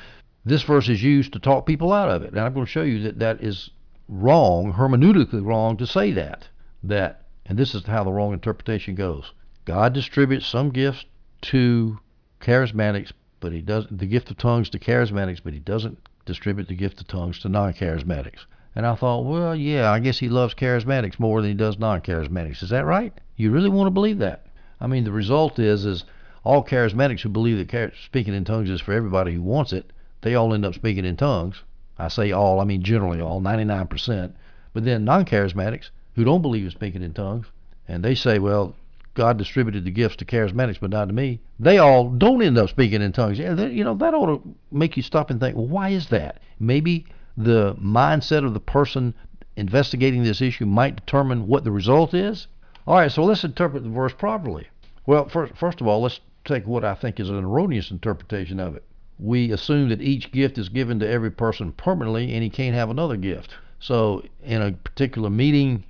this 0.44 0.62
verse 0.62 0.88
is 0.88 1.02
used 1.02 1.34
to 1.34 1.38
talk 1.38 1.66
people 1.66 1.92
out 1.92 2.08
of 2.08 2.22
it. 2.22 2.30
And 2.30 2.40
I'm 2.40 2.54
going 2.54 2.66
to 2.66 2.72
show 2.72 2.82
you 2.82 3.02
that 3.02 3.18
that 3.18 3.42
is 3.42 3.70
wrong, 4.08 4.72
hermeneutically 4.72 5.44
wrong 5.44 5.76
to 5.76 5.86
say 5.86 6.12
that. 6.12 6.48
That, 6.82 7.24
and 7.44 7.58
this 7.58 7.74
is 7.74 7.84
how 7.84 8.04
the 8.04 8.12
wrong 8.12 8.32
interpretation 8.32 8.94
goes. 8.94 9.32
God 9.66 9.92
distributes 9.92 10.46
some 10.46 10.70
gifts 10.70 11.04
to 11.42 11.98
charismatics, 12.44 13.12
but 13.40 13.52
he 13.52 13.60
does 13.60 13.86
the 13.90 14.06
gift 14.06 14.30
of 14.30 14.36
tongues 14.36 14.68
to 14.70 14.78
charismatics, 14.78 15.40
but 15.42 15.54
he 15.54 15.58
doesn't 15.58 15.98
distribute 16.26 16.68
the 16.68 16.74
gift 16.74 17.00
of 17.00 17.06
tongues 17.06 17.38
to 17.40 17.48
non-charismatics. 17.48 18.44
And 18.76 18.86
I 18.86 18.94
thought, 18.94 19.24
well, 19.24 19.54
yeah, 19.54 19.90
I 19.90 19.98
guess 19.98 20.18
he 20.18 20.28
loves 20.28 20.54
charismatics 20.54 21.18
more 21.18 21.40
than 21.40 21.50
he 21.50 21.56
does 21.56 21.78
non-charismatics. 21.78 22.62
Is 22.62 22.70
that 22.70 22.84
right? 22.84 23.12
You 23.36 23.50
really 23.50 23.68
want 23.68 23.86
to 23.86 23.92
believe 23.92 24.18
that? 24.18 24.46
I 24.80 24.86
mean, 24.86 25.04
the 25.04 25.12
result 25.12 25.58
is 25.58 25.84
is 25.84 26.04
all 26.44 26.64
charismatics 26.64 27.20
who 27.20 27.28
believe 27.28 27.56
that 27.56 27.92
speaking 28.04 28.34
in 28.34 28.44
tongues 28.44 28.68
is 28.68 28.80
for 28.80 28.92
everybody 28.92 29.32
who 29.34 29.42
wants 29.42 29.72
it, 29.72 29.92
they 30.20 30.34
all 30.34 30.52
end 30.52 30.64
up 30.64 30.74
speaking 30.74 31.04
in 31.04 31.16
tongues. 31.16 31.62
I 31.98 32.08
say 32.08 32.32
all, 32.32 32.60
I 32.60 32.64
mean 32.64 32.82
generally 32.82 33.20
all, 33.20 33.40
99%. 33.40 34.32
But 34.72 34.84
then 34.84 35.04
non-charismatics 35.04 35.90
who 36.14 36.24
don't 36.24 36.42
believe 36.42 36.64
in 36.64 36.70
speaking 36.70 37.02
in 37.02 37.12
tongues, 37.12 37.46
and 37.86 38.04
they 38.04 38.14
say, 38.14 38.38
well, 38.38 38.74
God 39.14 39.38
distributed 39.38 39.84
the 39.84 39.90
gifts 39.90 40.16
to 40.16 40.24
charismatics, 40.24 40.80
but 40.80 40.90
not 40.90 41.06
to 41.06 41.12
me. 41.14 41.40
They 41.58 41.78
all 41.78 42.10
don't 42.10 42.42
end 42.42 42.58
up 42.58 42.68
speaking 42.68 43.00
in 43.00 43.12
tongues. 43.12 43.38
Yeah, 43.38 43.66
you 43.66 43.84
know 43.84 43.94
that 43.94 44.14
ought 44.14 44.26
to 44.26 44.54
make 44.70 44.96
you 44.96 45.02
stop 45.02 45.30
and 45.30 45.38
think. 45.40 45.56
Well, 45.56 45.66
why 45.66 45.90
is 45.90 46.08
that? 46.08 46.40
Maybe 46.58 47.06
the 47.36 47.74
mindset 47.76 48.44
of 48.44 48.54
the 48.54 48.60
person 48.60 49.14
investigating 49.56 50.22
this 50.22 50.40
issue 50.40 50.66
might 50.66 50.96
determine 50.96 51.46
what 51.46 51.64
the 51.64 51.70
result 51.70 52.14
is? 52.14 52.46
All 52.86 52.96
right, 52.96 53.10
so 53.10 53.24
let's 53.24 53.44
interpret 53.44 53.82
the 53.82 53.88
verse 53.88 54.12
properly. 54.12 54.68
Well, 55.06 55.28
first, 55.28 55.54
first 55.56 55.80
of 55.80 55.86
all, 55.86 56.02
let's 56.02 56.20
take 56.44 56.66
what 56.66 56.84
I 56.84 56.94
think 56.94 57.18
is 57.18 57.30
an 57.30 57.36
erroneous 57.36 57.90
interpretation 57.90 58.60
of 58.60 58.76
it. 58.76 58.84
We 59.18 59.52
assume 59.52 59.88
that 59.90 60.02
each 60.02 60.32
gift 60.32 60.58
is 60.58 60.68
given 60.68 60.98
to 60.98 61.08
every 61.08 61.30
person 61.30 61.72
permanently 61.72 62.34
and 62.34 62.42
he 62.42 62.50
can't 62.50 62.74
have 62.74 62.90
another 62.90 63.16
gift. 63.16 63.54
So, 63.78 64.24
in 64.42 64.60
a 64.62 64.72
particular 64.72 65.30
meeting, 65.30 65.84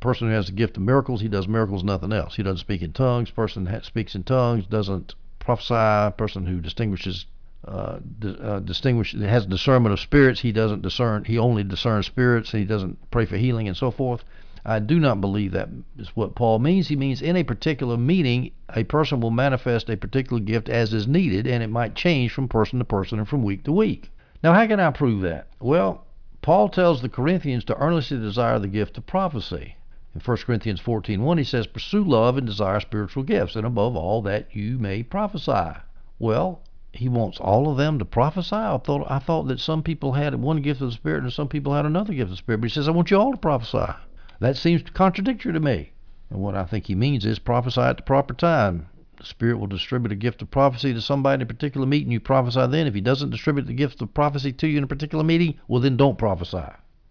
person 0.00 0.28
who 0.28 0.34
has 0.34 0.46
the 0.46 0.52
gift 0.52 0.76
of 0.76 0.82
miracles, 0.82 1.20
he 1.20 1.28
does 1.28 1.48
miracles, 1.48 1.82
nothing 1.82 2.12
else. 2.12 2.36
He 2.36 2.42
doesn't 2.42 2.58
speak 2.58 2.82
in 2.82 2.92
tongues. 2.92 3.30
Person 3.30 3.64
that 3.64 3.84
speaks 3.84 4.14
in 4.14 4.24
tongues 4.24 4.66
doesn't 4.66 5.14
prophesy. 5.38 6.14
Person 6.16 6.46
who 6.46 6.60
distinguishes 6.60 7.26
uh, 7.66 7.98
uh, 8.22 8.60
distinguish 8.60 9.14
has 9.14 9.46
discernment 9.46 9.92
of 9.92 10.00
spirits. 10.00 10.40
He 10.40 10.52
doesn't 10.52 10.82
discern. 10.82 11.24
He 11.24 11.38
only 11.38 11.64
discerns 11.64 12.06
spirits. 12.06 12.52
He 12.52 12.64
doesn't 12.64 13.10
pray 13.10 13.24
for 13.24 13.38
healing 13.38 13.68
and 13.68 13.76
so 13.76 13.90
forth. 13.90 14.24
I 14.66 14.78
do 14.78 14.98
not 14.98 15.20
believe 15.20 15.52
that 15.52 15.68
is 15.98 16.08
what 16.14 16.34
Paul 16.34 16.58
means. 16.58 16.88
He 16.88 16.96
means 16.96 17.20
in 17.20 17.36
a 17.36 17.42
particular 17.42 17.96
meeting, 17.96 18.50
a 18.74 18.84
person 18.84 19.20
will 19.20 19.30
manifest 19.30 19.90
a 19.90 19.96
particular 19.96 20.40
gift 20.40 20.68
as 20.68 20.94
is 20.94 21.06
needed, 21.06 21.46
and 21.46 21.62
it 21.62 21.68
might 21.68 21.94
change 21.94 22.32
from 22.32 22.48
person 22.48 22.78
to 22.78 22.84
person 22.84 23.18
and 23.18 23.28
from 23.28 23.42
week 23.42 23.64
to 23.64 23.72
week. 23.72 24.10
Now, 24.42 24.54
how 24.54 24.66
can 24.66 24.80
I 24.80 24.90
prove 24.90 25.22
that? 25.22 25.48
Well, 25.60 26.06
Paul 26.40 26.68
tells 26.68 27.00
the 27.00 27.08
Corinthians 27.08 27.64
to 27.64 27.78
earnestly 27.78 28.18
desire 28.18 28.58
the 28.58 28.68
gift 28.68 28.98
of 28.98 29.06
prophecy. 29.06 29.76
In 30.14 30.20
1 30.20 30.36
Corinthians 30.46 30.80
14:1, 30.80 31.38
he 31.38 31.44
says, 31.44 31.66
"Pursue 31.66 32.04
love 32.04 32.38
and 32.38 32.46
desire 32.46 32.78
spiritual 32.78 33.24
gifts, 33.24 33.56
and 33.56 33.66
above 33.66 33.96
all 33.96 34.22
that 34.22 34.54
you 34.54 34.78
may 34.78 35.02
prophesy." 35.02 35.72
Well, 36.20 36.62
he 36.92 37.08
wants 37.08 37.40
all 37.40 37.68
of 37.68 37.76
them 37.76 37.98
to 37.98 38.04
prophesy. 38.04 38.54
I 38.54 38.78
thought 38.78 39.10
I 39.10 39.18
thought 39.18 39.48
that 39.48 39.58
some 39.58 39.82
people 39.82 40.12
had 40.12 40.32
one 40.36 40.62
gift 40.62 40.80
of 40.80 40.90
the 40.90 40.94
Spirit 40.94 41.24
and 41.24 41.32
some 41.32 41.48
people 41.48 41.74
had 41.74 41.84
another 41.84 42.14
gift 42.14 42.26
of 42.26 42.30
the 42.30 42.36
Spirit. 42.36 42.60
But 42.60 42.70
he 42.70 42.74
says, 42.74 42.86
I 42.86 42.92
want 42.92 43.10
you 43.10 43.18
all 43.18 43.32
to 43.32 43.36
prophesy. 43.36 43.92
That 44.38 44.56
seems 44.56 44.82
contradictory 44.82 45.52
to 45.52 45.58
me. 45.58 45.90
And 46.30 46.40
what 46.40 46.54
I 46.54 46.62
think 46.62 46.86
he 46.86 46.94
means 46.94 47.26
is 47.26 47.40
prophesy 47.40 47.80
at 47.80 47.96
the 47.96 48.04
proper 48.04 48.34
time. 48.34 48.86
The 49.16 49.24
Spirit 49.24 49.58
will 49.58 49.66
distribute 49.66 50.12
a 50.12 50.16
gift 50.16 50.42
of 50.42 50.50
prophecy 50.52 50.94
to 50.94 51.00
somebody 51.00 51.34
in 51.34 51.42
a 51.42 51.46
particular 51.46 51.88
meeting. 51.88 52.12
You 52.12 52.20
prophesy 52.20 52.64
then. 52.68 52.86
If 52.86 52.94
he 52.94 53.00
doesn't 53.00 53.30
distribute 53.30 53.66
the 53.66 53.72
gift 53.72 54.00
of 54.00 54.14
prophecy 54.14 54.52
to 54.52 54.68
you 54.68 54.78
in 54.78 54.84
a 54.84 54.86
particular 54.86 55.24
meeting, 55.24 55.54
well, 55.66 55.80
then 55.80 55.96
don't 55.96 56.18
prophesy. 56.18 56.62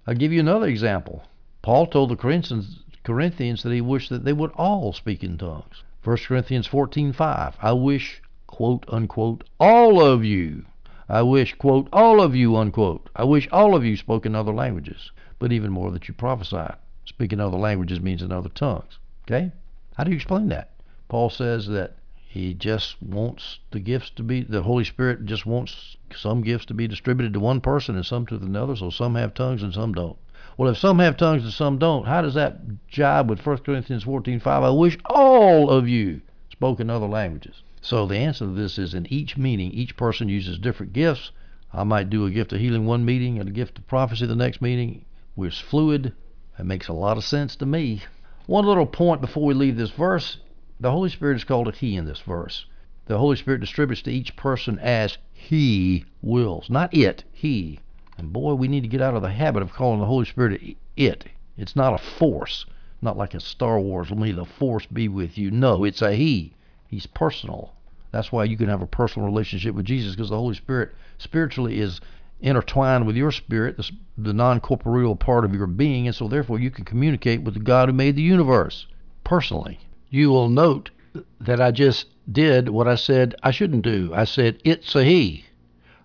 I'll 0.08 0.16
give 0.16 0.32
you 0.32 0.39
another 0.39 0.68
example. 0.68 1.24
Paul 1.62 1.88
told 1.88 2.10
the 2.10 2.16
Corinthians, 2.18 2.83
Corinthians 3.04 3.63
that 3.63 3.74
he 3.74 3.82
wished 3.82 4.10
that 4.10 4.26
they 4.26 4.34
would 4.34 4.52
all 4.52 4.94
speak 4.94 5.24
in 5.24 5.38
tongues. 5.38 5.84
1 6.04 6.18
Corinthians 6.28 6.68
14:5. 6.68 7.54
I 7.62 7.72
wish 7.74 8.22
quote 8.54 8.86
unquote, 8.88 9.44
all 9.60 10.00
of 10.00 10.24
you. 10.24 10.63
I 11.10 11.24
wish, 11.24 11.56
quote, 11.56 11.89
all 11.92 12.22
of 12.22 12.36
you, 12.36 12.56
unquote. 12.56 13.10
I 13.16 13.24
wish 13.24 13.48
all 13.52 13.76
of 13.76 13.84
you 13.84 13.98
spoke 13.98 14.28
in 14.28 14.36
other 14.36 14.54
languages, 14.54 15.12
but 15.39 15.52
even 15.52 15.72
more 15.72 15.89
that 15.89 16.08
you 16.08 16.13
prophesy. 16.13 16.72
Speaking 17.04 17.39
other 17.39 17.58
languages 17.58 18.00
means 18.00 18.22
in 18.22 18.32
other 18.32 18.50
tongues. 18.50 19.00
Okay? 19.26 19.52
How 19.96 20.04
do 20.04 20.12
you 20.12 20.16
explain 20.18 20.50
that? 20.50 20.70
Paul 21.10 21.32
says 21.32 21.66
that 21.70 21.98
he 22.16 22.54
just 22.54 23.02
wants 23.02 23.58
the 23.72 23.80
gifts 23.80 24.12
to 24.12 24.24
be, 24.24 24.44
the 24.44 24.62
Holy 24.62 24.84
Spirit 24.84 25.26
just 25.26 25.48
wants 25.48 25.98
some 26.16 26.42
gifts 26.44 26.68
to 26.68 26.76
be 26.76 26.88
distributed 26.88 27.34
to 27.34 27.39
one 27.39 27.60
person 27.60 27.96
and 27.96 28.06
some 28.06 28.28
to 28.28 28.36
another, 28.36 28.76
so 28.76 28.92
some 28.92 29.16
have 29.16 29.34
tongues 29.34 29.63
and 29.63 29.74
some 29.74 29.94
don't. 29.94 30.18
Well, 30.58 30.70
if 30.70 30.78
some 30.78 31.00
have 31.00 31.18
tongues 31.18 31.44
and 31.44 31.52
some 31.52 31.80
don't, 31.80 32.06
how 32.06 32.22
does 32.22 32.36
that 32.36 32.88
jibe 32.88 33.30
with 33.30 33.46
1 33.46 33.58
Corinthians 33.60 34.04
14:5? 34.04 34.46
I 34.46 34.70
wish 34.70 34.98
all 35.06 35.70
of 35.70 35.88
you 35.88 36.22
spoke 36.52 36.80
in 36.80 36.89
other 36.89 37.08
languages. 37.08 37.63
So 37.82 38.06
the 38.06 38.18
answer 38.18 38.46
to 38.46 38.52
this 38.52 38.78
is 38.78 38.94
in 38.94 39.12
each 39.12 39.36
meeting, 39.38 39.72
each 39.72 39.98
person 39.98 40.30
uses 40.30 40.60
different 40.60 40.94
gifts. 40.94 41.32
I 41.74 41.84
might 41.84 42.10
do 42.10 42.26
a 42.26 42.32
gift 42.32 42.54
of 42.54 42.60
healing 42.60 42.86
one 42.86 43.04
meeting 43.04 43.39
and 43.39 43.50
a 43.50 43.52
gift 43.52 43.80
of 43.80 43.88
prophecy 43.88 44.26
the 44.28 44.36
next 44.36 44.62
meeting. 44.62 45.06
We're 45.36 45.50
fluid. 45.50 46.13
That 46.58 46.66
makes 46.66 46.88
a 46.88 46.94
lot 46.94 47.18
of 47.18 47.24
sense 47.24 47.56
to 47.56 47.66
me. 47.66 48.02
One 48.46 48.66
little 48.66 48.86
point 48.86 49.22
before 49.22 49.46
we 49.46 49.56
leave 49.56 49.76
this 49.76 49.89
verse 49.89 50.38
the 50.80 50.92
Holy 50.92 51.10
Spirit 51.10 51.38
is 51.38 51.44
called 51.46 51.68
a 51.68 51.72
He 51.72 51.96
in 51.96 52.06
this 52.06 52.20
verse. 52.20 52.66
The 53.06 53.18
Holy 53.18 53.38
Spirit 53.38 53.62
distributes 53.62 54.01
to 54.01 54.12
each 54.12 54.36
person 54.36 54.78
as 54.80 55.18
He 55.32 56.06
wills, 56.22 56.70
not 56.70 56.93
it, 56.93 57.24
He. 57.32 57.80
And 58.18 58.32
boy, 58.32 58.53
we 58.53 58.68
need 58.68 58.82
to 58.82 58.89
get 58.89 59.01
out 59.01 59.16
of 59.16 59.22
the 59.22 59.32
habit 59.32 59.64
of 59.64 59.74
calling 59.74 59.99
the 59.99 60.05
Holy 60.05 60.26
Spirit 60.26 60.78
it. 60.95 61.26
It's 61.57 61.76
not 61.76 61.93
a 61.93 61.97
force, 61.97 62.66
not 63.01 63.18
like 63.18 63.34
a 63.34 63.39
Star 63.39 63.80
Wars, 63.80 64.11
may 64.11 64.32
the 64.32 64.45
force 64.45 64.86
be 64.86 65.07
with 65.07 65.38
you. 65.38 65.51
No, 65.51 65.84
it's 65.84 66.01
a 66.01 66.14
He. 66.14 66.53
He's 66.88 67.07
personal. 67.07 67.74
That's 68.11 68.32
why 68.32 68.43
you 68.43 68.57
can 68.57 68.70
have 68.70 68.84
a 68.84 68.88
personal 68.88 69.28
relationship 69.28 69.74
with 69.74 69.86
Jesus 69.86 70.16
because 70.16 70.30
the 70.30 70.38
Holy 70.38 70.53
Spirit 70.53 70.93
spiritually 71.18 71.80
is 71.80 71.99
intertwined 72.39 73.07
with 73.07 73.16
your 73.16 73.32
spirit, 73.32 73.80
the, 74.18 74.34
non 74.34 74.59
corporeal 74.59 75.16
part 75.16 75.45
of 75.45 75.55
your 75.55 75.66
being, 75.66 76.05
and 76.05 76.16
so 76.16 76.28
therefore 76.28 76.59
you 76.59 76.70
can 76.70 76.86
communicate 76.86 77.41
with 77.41 77.55
the 77.55 77.59
God 77.59 77.89
who 77.89 77.93
made 77.93 78.16
the 78.16 78.22
universe 78.22 78.86
personally. 79.24 79.80
You 80.09 80.30
will 80.30 80.49
note 80.49 80.91
that 81.39 81.61
I 81.61 81.72
just 81.72 82.07
did 82.32 82.70
what 82.70 82.88
I 82.88 82.95
said 82.95 83.34
I 83.41 83.51
shouldn't 83.51 83.84
do. 83.84 84.11
I 84.14 84.26
said, 84.26 84.59
it's 84.64 84.93
a 84.95 85.03
he. 85.03 85.45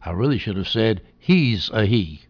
I 0.02 0.12
really 0.12 0.38
should 0.38 0.56
have 0.56 0.68
said, 0.68 1.02
he's 1.28 1.68
a 1.74 1.84
he. 1.84 2.22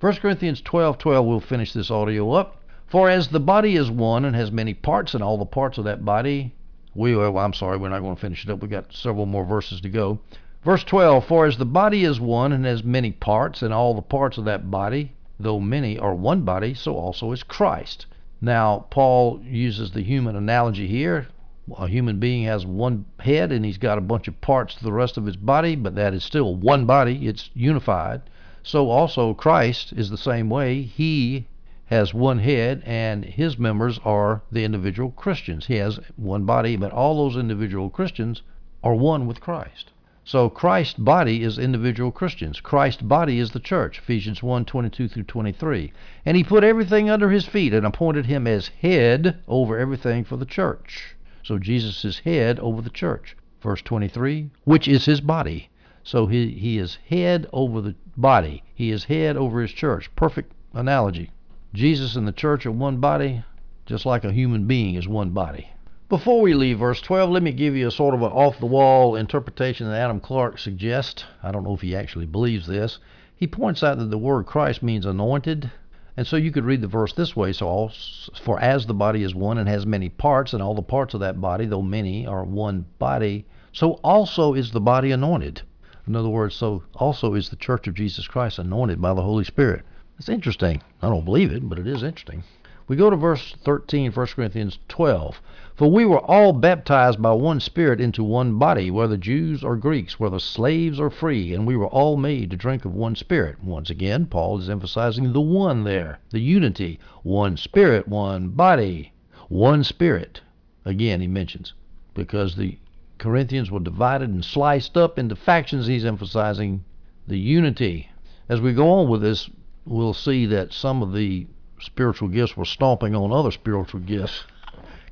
1 0.00 0.14
Corinthians 0.16 0.62
12 0.62 0.96
12, 0.96 1.26
we'll 1.26 1.38
finish 1.38 1.74
this 1.74 1.90
audio 1.90 2.32
up. 2.32 2.62
For 2.86 3.10
as 3.10 3.28
the 3.28 3.40
body 3.40 3.76
is 3.76 3.90
one 3.90 4.24
and 4.24 4.34
has 4.34 4.50
many 4.50 4.72
parts, 4.72 5.12
and 5.12 5.22
all 5.22 5.36
the 5.36 5.44
parts 5.44 5.76
of 5.76 5.84
that 5.84 6.02
body, 6.02 6.54
we, 6.94 7.14
well, 7.14 7.36
I'm 7.36 7.52
sorry, 7.52 7.76
we're 7.76 7.90
not 7.90 8.00
going 8.00 8.14
to 8.14 8.20
finish 8.20 8.42
it 8.42 8.50
up. 8.50 8.62
We've 8.62 8.70
got 8.70 8.90
several 8.90 9.26
more 9.26 9.44
verses 9.44 9.82
to 9.82 9.90
go. 9.90 10.18
Verse 10.64 10.82
12 10.82 11.26
For 11.26 11.44
as 11.44 11.58
the 11.58 11.66
body 11.66 12.04
is 12.04 12.18
one 12.18 12.52
and 12.52 12.64
has 12.64 12.82
many 12.82 13.12
parts, 13.12 13.60
and 13.60 13.74
all 13.74 13.92
the 13.92 14.00
parts 14.00 14.38
of 14.38 14.46
that 14.46 14.70
body, 14.70 15.12
though 15.38 15.60
many, 15.60 15.98
are 15.98 16.14
one 16.14 16.40
body, 16.40 16.72
so 16.72 16.96
also 16.96 17.32
is 17.32 17.42
Christ. 17.42 18.06
Now, 18.40 18.86
Paul 18.88 19.42
uses 19.44 19.90
the 19.90 20.02
human 20.02 20.36
analogy 20.36 20.86
here. 20.86 21.28
A 21.76 21.88
human 21.88 22.20
being 22.20 22.44
has 22.44 22.64
one 22.64 23.06
head 23.18 23.50
and 23.50 23.64
he's 23.64 23.76
got 23.76 23.98
a 23.98 24.00
bunch 24.00 24.28
of 24.28 24.40
parts 24.40 24.76
to 24.76 24.84
the 24.84 24.92
rest 24.92 25.16
of 25.16 25.26
his 25.26 25.36
body, 25.36 25.74
but 25.74 25.96
that 25.96 26.14
is 26.14 26.22
still 26.22 26.54
one 26.54 26.86
body, 26.86 27.26
it's 27.26 27.50
unified. 27.54 28.22
So 28.62 28.88
also 28.88 29.34
Christ 29.34 29.92
is 29.92 30.08
the 30.08 30.16
same 30.16 30.48
way. 30.48 30.82
He 30.82 31.48
has 31.86 32.14
one 32.14 32.38
head 32.38 32.84
and 32.86 33.24
his 33.24 33.58
members 33.58 33.98
are 34.04 34.42
the 34.52 34.62
individual 34.62 35.10
Christians. 35.10 35.66
He 35.66 35.74
has 35.78 35.98
one 36.14 36.44
body, 36.44 36.76
but 36.76 36.92
all 36.92 37.16
those 37.16 37.36
individual 37.36 37.90
Christians 37.90 38.42
are 38.84 38.94
one 38.94 39.26
with 39.26 39.40
Christ. 39.40 39.90
So 40.22 40.48
Christ's 40.48 41.00
body 41.00 41.42
is 41.42 41.58
individual 41.58 42.12
Christians. 42.12 42.60
Christ's 42.60 43.02
body 43.02 43.40
is 43.40 43.50
the 43.50 43.58
church, 43.58 43.98
Ephesians 43.98 44.40
1 44.40 44.66
22 44.66 45.08
through 45.08 45.24
23. 45.24 45.92
And 46.24 46.36
he 46.36 46.44
put 46.44 46.62
everything 46.62 47.10
under 47.10 47.30
his 47.30 47.46
feet 47.46 47.74
and 47.74 47.84
appointed 47.84 48.26
him 48.26 48.46
as 48.46 48.68
head 48.68 49.38
over 49.48 49.76
everything 49.76 50.22
for 50.22 50.36
the 50.36 50.46
church. 50.46 51.15
So 51.46 51.60
Jesus 51.60 52.04
is 52.04 52.18
head 52.18 52.58
over 52.58 52.82
the 52.82 52.90
church. 52.90 53.36
Verse 53.62 53.80
23, 53.80 54.50
which 54.64 54.88
is 54.88 55.04
his 55.04 55.20
body. 55.20 55.70
So 56.02 56.26
he, 56.26 56.50
he 56.50 56.76
is 56.76 56.98
head 57.08 57.46
over 57.52 57.80
the 57.80 57.94
body. 58.16 58.64
He 58.74 58.90
is 58.90 59.04
head 59.04 59.36
over 59.36 59.62
his 59.62 59.70
church. 59.70 60.10
Perfect 60.16 60.50
analogy. 60.74 61.30
Jesus 61.72 62.16
and 62.16 62.26
the 62.26 62.32
church 62.32 62.66
are 62.66 62.72
one 62.72 62.96
body, 62.96 63.44
just 63.84 64.04
like 64.04 64.24
a 64.24 64.32
human 64.32 64.66
being 64.66 64.96
is 64.96 65.06
one 65.06 65.30
body. 65.30 65.70
Before 66.08 66.40
we 66.40 66.52
leave 66.52 66.80
verse 66.80 67.00
12, 67.00 67.30
let 67.30 67.44
me 67.44 67.52
give 67.52 67.76
you 67.76 67.86
a 67.86 67.92
sort 67.92 68.16
of 68.16 68.22
an 68.22 68.32
off 68.32 68.58
the 68.58 68.66
wall 68.66 69.14
interpretation 69.14 69.88
that 69.88 70.00
Adam 70.00 70.18
Clarke 70.18 70.58
suggests. 70.58 71.26
I 71.44 71.52
don't 71.52 71.62
know 71.62 71.74
if 71.74 71.80
he 71.80 71.94
actually 71.94 72.26
believes 72.26 72.66
this. 72.66 72.98
He 73.36 73.46
points 73.46 73.84
out 73.84 73.98
that 73.98 74.10
the 74.10 74.18
word 74.18 74.46
Christ 74.46 74.82
means 74.82 75.06
anointed. 75.06 75.70
And 76.16 76.26
so 76.26 76.36
you 76.36 76.50
could 76.50 76.64
read 76.64 76.80
the 76.80 76.88
verse 76.88 77.12
this 77.12 77.36
way 77.36 77.52
so 77.52 77.66
all, 77.66 77.92
for 78.40 78.58
as 78.58 78.86
the 78.86 78.94
body 78.94 79.22
is 79.22 79.34
one 79.34 79.58
and 79.58 79.68
has 79.68 79.84
many 79.84 80.08
parts 80.08 80.54
and 80.54 80.62
all 80.62 80.74
the 80.74 80.80
parts 80.80 81.12
of 81.12 81.20
that 81.20 81.40
body 81.40 81.66
though 81.66 81.82
many 81.82 82.26
are 82.26 82.42
one 82.42 82.86
body 82.98 83.44
so 83.72 83.92
also 84.02 84.54
is 84.54 84.70
the 84.70 84.80
body 84.80 85.10
anointed. 85.10 85.60
In 86.06 86.16
other 86.16 86.30
words 86.30 86.54
so 86.54 86.84
also 86.94 87.34
is 87.34 87.50
the 87.50 87.56
church 87.56 87.86
of 87.86 87.94
jesus 87.94 88.26
christ 88.26 88.58
anointed 88.58 89.00
by 89.00 89.12
the 89.12 89.22
holy 89.22 89.44
spirit. 89.44 89.84
It's 90.18 90.30
interesting. 90.30 90.82
I 91.02 91.10
don't 91.10 91.26
believe 91.26 91.52
it 91.52 91.68
but 91.68 91.78
it 91.78 91.86
is 91.86 92.02
interesting 92.02 92.44
we 92.88 92.94
go 92.96 93.10
to 93.10 93.16
verse 93.16 93.54
13, 93.64 94.12
1 94.12 94.26
Corinthians 94.28 94.78
12. 94.88 95.40
For 95.74 95.90
we 95.90 96.06
were 96.06 96.20
all 96.20 96.52
baptized 96.52 97.20
by 97.20 97.32
one 97.32 97.60
Spirit 97.60 98.00
into 98.00 98.22
one 98.22 98.58
body, 98.58 98.90
whether 98.90 99.16
Jews 99.16 99.64
or 99.64 99.76
Greeks, 99.76 100.18
whether 100.18 100.38
slaves 100.38 100.98
or 100.98 101.10
free, 101.10 101.52
and 101.52 101.66
we 101.66 101.76
were 101.76 101.88
all 101.88 102.16
made 102.16 102.50
to 102.50 102.56
drink 102.56 102.84
of 102.84 102.94
one 102.94 103.16
Spirit. 103.16 103.62
Once 103.62 103.90
again, 103.90 104.26
Paul 104.26 104.58
is 104.58 104.70
emphasizing 104.70 105.32
the 105.32 105.40
one 105.40 105.84
there, 105.84 106.20
the 106.30 106.40
unity. 106.40 106.98
One 107.22 107.56
Spirit, 107.56 108.08
one 108.08 108.50
body, 108.50 109.12
one 109.48 109.84
Spirit. 109.84 110.40
Again, 110.84 111.20
he 111.20 111.26
mentions, 111.26 111.74
because 112.14 112.54
the 112.54 112.78
Corinthians 113.18 113.70
were 113.70 113.80
divided 113.80 114.30
and 114.30 114.44
sliced 114.44 114.96
up 114.96 115.18
into 115.18 115.34
factions, 115.34 115.86
he's 115.86 116.04
emphasizing 116.04 116.84
the 117.26 117.38
unity. 117.38 118.08
As 118.48 118.60
we 118.60 118.72
go 118.72 118.88
on 118.90 119.08
with 119.08 119.22
this, 119.22 119.50
we'll 119.84 120.14
see 120.14 120.46
that 120.46 120.72
some 120.72 121.02
of 121.02 121.12
the 121.12 121.46
spiritual 121.80 122.28
gifts 122.28 122.56
were 122.56 122.64
stomping 122.64 123.14
on 123.14 123.32
other 123.32 123.50
spiritual 123.50 124.00
gifts, 124.00 124.44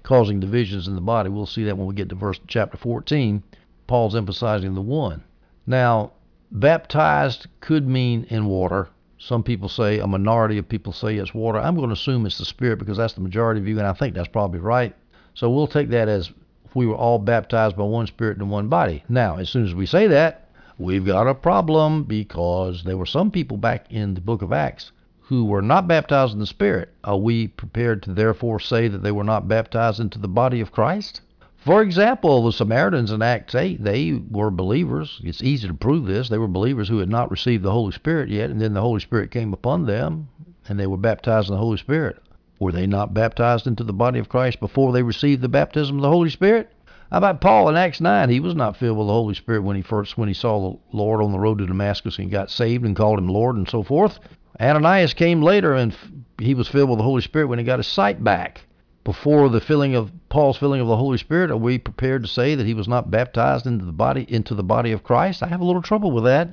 causing 0.03 0.41
divisions 0.41 0.89
in 0.89 0.95
the 0.95 1.01
body. 1.01 1.29
We'll 1.29 1.47
see 1.47 1.65
that 1.65 1.77
when 1.77 1.87
we 1.87 1.95
get 1.95 2.09
to 2.11 2.15
verse 2.15 2.41
chapter 2.47 2.77
14. 2.77 3.43
Paul's 3.87 4.17
emphasizing 4.17 4.75
the 4.75 4.81
one. 4.81 5.23
Now, 5.67 6.13
baptized 6.51 7.47
could 7.61 7.87
mean 7.87 8.25
in 8.31 8.47
water. 8.47 8.89
Some 9.19 9.43
people 9.43 9.69
say, 9.69 9.99
a 9.99 10.07
minority 10.07 10.59
of 10.59 10.69
people 10.69 10.93
say 10.93 11.17
it's 11.17 11.35
water. 11.35 11.59
I'm 11.59 11.77
going 11.77 11.89
to 11.89 11.95
assume 11.95 12.27
it's 12.27 12.39
the 12.39 12.45
Spirit 12.45 12.79
because 12.79 12.97
that's 12.97 13.15
the 13.15 13.21
majority 13.21 13.61
of 13.61 13.69
you, 13.69 13.79
and 13.79 13.87
I 13.87 13.93
think 13.93 14.15
that's 14.15 14.29
probably 14.29 14.61
right. 14.61 14.95
So 15.35 15.51
we'll 15.51 15.67
take 15.67 15.91
that 15.91 16.09
as 16.09 16.31
we 16.75 16.87
were 16.87 16.97
all 16.97 17.19
baptized 17.19 17.77
by 17.77 17.85
one 17.85 18.07
Spirit 18.07 18.39
in 18.39 18.49
one 18.49 18.69
body. 18.69 19.05
Now, 19.09 19.37
as 19.37 19.49
soon 19.49 19.65
as 19.65 19.75
we 19.75 19.87
say 19.87 20.07
that, 20.09 20.49
we've 20.79 21.05
got 21.05 21.29
a 21.29 21.35
problem 21.35 22.05
because 22.05 22.83
there 22.85 22.97
were 22.97 23.07
some 23.07 23.31
people 23.31 23.57
back 23.57 23.87
in 23.91 24.15
the 24.15 24.21
book 24.21 24.43
of 24.43 24.53
Acts 24.53 24.93
who 25.35 25.45
were 25.45 25.61
not 25.61 25.89
baptized 25.89 26.33
in 26.33 26.39
the 26.39 26.47
Spirit, 26.47 26.91
are 27.03 27.17
we 27.17 27.49
prepared 27.49 28.05
to 28.05 28.13
therefore 28.13 28.61
say 28.61 28.87
that 28.87 29.03
they 29.03 29.11
were 29.11 29.25
not 29.25 29.49
baptized 29.49 29.99
into 29.99 30.17
the 30.17 30.29
body 30.29 30.61
of 30.61 30.71
Christ? 30.71 31.23
For 31.57 31.83
example, 31.83 32.45
the 32.45 32.53
Samaritans 32.53 33.11
in 33.11 33.21
Acts 33.21 33.53
8, 33.53 33.83
they 33.83 34.13
were 34.31 34.53
believers. 34.53 35.21
It's 35.25 35.43
easy 35.43 35.67
to 35.67 35.75
prove 35.75 36.07
this. 36.07 36.29
They 36.29 36.39
were 36.39 36.47
believers 36.47 36.89
who 36.89 36.99
had 36.99 37.09
not 37.09 37.33
received 37.33 37.65
the 37.65 37.73
Holy 37.73 37.91
Spirit 37.91 38.29
yet, 38.29 38.51
and 38.51 38.61
then 38.61 38.75
the 38.75 38.81
Holy 38.81 39.01
Spirit 39.01 39.33
came 39.33 39.53
upon 39.53 39.87
them, 39.87 40.29
and 40.69 40.79
they 40.79 40.87
were 40.87 40.97
baptized 40.97 41.49
in 41.49 41.55
the 41.55 41.61
Holy 41.61 41.79
Spirit. 41.79 42.23
Were 42.61 42.71
they 42.71 42.87
not 42.87 43.13
baptized 43.13 43.67
into 43.67 43.83
the 43.83 43.93
body 43.93 44.21
of 44.21 44.29
Christ 44.29 44.61
before 44.61 44.93
they 44.93 45.03
received 45.03 45.43
the 45.43 45.49
baptism 45.49 45.97
of 45.97 46.03
the 46.03 46.11
Holy 46.11 46.31
Spirit? 46.31 46.71
How 47.11 47.19
about 47.19 47.41
Paul 47.41 47.69
in 47.69 47.77
Acts 47.77 48.01
9? 48.01 48.31
He 48.31 48.39
was 48.39 48.55
not 48.55 48.77
filled 48.77 48.99
with 48.99 49.09
the 49.09 49.13
Holy 49.13 49.35
Spirit 49.35 49.63
when 49.63 49.75
he 49.75 49.83
first 49.83 50.17
when 50.17 50.29
he 50.29 50.35
saw 50.35 50.61
the 50.71 50.97
Lord 50.97 51.21
on 51.21 51.33
the 51.33 51.41
road 51.41 51.59
to 51.59 51.67
Damascus 51.67 52.19
and 52.19 52.31
got 52.31 52.51
saved 52.51 52.85
and 52.85 52.95
called 52.95 53.19
him 53.19 53.27
Lord 53.27 53.57
and 53.57 53.69
so 53.69 53.83
forth. 53.83 54.21
Ananias 54.61 55.15
came 55.15 55.43
later 55.43 55.75
and 55.75 55.95
he 56.39 56.55
was 56.55 56.69
filled 56.69 56.91
with 56.91 56.99
the 56.99 57.05
Holy 57.05 57.23
Spirit 57.23 57.49
when 57.49 57.59
he 57.59 57.65
got 57.65 57.79
his 57.79 57.87
sight 57.87 58.23
back. 58.23 58.63
Before 59.03 59.49
the 59.49 59.61
filling 59.61 59.95
of 59.95 60.11
Paul's 60.31 60.57
filling 60.57 60.81
of 60.81 60.87
the 60.87 60.97
Holy 60.97 61.19
Spirit, 61.19 61.51
are 61.51 61.57
we 61.57 61.77
prepared 61.77 62.23
to 62.23 62.29
say 62.29 62.55
that 62.55 62.67
he 62.67 62.73
was 62.73 62.89
not 62.89 63.11
baptized 63.11 63.67
into 63.67 63.85
the 63.85 63.93
body 63.93 64.25
into 64.29 64.55
the 64.55 64.63
body 64.63 64.93
of 64.93 65.05
Christ? 65.05 65.43
I 65.43 65.49
have 65.49 65.61
a 65.61 65.65
little 65.65 65.83
trouble 65.83 66.11
with 66.11 66.25
that. 66.25 66.49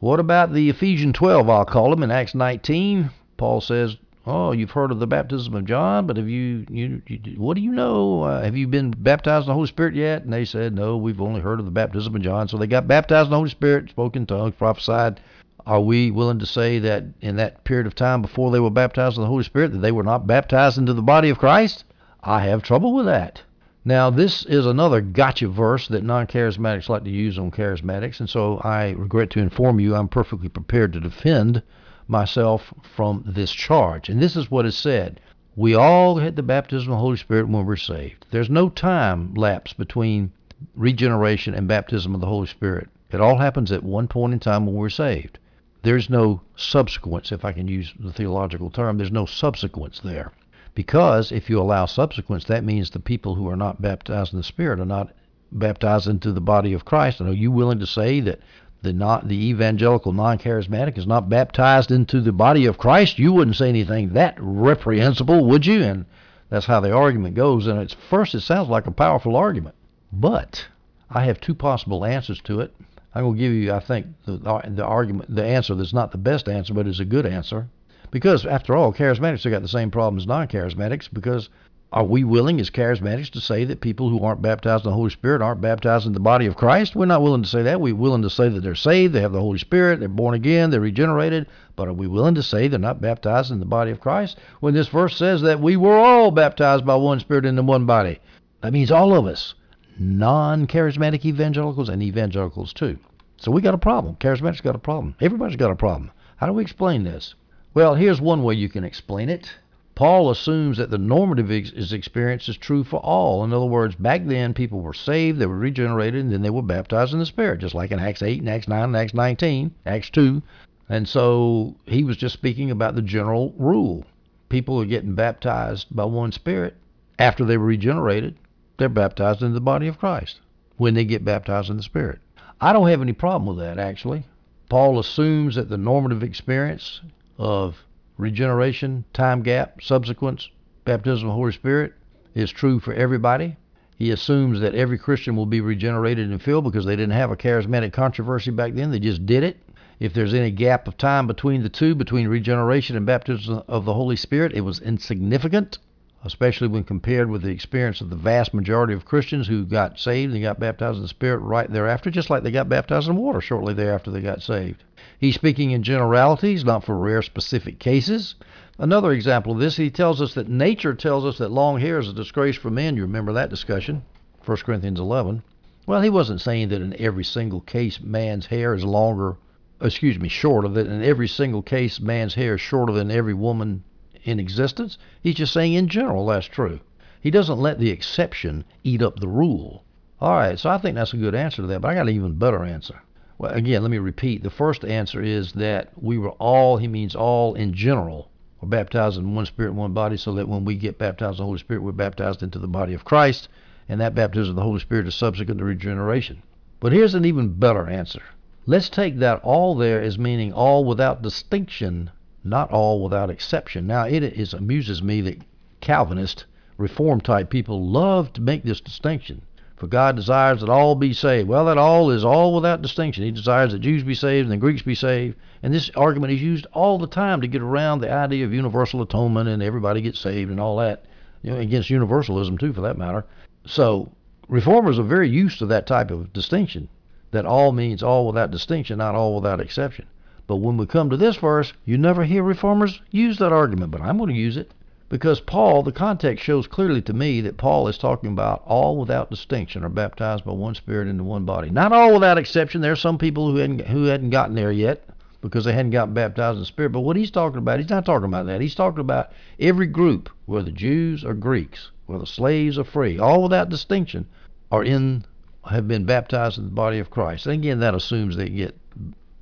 What 0.00 0.20
about 0.20 0.52
the 0.52 0.70
Ephesians 0.70 1.14
12, 1.14 1.48
I'll 1.48 1.64
call 1.64 1.90
them, 1.90 2.02
in 2.02 2.10
Acts 2.10 2.34
19? 2.34 3.10
Paul 3.36 3.60
says, 3.60 3.96
Oh, 4.26 4.52
you've 4.52 4.72
heard 4.72 4.92
of 4.92 4.98
the 4.98 5.06
baptism 5.06 5.54
of 5.54 5.64
John, 5.64 6.06
but 6.06 6.16
have 6.18 6.28
you, 6.28 6.66
you, 6.68 7.02
you 7.06 7.18
what 7.36 7.54
do 7.54 7.62
you 7.62 7.72
know? 7.72 8.22
Uh, 8.22 8.42
have 8.42 8.56
you 8.56 8.68
been 8.68 8.90
baptized 8.90 9.44
in 9.44 9.48
the 9.48 9.54
Holy 9.54 9.68
Spirit 9.68 9.94
yet? 9.94 10.22
And 10.22 10.32
they 10.32 10.44
said, 10.44 10.74
No, 10.74 10.96
we've 10.96 11.20
only 11.20 11.40
heard 11.40 11.58
of 11.58 11.64
the 11.64 11.70
baptism 11.70 12.14
of 12.14 12.22
John. 12.22 12.46
So 12.46 12.58
they 12.58 12.66
got 12.66 12.86
baptized 12.86 13.26
in 13.26 13.30
the 13.30 13.36
Holy 13.36 13.50
Spirit, 13.50 13.90
spoke 13.90 14.16
in 14.16 14.26
tongues, 14.26 14.54
prophesied, 14.58 15.20
are 15.68 15.82
we 15.82 16.10
willing 16.10 16.38
to 16.38 16.46
say 16.46 16.78
that 16.78 17.04
in 17.20 17.36
that 17.36 17.62
period 17.62 17.86
of 17.86 17.94
time 17.94 18.22
before 18.22 18.50
they 18.50 18.58
were 18.58 18.70
baptized 18.70 19.18
in 19.18 19.20
the 19.20 19.28
Holy 19.28 19.44
Spirit 19.44 19.70
that 19.70 19.80
they 19.80 19.92
were 19.92 20.02
not 20.02 20.26
baptized 20.26 20.78
into 20.78 20.94
the 20.94 21.02
body 21.02 21.28
of 21.28 21.38
Christ? 21.38 21.84
I 22.22 22.40
have 22.40 22.62
trouble 22.62 22.94
with 22.94 23.04
that. 23.04 23.42
Now, 23.84 24.08
this 24.08 24.46
is 24.46 24.64
another 24.64 25.02
gotcha 25.02 25.46
verse 25.46 25.86
that 25.88 26.02
non 26.02 26.26
charismatics 26.26 26.88
like 26.88 27.04
to 27.04 27.10
use 27.10 27.38
on 27.38 27.50
charismatics, 27.50 28.18
and 28.18 28.30
so 28.30 28.56
I 28.64 28.92
regret 28.92 29.28
to 29.32 29.40
inform 29.40 29.78
you 29.78 29.94
I'm 29.94 30.08
perfectly 30.08 30.48
prepared 30.48 30.94
to 30.94 31.00
defend 31.00 31.62
myself 32.06 32.72
from 32.82 33.22
this 33.26 33.52
charge. 33.52 34.08
And 34.08 34.22
this 34.22 34.36
is 34.36 34.50
what 34.50 34.64
is 34.64 34.74
said 34.74 35.20
We 35.54 35.74
all 35.74 36.16
had 36.16 36.36
the 36.36 36.42
baptism 36.42 36.92
of 36.92 36.96
the 36.96 37.02
Holy 37.02 37.18
Spirit 37.18 37.46
when 37.46 37.66
we're 37.66 37.76
saved. 37.76 38.24
There's 38.30 38.48
no 38.48 38.70
time 38.70 39.34
lapse 39.34 39.74
between 39.74 40.32
regeneration 40.74 41.52
and 41.52 41.68
baptism 41.68 42.14
of 42.14 42.22
the 42.22 42.26
Holy 42.26 42.46
Spirit. 42.46 42.88
It 43.12 43.20
all 43.20 43.36
happens 43.36 43.70
at 43.70 43.82
one 43.82 44.08
point 44.08 44.32
in 44.32 44.40
time 44.40 44.64
when 44.64 44.74
we're 44.74 44.88
saved 44.88 45.38
there's 45.82 46.10
no 46.10 46.40
subsequence, 46.56 47.30
if 47.32 47.44
I 47.44 47.52
can 47.52 47.68
use 47.68 47.92
the 47.98 48.12
theological 48.12 48.70
term, 48.70 48.98
there's 48.98 49.12
no 49.12 49.26
subsequence 49.26 50.00
there. 50.00 50.32
Because 50.74 51.32
if 51.32 51.48
you 51.48 51.60
allow 51.60 51.86
subsequence, 51.86 52.44
that 52.44 52.64
means 52.64 52.90
the 52.90 53.00
people 53.00 53.34
who 53.34 53.48
are 53.48 53.56
not 53.56 53.82
baptized 53.82 54.32
in 54.32 54.38
the 54.38 54.44
Spirit 54.44 54.80
are 54.80 54.84
not 54.84 55.12
baptized 55.50 56.06
into 56.06 56.32
the 56.32 56.40
body 56.40 56.72
of 56.72 56.84
Christ. 56.84 57.20
And 57.20 57.28
are 57.28 57.34
you 57.34 57.50
willing 57.50 57.78
to 57.80 57.86
say 57.86 58.20
that 58.20 58.40
the 58.82 58.92
not 58.92 59.26
the 59.26 59.48
evangelical 59.48 60.12
non-charismatic 60.12 60.96
is 60.96 61.06
not 61.06 61.28
baptized 61.28 61.90
into 61.90 62.20
the 62.20 62.32
body 62.32 62.66
of 62.66 62.78
Christ? 62.78 63.18
You 63.18 63.32
wouldn't 63.32 63.56
say 63.56 63.68
anything 63.68 64.12
that 64.12 64.36
reprehensible, 64.38 65.46
would 65.46 65.66
you? 65.66 65.82
And 65.82 66.04
that's 66.48 66.66
how 66.66 66.80
the 66.80 66.92
argument 66.92 67.34
goes. 67.34 67.66
And 67.66 67.80
at 67.80 67.96
first, 68.08 68.34
it 68.34 68.40
sounds 68.42 68.68
like 68.68 68.86
a 68.86 68.92
powerful 68.92 69.36
argument, 69.36 69.74
but 70.12 70.66
I 71.10 71.24
have 71.24 71.40
two 71.40 71.54
possible 71.54 72.04
answers 72.04 72.40
to 72.42 72.60
it. 72.60 72.74
I'm 73.18 73.24
going 73.24 73.34
to 73.34 73.40
give 73.40 73.52
you, 73.52 73.72
I 73.72 73.80
think, 73.80 74.06
the, 74.26 74.36
the 74.36 74.84
argument, 74.84 75.34
the 75.34 75.44
answer 75.44 75.74
that's 75.74 75.92
not 75.92 76.12
the 76.12 76.18
best 76.18 76.48
answer, 76.48 76.72
but 76.72 76.86
is 76.86 77.00
a 77.00 77.04
good 77.04 77.26
answer. 77.26 77.66
Because 78.12 78.46
after 78.46 78.76
all, 78.76 78.92
charismatics 78.92 79.42
have 79.42 79.50
got 79.50 79.62
the 79.62 79.66
same 79.66 79.90
problem 79.90 80.18
as 80.18 80.26
non-charismatics. 80.28 81.08
Because 81.12 81.48
are 81.92 82.04
we 82.04 82.22
willing 82.22 82.60
as 82.60 82.70
charismatics 82.70 83.30
to 83.30 83.40
say 83.40 83.64
that 83.64 83.80
people 83.80 84.08
who 84.08 84.24
aren't 84.24 84.40
baptized 84.40 84.84
in 84.84 84.90
the 84.92 84.94
Holy 84.94 85.10
Spirit 85.10 85.42
aren't 85.42 85.60
baptized 85.60 86.06
in 86.06 86.12
the 86.12 86.20
body 86.20 86.46
of 86.46 86.56
Christ? 86.56 86.94
We're 86.94 87.06
not 87.06 87.20
willing 87.20 87.42
to 87.42 87.48
say 87.48 87.64
that. 87.64 87.80
We're 87.80 87.92
willing 87.92 88.22
to 88.22 88.30
say 88.30 88.50
that 88.50 88.60
they're 88.60 88.76
saved, 88.76 89.14
they 89.14 89.20
have 89.20 89.32
the 89.32 89.40
Holy 89.40 89.58
Spirit, 89.58 89.98
they're 89.98 90.08
born 90.08 90.34
again, 90.34 90.70
they're 90.70 90.78
regenerated. 90.78 91.48
But 91.74 91.88
are 91.88 91.94
we 91.94 92.06
willing 92.06 92.36
to 92.36 92.42
say 92.44 92.68
they're 92.68 92.78
not 92.78 93.00
baptized 93.00 93.50
in 93.50 93.58
the 93.58 93.66
body 93.66 93.90
of 93.90 94.00
Christ? 94.00 94.38
When 94.60 94.74
this 94.74 94.86
verse 94.86 95.16
says 95.16 95.42
that 95.42 95.58
we 95.58 95.76
were 95.76 95.96
all 95.96 96.30
baptized 96.30 96.86
by 96.86 96.94
one 96.94 97.18
Spirit 97.18 97.46
into 97.46 97.64
one 97.64 97.84
body, 97.84 98.20
that 98.60 98.72
means 98.72 98.92
all 98.92 99.12
of 99.12 99.26
us, 99.26 99.54
non-charismatic 99.98 101.24
evangelicals 101.24 101.88
and 101.88 102.00
evangelicals 102.00 102.72
too. 102.72 102.96
So 103.40 103.52
we 103.52 103.62
got 103.62 103.74
a 103.74 103.78
problem. 103.78 104.16
Charismatics 104.16 104.62
got 104.62 104.74
a 104.74 104.80
problem. 104.80 105.14
Everybody's 105.20 105.56
got 105.56 105.70
a 105.70 105.76
problem. 105.76 106.10
How 106.38 106.46
do 106.46 106.52
we 106.52 106.62
explain 106.62 107.04
this? 107.04 107.36
Well, 107.72 107.94
here's 107.94 108.20
one 108.20 108.42
way 108.42 108.54
you 108.54 108.68
can 108.68 108.82
explain 108.82 109.28
it. 109.28 109.54
Paul 109.94 110.30
assumes 110.30 110.76
that 110.78 110.90
the 110.90 110.98
normative 110.98 111.48
ex- 111.50 111.92
experience 111.92 112.48
is 112.48 112.56
true 112.56 112.82
for 112.82 112.98
all. 112.98 113.44
In 113.44 113.52
other 113.52 113.66
words, 113.66 113.94
back 113.94 114.26
then 114.26 114.54
people 114.54 114.80
were 114.80 114.92
saved, 114.92 115.38
they 115.38 115.46
were 115.46 115.56
regenerated, 115.56 116.20
and 116.20 116.32
then 116.32 116.42
they 116.42 116.50
were 116.50 116.62
baptized 116.62 117.12
in 117.12 117.20
the 117.20 117.26
Spirit, 117.26 117.60
just 117.60 117.76
like 117.76 117.92
in 117.92 118.00
Acts 118.00 118.22
8 118.22 118.40
and 118.40 118.48
Acts 118.48 118.66
9 118.66 118.82
and 118.82 118.96
Acts 118.96 119.14
19, 119.14 119.72
Acts 119.86 120.10
2. 120.10 120.42
And 120.88 121.08
so 121.08 121.76
he 121.86 122.02
was 122.02 122.16
just 122.16 122.32
speaking 122.32 122.72
about 122.72 122.96
the 122.96 123.02
general 123.02 123.54
rule. 123.56 124.04
People 124.48 124.80
are 124.80 124.84
getting 124.84 125.14
baptized 125.14 125.86
by 125.94 126.04
one 126.04 126.32
Spirit. 126.32 126.74
After 127.20 127.44
they 127.44 127.56
were 127.56 127.66
regenerated, 127.66 128.36
they're 128.78 128.88
baptized 128.88 129.42
into 129.42 129.54
the 129.54 129.60
body 129.60 129.86
of 129.86 129.98
Christ 129.98 130.40
when 130.76 130.94
they 130.94 131.04
get 131.04 131.24
baptized 131.24 131.70
in 131.70 131.76
the 131.76 131.82
Spirit. 131.84 132.18
I 132.60 132.72
don't 132.72 132.88
have 132.88 133.02
any 133.02 133.12
problem 133.12 133.46
with 133.46 133.64
that, 133.64 133.78
actually. 133.78 134.24
Paul 134.68 134.98
assumes 134.98 135.54
that 135.54 135.68
the 135.68 135.78
normative 135.78 136.22
experience 136.22 137.00
of 137.38 137.84
regeneration, 138.16 139.04
time 139.12 139.42
gap, 139.42 139.80
subsequence, 139.80 140.50
baptism 140.84 141.28
of 141.28 141.32
the 141.32 141.36
Holy 141.36 141.52
Spirit 141.52 141.92
is 142.34 142.50
true 142.50 142.80
for 142.80 142.92
everybody. 142.92 143.56
He 143.96 144.10
assumes 144.10 144.60
that 144.60 144.74
every 144.74 144.98
Christian 144.98 145.36
will 145.36 145.46
be 145.46 145.60
regenerated 145.60 146.30
and 146.30 146.42
filled 146.42 146.64
because 146.64 146.84
they 146.84 146.96
didn't 146.96 147.12
have 147.12 147.30
a 147.30 147.36
charismatic 147.36 147.92
controversy 147.92 148.50
back 148.50 148.74
then. 148.74 148.90
They 148.90 148.98
just 149.00 149.24
did 149.24 149.44
it. 149.44 149.56
If 150.00 150.12
there's 150.12 150.34
any 150.34 150.50
gap 150.50 150.86
of 150.88 150.96
time 150.96 151.26
between 151.26 151.62
the 151.62 151.68
two, 151.68 151.94
between 151.94 152.28
regeneration 152.28 152.96
and 152.96 153.06
baptism 153.06 153.62
of 153.68 153.84
the 153.84 153.94
Holy 153.94 154.16
Spirit, 154.16 154.52
it 154.52 154.60
was 154.60 154.80
insignificant 154.80 155.78
especially 156.24 156.66
when 156.66 156.82
compared 156.82 157.30
with 157.30 157.42
the 157.42 157.50
experience 157.50 158.00
of 158.00 158.10
the 158.10 158.16
vast 158.16 158.52
majority 158.52 158.92
of 158.92 159.04
Christians 159.04 159.46
who 159.46 159.64
got 159.64 160.00
saved 160.00 160.32
and 160.32 160.42
got 160.42 160.58
baptized 160.58 160.96
in 160.96 161.02
the 161.02 161.08
Spirit 161.08 161.38
right 161.38 161.70
thereafter, 161.70 162.10
just 162.10 162.28
like 162.28 162.42
they 162.42 162.50
got 162.50 162.68
baptized 162.68 163.08
in 163.08 163.16
water 163.16 163.40
shortly 163.40 163.72
thereafter 163.72 164.10
they 164.10 164.20
got 164.20 164.42
saved. 164.42 164.82
He's 165.18 165.36
speaking 165.36 165.70
in 165.70 165.84
generalities, 165.84 166.64
not 166.64 166.84
for 166.84 166.96
rare 166.98 167.22
specific 167.22 167.78
cases. 167.78 168.34
Another 168.78 169.12
example 169.12 169.52
of 169.52 169.58
this, 169.58 169.76
he 169.76 169.90
tells 169.90 170.20
us 170.20 170.34
that 170.34 170.48
nature 170.48 170.94
tells 170.94 171.24
us 171.24 171.38
that 171.38 171.52
long 171.52 171.78
hair 171.78 171.98
is 171.98 172.08
a 172.08 172.12
disgrace 172.12 172.56
for 172.56 172.70
men. 172.70 172.96
You 172.96 173.02
remember 173.02 173.32
that 173.34 173.50
discussion, 173.50 174.02
1 174.44 174.56
Corinthians 174.58 174.98
11. 174.98 175.42
Well, 175.86 176.02
he 176.02 176.10
wasn't 176.10 176.40
saying 176.40 176.68
that 176.68 176.82
in 176.82 177.00
every 177.00 177.24
single 177.24 177.60
case 177.60 178.00
man's 178.00 178.46
hair 178.46 178.74
is 178.74 178.84
longer, 178.84 179.36
excuse 179.80 180.18
me, 180.18 180.28
shorter, 180.28 180.68
that 180.68 180.86
in 180.86 181.02
every 181.02 181.28
single 181.28 181.62
case 181.62 182.00
man's 182.00 182.34
hair 182.34 182.56
is 182.56 182.60
shorter 182.60 182.92
than 182.92 183.10
every 183.10 183.34
woman 183.34 183.84
in 184.28 184.38
existence. 184.38 184.98
He's 185.22 185.36
just 185.36 185.52
saying 185.52 185.72
in 185.72 185.88
general 185.88 186.26
that's 186.26 186.46
true. 186.46 186.80
He 187.20 187.30
doesn't 187.30 187.58
let 187.58 187.78
the 187.78 187.90
exception 187.90 188.64
eat 188.84 189.02
up 189.02 189.18
the 189.18 189.28
rule. 189.28 189.84
All 190.20 190.32
right, 190.32 190.58
so 190.58 190.70
I 190.70 190.78
think 190.78 190.94
that's 190.94 191.14
a 191.14 191.16
good 191.16 191.34
answer 191.34 191.62
to 191.62 191.68
that, 191.68 191.80
but 191.80 191.88
I 191.88 191.94
got 191.94 192.08
an 192.08 192.14
even 192.14 192.38
better 192.38 192.64
answer. 192.64 193.00
Well, 193.38 193.52
again, 193.52 193.82
let 193.82 193.90
me 193.90 193.98
repeat. 193.98 194.42
The 194.42 194.50
first 194.50 194.84
answer 194.84 195.22
is 195.22 195.52
that 195.52 195.92
we 195.96 196.18
were 196.18 196.30
all, 196.32 196.76
he 196.76 196.88
means 196.88 197.14
all 197.14 197.54
in 197.54 197.72
general, 197.72 198.30
were 198.60 198.68
baptized 198.68 199.16
in 199.16 199.34
one 199.34 199.46
spirit, 199.46 199.74
one 199.74 199.92
body, 199.92 200.16
so 200.16 200.32
that 200.34 200.48
when 200.48 200.64
we 200.64 200.74
get 200.74 200.98
baptized 200.98 201.38
in 201.38 201.42
the 201.42 201.46
Holy 201.46 201.58
Spirit, 201.58 201.82
we're 201.82 201.92
baptized 201.92 202.42
into 202.42 202.58
the 202.58 202.66
body 202.66 202.94
of 202.94 203.04
Christ, 203.04 203.48
and 203.88 204.00
that 204.00 204.14
baptism 204.14 204.50
of 204.50 204.56
the 204.56 204.62
Holy 204.62 204.80
Spirit 204.80 205.06
is 205.06 205.14
subsequent 205.14 205.58
to 205.58 205.64
regeneration. 205.64 206.42
But 206.80 206.92
here's 206.92 207.14
an 207.14 207.24
even 207.24 207.54
better 207.54 207.88
answer. 207.88 208.22
Let's 208.66 208.88
take 208.88 209.18
that 209.18 209.40
all 209.42 209.74
there 209.76 210.02
as 210.02 210.18
meaning 210.18 210.52
all 210.52 210.84
without 210.84 211.22
distinction 211.22 212.10
not 212.48 212.70
all 212.70 213.02
without 213.02 213.30
exception. 213.30 213.86
Now, 213.86 214.04
it 214.04 214.22
is 214.22 214.54
amuses 214.54 215.02
me 215.02 215.20
that 215.22 215.42
Calvinist, 215.80 216.44
Reform 216.78 217.20
type 217.20 217.50
people 217.50 217.84
love 217.84 218.32
to 218.34 218.40
make 218.40 218.62
this 218.62 218.80
distinction. 218.80 219.42
For 219.74 219.88
God 219.88 220.14
desires 220.16 220.60
that 220.60 220.68
all 220.68 220.94
be 220.94 221.12
saved. 221.12 221.48
Well, 221.48 221.64
that 221.66 221.78
all 221.78 222.10
is 222.10 222.24
all 222.24 222.54
without 222.54 222.82
distinction. 222.82 223.24
He 223.24 223.30
desires 223.32 223.72
that 223.72 223.80
Jews 223.80 224.04
be 224.04 224.14
saved 224.14 224.44
and 224.44 224.52
the 224.52 224.56
Greeks 224.56 224.82
be 224.82 224.94
saved. 224.94 225.36
And 225.62 225.74
this 225.74 225.90
argument 225.96 226.32
is 226.32 226.42
used 226.42 226.66
all 226.72 226.98
the 226.98 227.06
time 227.06 227.40
to 227.40 227.48
get 227.48 227.62
around 227.62 228.00
the 228.00 228.12
idea 228.12 228.44
of 228.44 228.52
universal 228.52 229.02
atonement 229.02 229.48
and 229.48 229.62
everybody 229.62 230.00
gets 230.00 230.20
saved 230.20 230.50
and 230.50 230.60
all 230.60 230.76
that. 230.76 231.04
You 231.42 231.50
know, 231.50 231.58
against 231.58 231.90
universalism, 231.90 232.58
too, 232.58 232.72
for 232.72 232.80
that 232.80 232.98
matter. 232.98 233.24
So, 233.66 234.10
reformers 234.48 234.98
are 234.98 235.04
very 235.04 235.28
used 235.28 235.58
to 235.58 235.66
that 235.66 235.86
type 235.86 236.10
of 236.10 236.32
distinction 236.32 236.88
that 237.30 237.46
all 237.46 237.72
means 237.72 238.02
all 238.02 238.26
without 238.26 238.50
distinction, 238.50 238.98
not 238.98 239.14
all 239.14 239.34
without 239.34 239.60
exception. 239.60 240.06
But 240.48 240.56
when 240.56 240.78
we 240.78 240.86
come 240.86 241.10
to 241.10 241.16
this 241.18 241.36
verse, 241.36 241.74
you 241.84 241.98
never 241.98 242.24
hear 242.24 242.42
reformers 242.42 243.02
use 243.10 243.36
that 243.36 243.52
argument, 243.52 243.90
but 243.90 244.00
I'm 244.00 244.16
going 244.16 244.30
to 244.30 244.34
use 244.34 244.56
it. 244.56 244.72
Because 245.10 245.40
Paul, 245.40 245.82
the 245.82 245.92
context 245.92 246.42
shows 246.42 246.66
clearly 246.66 247.02
to 247.02 247.12
me 247.12 247.42
that 247.42 247.58
Paul 247.58 247.86
is 247.86 247.98
talking 247.98 248.30
about 248.32 248.62
all 248.64 248.96
without 248.96 249.30
distinction 249.30 249.84
are 249.84 249.90
baptized 249.90 250.46
by 250.46 250.52
one 250.52 250.74
Spirit 250.74 251.06
into 251.06 251.22
one 251.22 251.44
body. 251.44 251.68
Not 251.68 251.92
all 251.92 252.14
without 252.14 252.38
exception. 252.38 252.80
There 252.80 252.92
are 252.92 252.96
some 252.96 253.18
people 253.18 253.50
who 253.50 253.56
hadn't, 253.58 253.86
who 253.88 254.04
hadn't 254.04 254.30
gotten 254.30 254.54
there 254.54 254.72
yet 254.72 255.04
because 255.42 255.66
they 255.66 255.72
hadn't 255.74 255.90
gotten 255.90 256.14
baptized 256.14 256.56
in 256.56 256.60
the 256.60 256.66
Spirit. 256.66 256.92
But 256.92 257.00
what 257.00 257.16
he's 257.16 257.30
talking 257.30 257.58
about, 257.58 257.78
he's 257.78 257.90
not 257.90 258.06
talking 258.06 258.24
about 258.24 258.46
that. 258.46 258.62
He's 258.62 258.74
talking 258.74 259.00
about 259.00 259.32
every 259.60 259.86
group, 259.86 260.30
whether 260.46 260.70
Jews 260.70 261.24
or 261.24 261.34
Greeks, 261.34 261.90
whether 262.06 262.24
slaves 262.24 262.78
or 262.78 262.84
free, 262.84 263.18
all 263.18 263.42
without 263.42 263.68
distinction, 263.68 264.26
are 264.72 264.82
in 264.82 265.26
have 265.68 265.86
been 265.86 266.06
baptized 266.06 266.56
in 266.56 266.64
the 266.64 266.70
body 266.70 266.98
of 266.98 267.10
Christ. 267.10 267.44
And 267.44 267.54
again, 267.54 267.80
that 267.80 267.94
assumes 267.94 268.36
they 268.36 268.48
get 268.48 268.74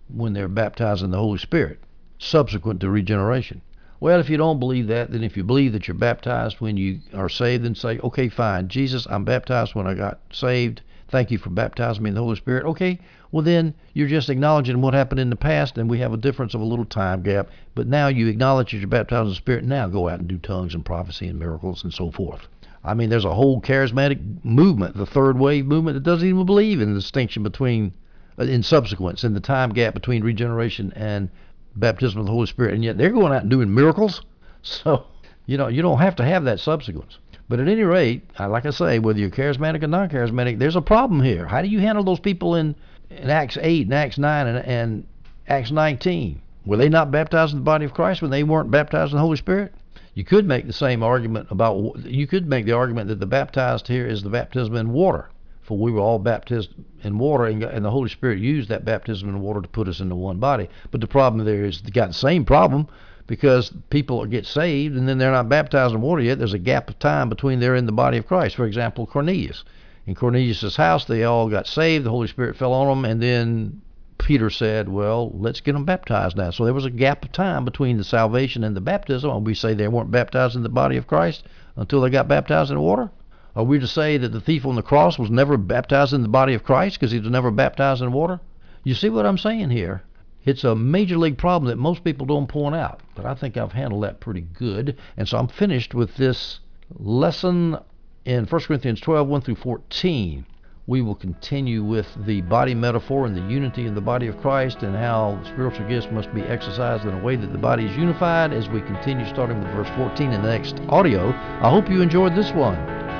when 0.08 0.32
they're 0.32 0.48
baptized 0.48 1.02
in 1.02 1.10
the 1.10 1.18
Holy 1.18 1.38
Spirit, 1.38 1.80
subsequent 2.18 2.80
to 2.80 2.90
regeneration. 2.90 3.60
Well, 3.98 4.20
if 4.20 4.28
you 4.28 4.36
don't 4.36 4.60
believe 4.60 4.88
that, 4.88 5.10
then 5.10 5.24
if 5.24 5.36
you 5.36 5.44
believe 5.44 5.72
that 5.72 5.88
you're 5.88 5.94
baptized 5.94 6.60
when 6.60 6.76
you 6.76 7.00
are 7.14 7.28
saved, 7.28 7.64
then 7.64 7.74
say, 7.74 7.98
okay, 8.00 8.28
fine. 8.28 8.68
Jesus, 8.68 9.06
I'm 9.08 9.24
baptized 9.24 9.74
when 9.74 9.86
I 9.86 9.94
got 9.94 10.20
saved. 10.30 10.82
Thank 11.08 11.30
you 11.30 11.38
for 11.38 11.50
baptizing 11.50 12.02
me 12.02 12.10
in 12.10 12.14
the 12.14 12.22
Holy 12.22 12.36
Spirit. 12.36 12.66
Okay, 12.66 13.00
well, 13.32 13.42
then 13.42 13.74
you're 13.94 14.06
just 14.06 14.28
acknowledging 14.28 14.80
what 14.80 14.94
happened 14.94 15.20
in 15.20 15.30
the 15.30 15.36
past, 15.36 15.78
and 15.78 15.88
we 15.88 15.98
have 15.98 16.12
a 16.12 16.18
difference 16.18 16.54
of 16.54 16.60
a 16.60 16.64
little 16.64 16.84
time 16.84 17.22
gap. 17.22 17.48
But 17.74 17.86
now 17.86 18.08
you 18.08 18.28
acknowledge 18.28 18.72
that 18.72 18.78
you're 18.78 18.86
baptized 18.86 19.22
in 19.22 19.28
the 19.30 19.34
Spirit. 19.34 19.64
Now 19.64 19.88
go 19.88 20.08
out 20.08 20.20
and 20.20 20.28
do 20.28 20.38
tongues 20.38 20.74
and 20.74 20.84
prophecy 20.84 21.26
and 21.26 21.38
miracles 21.38 21.82
and 21.82 21.92
so 21.92 22.10
forth. 22.10 22.48
I 22.84 22.94
mean, 22.94 23.08
there's 23.10 23.24
a 23.24 23.34
whole 23.34 23.60
charismatic 23.60 24.44
movement, 24.44 24.96
the 24.96 25.06
third 25.06 25.38
wave 25.38 25.66
movement, 25.66 25.94
that 25.94 26.02
doesn't 26.02 26.28
even 26.28 26.46
believe 26.46 26.80
in 26.80 26.94
the 26.94 27.00
distinction 27.00 27.42
between 27.42 27.92
Uh, 28.38 28.44
in 28.44 28.62
subsequence 28.62 29.24
in 29.24 29.32
the 29.32 29.40
time 29.40 29.70
gap 29.70 29.94
between 29.94 30.22
regeneration 30.22 30.92
and 30.94 31.30
baptism 31.74 32.20
of 32.20 32.26
the 32.26 32.32
Holy 32.32 32.46
Spirit, 32.46 32.74
and 32.74 32.84
yet 32.84 32.98
they're 32.98 33.10
going 33.10 33.32
out 33.32 33.42
and 33.42 33.50
doing 33.50 33.72
miracles. 33.74 34.22
So 34.62 35.06
you 35.46 35.56
know 35.56 35.68
you 35.68 35.80
don't 35.80 36.00
have 36.00 36.16
to 36.16 36.24
have 36.24 36.42
that 36.42 36.58
subsequence. 36.58 37.18
But 37.48 37.60
at 37.60 37.68
any 37.68 37.84
rate, 37.84 38.22
like 38.36 38.66
I 38.66 38.70
say, 38.70 38.98
whether 38.98 39.20
you're 39.20 39.30
charismatic 39.30 39.84
or 39.84 39.86
non-charismatic, 39.86 40.58
there's 40.58 40.74
a 40.74 40.82
problem 40.82 41.22
here. 41.22 41.46
How 41.46 41.62
do 41.62 41.68
you 41.68 41.78
handle 41.78 42.02
those 42.02 42.18
people 42.18 42.56
in, 42.56 42.74
in 43.08 43.30
Acts 43.30 43.56
8 43.60 43.86
and 43.86 43.94
Acts 43.94 44.18
9 44.18 44.46
and, 44.48 44.66
and 44.66 45.06
Acts 45.46 45.70
19? 45.70 46.42
Were 46.64 46.76
they 46.76 46.88
not 46.88 47.12
baptized 47.12 47.52
in 47.52 47.60
the 47.60 47.64
body 47.64 47.84
of 47.84 47.94
Christ 47.94 48.22
when 48.22 48.32
they 48.32 48.42
weren't 48.42 48.72
baptized 48.72 49.12
in 49.12 49.18
the 49.18 49.22
Holy 49.22 49.36
Spirit? 49.36 49.72
You 50.14 50.24
could 50.24 50.46
make 50.46 50.66
the 50.66 50.72
same 50.72 51.04
argument 51.04 51.46
about 51.52 52.04
you 52.04 52.26
could 52.26 52.48
make 52.48 52.66
the 52.66 52.72
argument 52.72 53.06
that 53.06 53.20
the 53.20 53.26
baptized 53.26 53.86
here 53.86 54.04
is 54.04 54.24
the 54.24 54.30
baptism 54.30 54.74
in 54.74 54.92
water 54.92 55.28
for 55.66 55.76
we 55.76 55.90
were 55.90 56.00
all 56.00 56.20
baptized 56.20 56.70
in 57.02 57.18
water, 57.18 57.46
and, 57.46 57.62
and 57.62 57.84
the 57.84 57.90
Holy 57.90 58.08
Spirit 58.08 58.38
used 58.38 58.68
that 58.68 58.84
baptism 58.84 59.28
in 59.28 59.40
water 59.40 59.60
to 59.60 59.68
put 59.68 59.88
us 59.88 60.00
into 60.00 60.14
one 60.14 60.38
body. 60.38 60.68
But 60.92 61.00
the 61.00 61.08
problem 61.08 61.44
there 61.44 61.64
is 61.64 61.82
they 61.82 61.90
got 61.90 62.08
the 62.08 62.14
same 62.14 62.44
problem 62.44 62.86
because 63.26 63.72
people 63.90 64.24
get 64.26 64.46
saved 64.46 64.96
and 64.96 65.08
then 65.08 65.18
they're 65.18 65.32
not 65.32 65.48
baptized 65.48 65.94
in 65.94 66.00
water 66.00 66.22
yet. 66.22 66.38
There's 66.38 66.54
a 66.54 66.58
gap 66.58 66.88
of 66.88 66.98
time 67.00 67.28
between 67.28 67.58
they're 67.58 67.74
in 67.74 67.86
the 67.86 67.92
body 67.92 68.18
of 68.18 68.28
Christ. 68.28 68.54
For 68.54 68.64
example, 68.64 69.06
Cornelius. 69.06 69.64
In 70.06 70.14
Cornelius' 70.14 70.76
house, 70.76 71.04
they 71.04 71.24
all 71.24 71.48
got 71.48 71.66
saved. 71.66 72.06
The 72.06 72.10
Holy 72.10 72.28
Spirit 72.28 72.56
fell 72.56 72.72
on 72.72 72.86
them, 72.86 73.04
and 73.10 73.20
then 73.20 73.82
Peter 74.18 74.50
said, 74.50 74.88
Well, 74.88 75.32
let's 75.34 75.60
get 75.60 75.72
them 75.72 75.84
baptized 75.84 76.36
now. 76.36 76.50
So 76.50 76.64
there 76.64 76.74
was 76.74 76.84
a 76.84 76.90
gap 76.90 77.24
of 77.24 77.32
time 77.32 77.64
between 77.64 77.96
the 77.96 78.04
salvation 78.04 78.62
and 78.62 78.76
the 78.76 78.80
baptism. 78.80 79.30
And 79.30 79.44
we 79.44 79.54
say 79.54 79.74
they 79.74 79.88
weren't 79.88 80.12
baptized 80.12 80.54
in 80.54 80.62
the 80.62 80.68
body 80.68 80.96
of 80.96 81.08
Christ 81.08 81.44
until 81.74 82.00
they 82.00 82.10
got 82.10 82.28
baptized 82.28 82.70
in 82.70 82.80
water. 82.80 83.10
Are 83.56 83.64
we 83.64 83.78
to 83.78 83.86
say 83.86 84.18
that 84.18 84.32
the 84.32 84.40
thief 84.40 84.66
on 84.66 84.74
the 84.74 84.82
cross 84.82 85.18
was 85.18 85.30
never 85.30 85.56
baptized 85.56 86.12
in 86.12 86.20
the 86.20 86.28
body 86.28 86.52
of 86.52 86.62
Christ 86.62 87.00
because 87.00 87.10
he 87.10 87.18
was 87.18 87.30
never 87.30 87.50
baptized 87.50 88.02
in 88.02 88.12
water? 88.12 88.38
You 88.84 88.92
see 88.92 89.08
what 89.08 89.24
I'm 89.24 89.38
saying 89.38 89.70
here? 89.70 90.02
It's 90.44 90.62
a 90.62 90.76
major 90.76 91.16
league 91.16 91.38
problem 91.38 91.70
that 91.70 91.78
most 91.78 92.04
people 92.04 92.26
don't 92.26 92.48
point 92.48 92.74
out, 92.74 93.00
but 93.14 93.24
I 93.24 93.34
think 93.34 93.56
I've 93.56 93.72
handled 93.72 94.04
that 94.04 94.20
pretty 94.20 94.42
good. 94.42 94.98
And 95.16 95.26
so 95.26 95.38
I'm 95.38 95.48
finished 95.48 95.94
with 95.94 96.16
this 96.16 96.60
lesson 96.98 97.78
in 98.26 98.44
1 98.44 98.60
Corinthians 98.62 99.00
12, 99.00 99.26
1 99.26 99.40
through 99.40 99.54
14. 99.54 100.44
We 100.86 101.00
will 101.00 101.14
continue 101.14 101.82
with 101.82 102.06
the 102.26 102.42
body 102.42 102.74
metaphor 102.74 103.24
and 103.24 103.34
the 103.34 103.52
unity 103.52 103.86
in 103.86 103.94
the 103.94 104.02
body 104.02 104.26
of 104.26 104.38
Christ 104.40 104.82
and 104.82 104.94
how 104.94 105.42
spiritual 105.44 105.88
gifts 105.88 106.12
must 106.12 106.32
be 106.34 106.42
exercised 106.42 107.06
in 107.06 107.14
a 107.14 107.24
way 107.24 107.36
that 107.36 107.52
the 107.52 107.58
body 107.58 107.86
is 107.86 107.96
unified 107.96 108.52
as 108.52 108.68
we 108.68 108.82
continue 108.82 109.26
starting 109.26 109.58
with 109.58 109.72
verse 109.72 109.88
14 109.96 110.30
in 110.30 110.42
the 110.42 110.48
next 110.48 110.78
audio. 110.90 111.30
I 111.30 111.70
hope 111.70 111.88
you 111.88 112.02
enjoyed 112.02 112.36
this 112.36 112.52
one. 112.52 113.15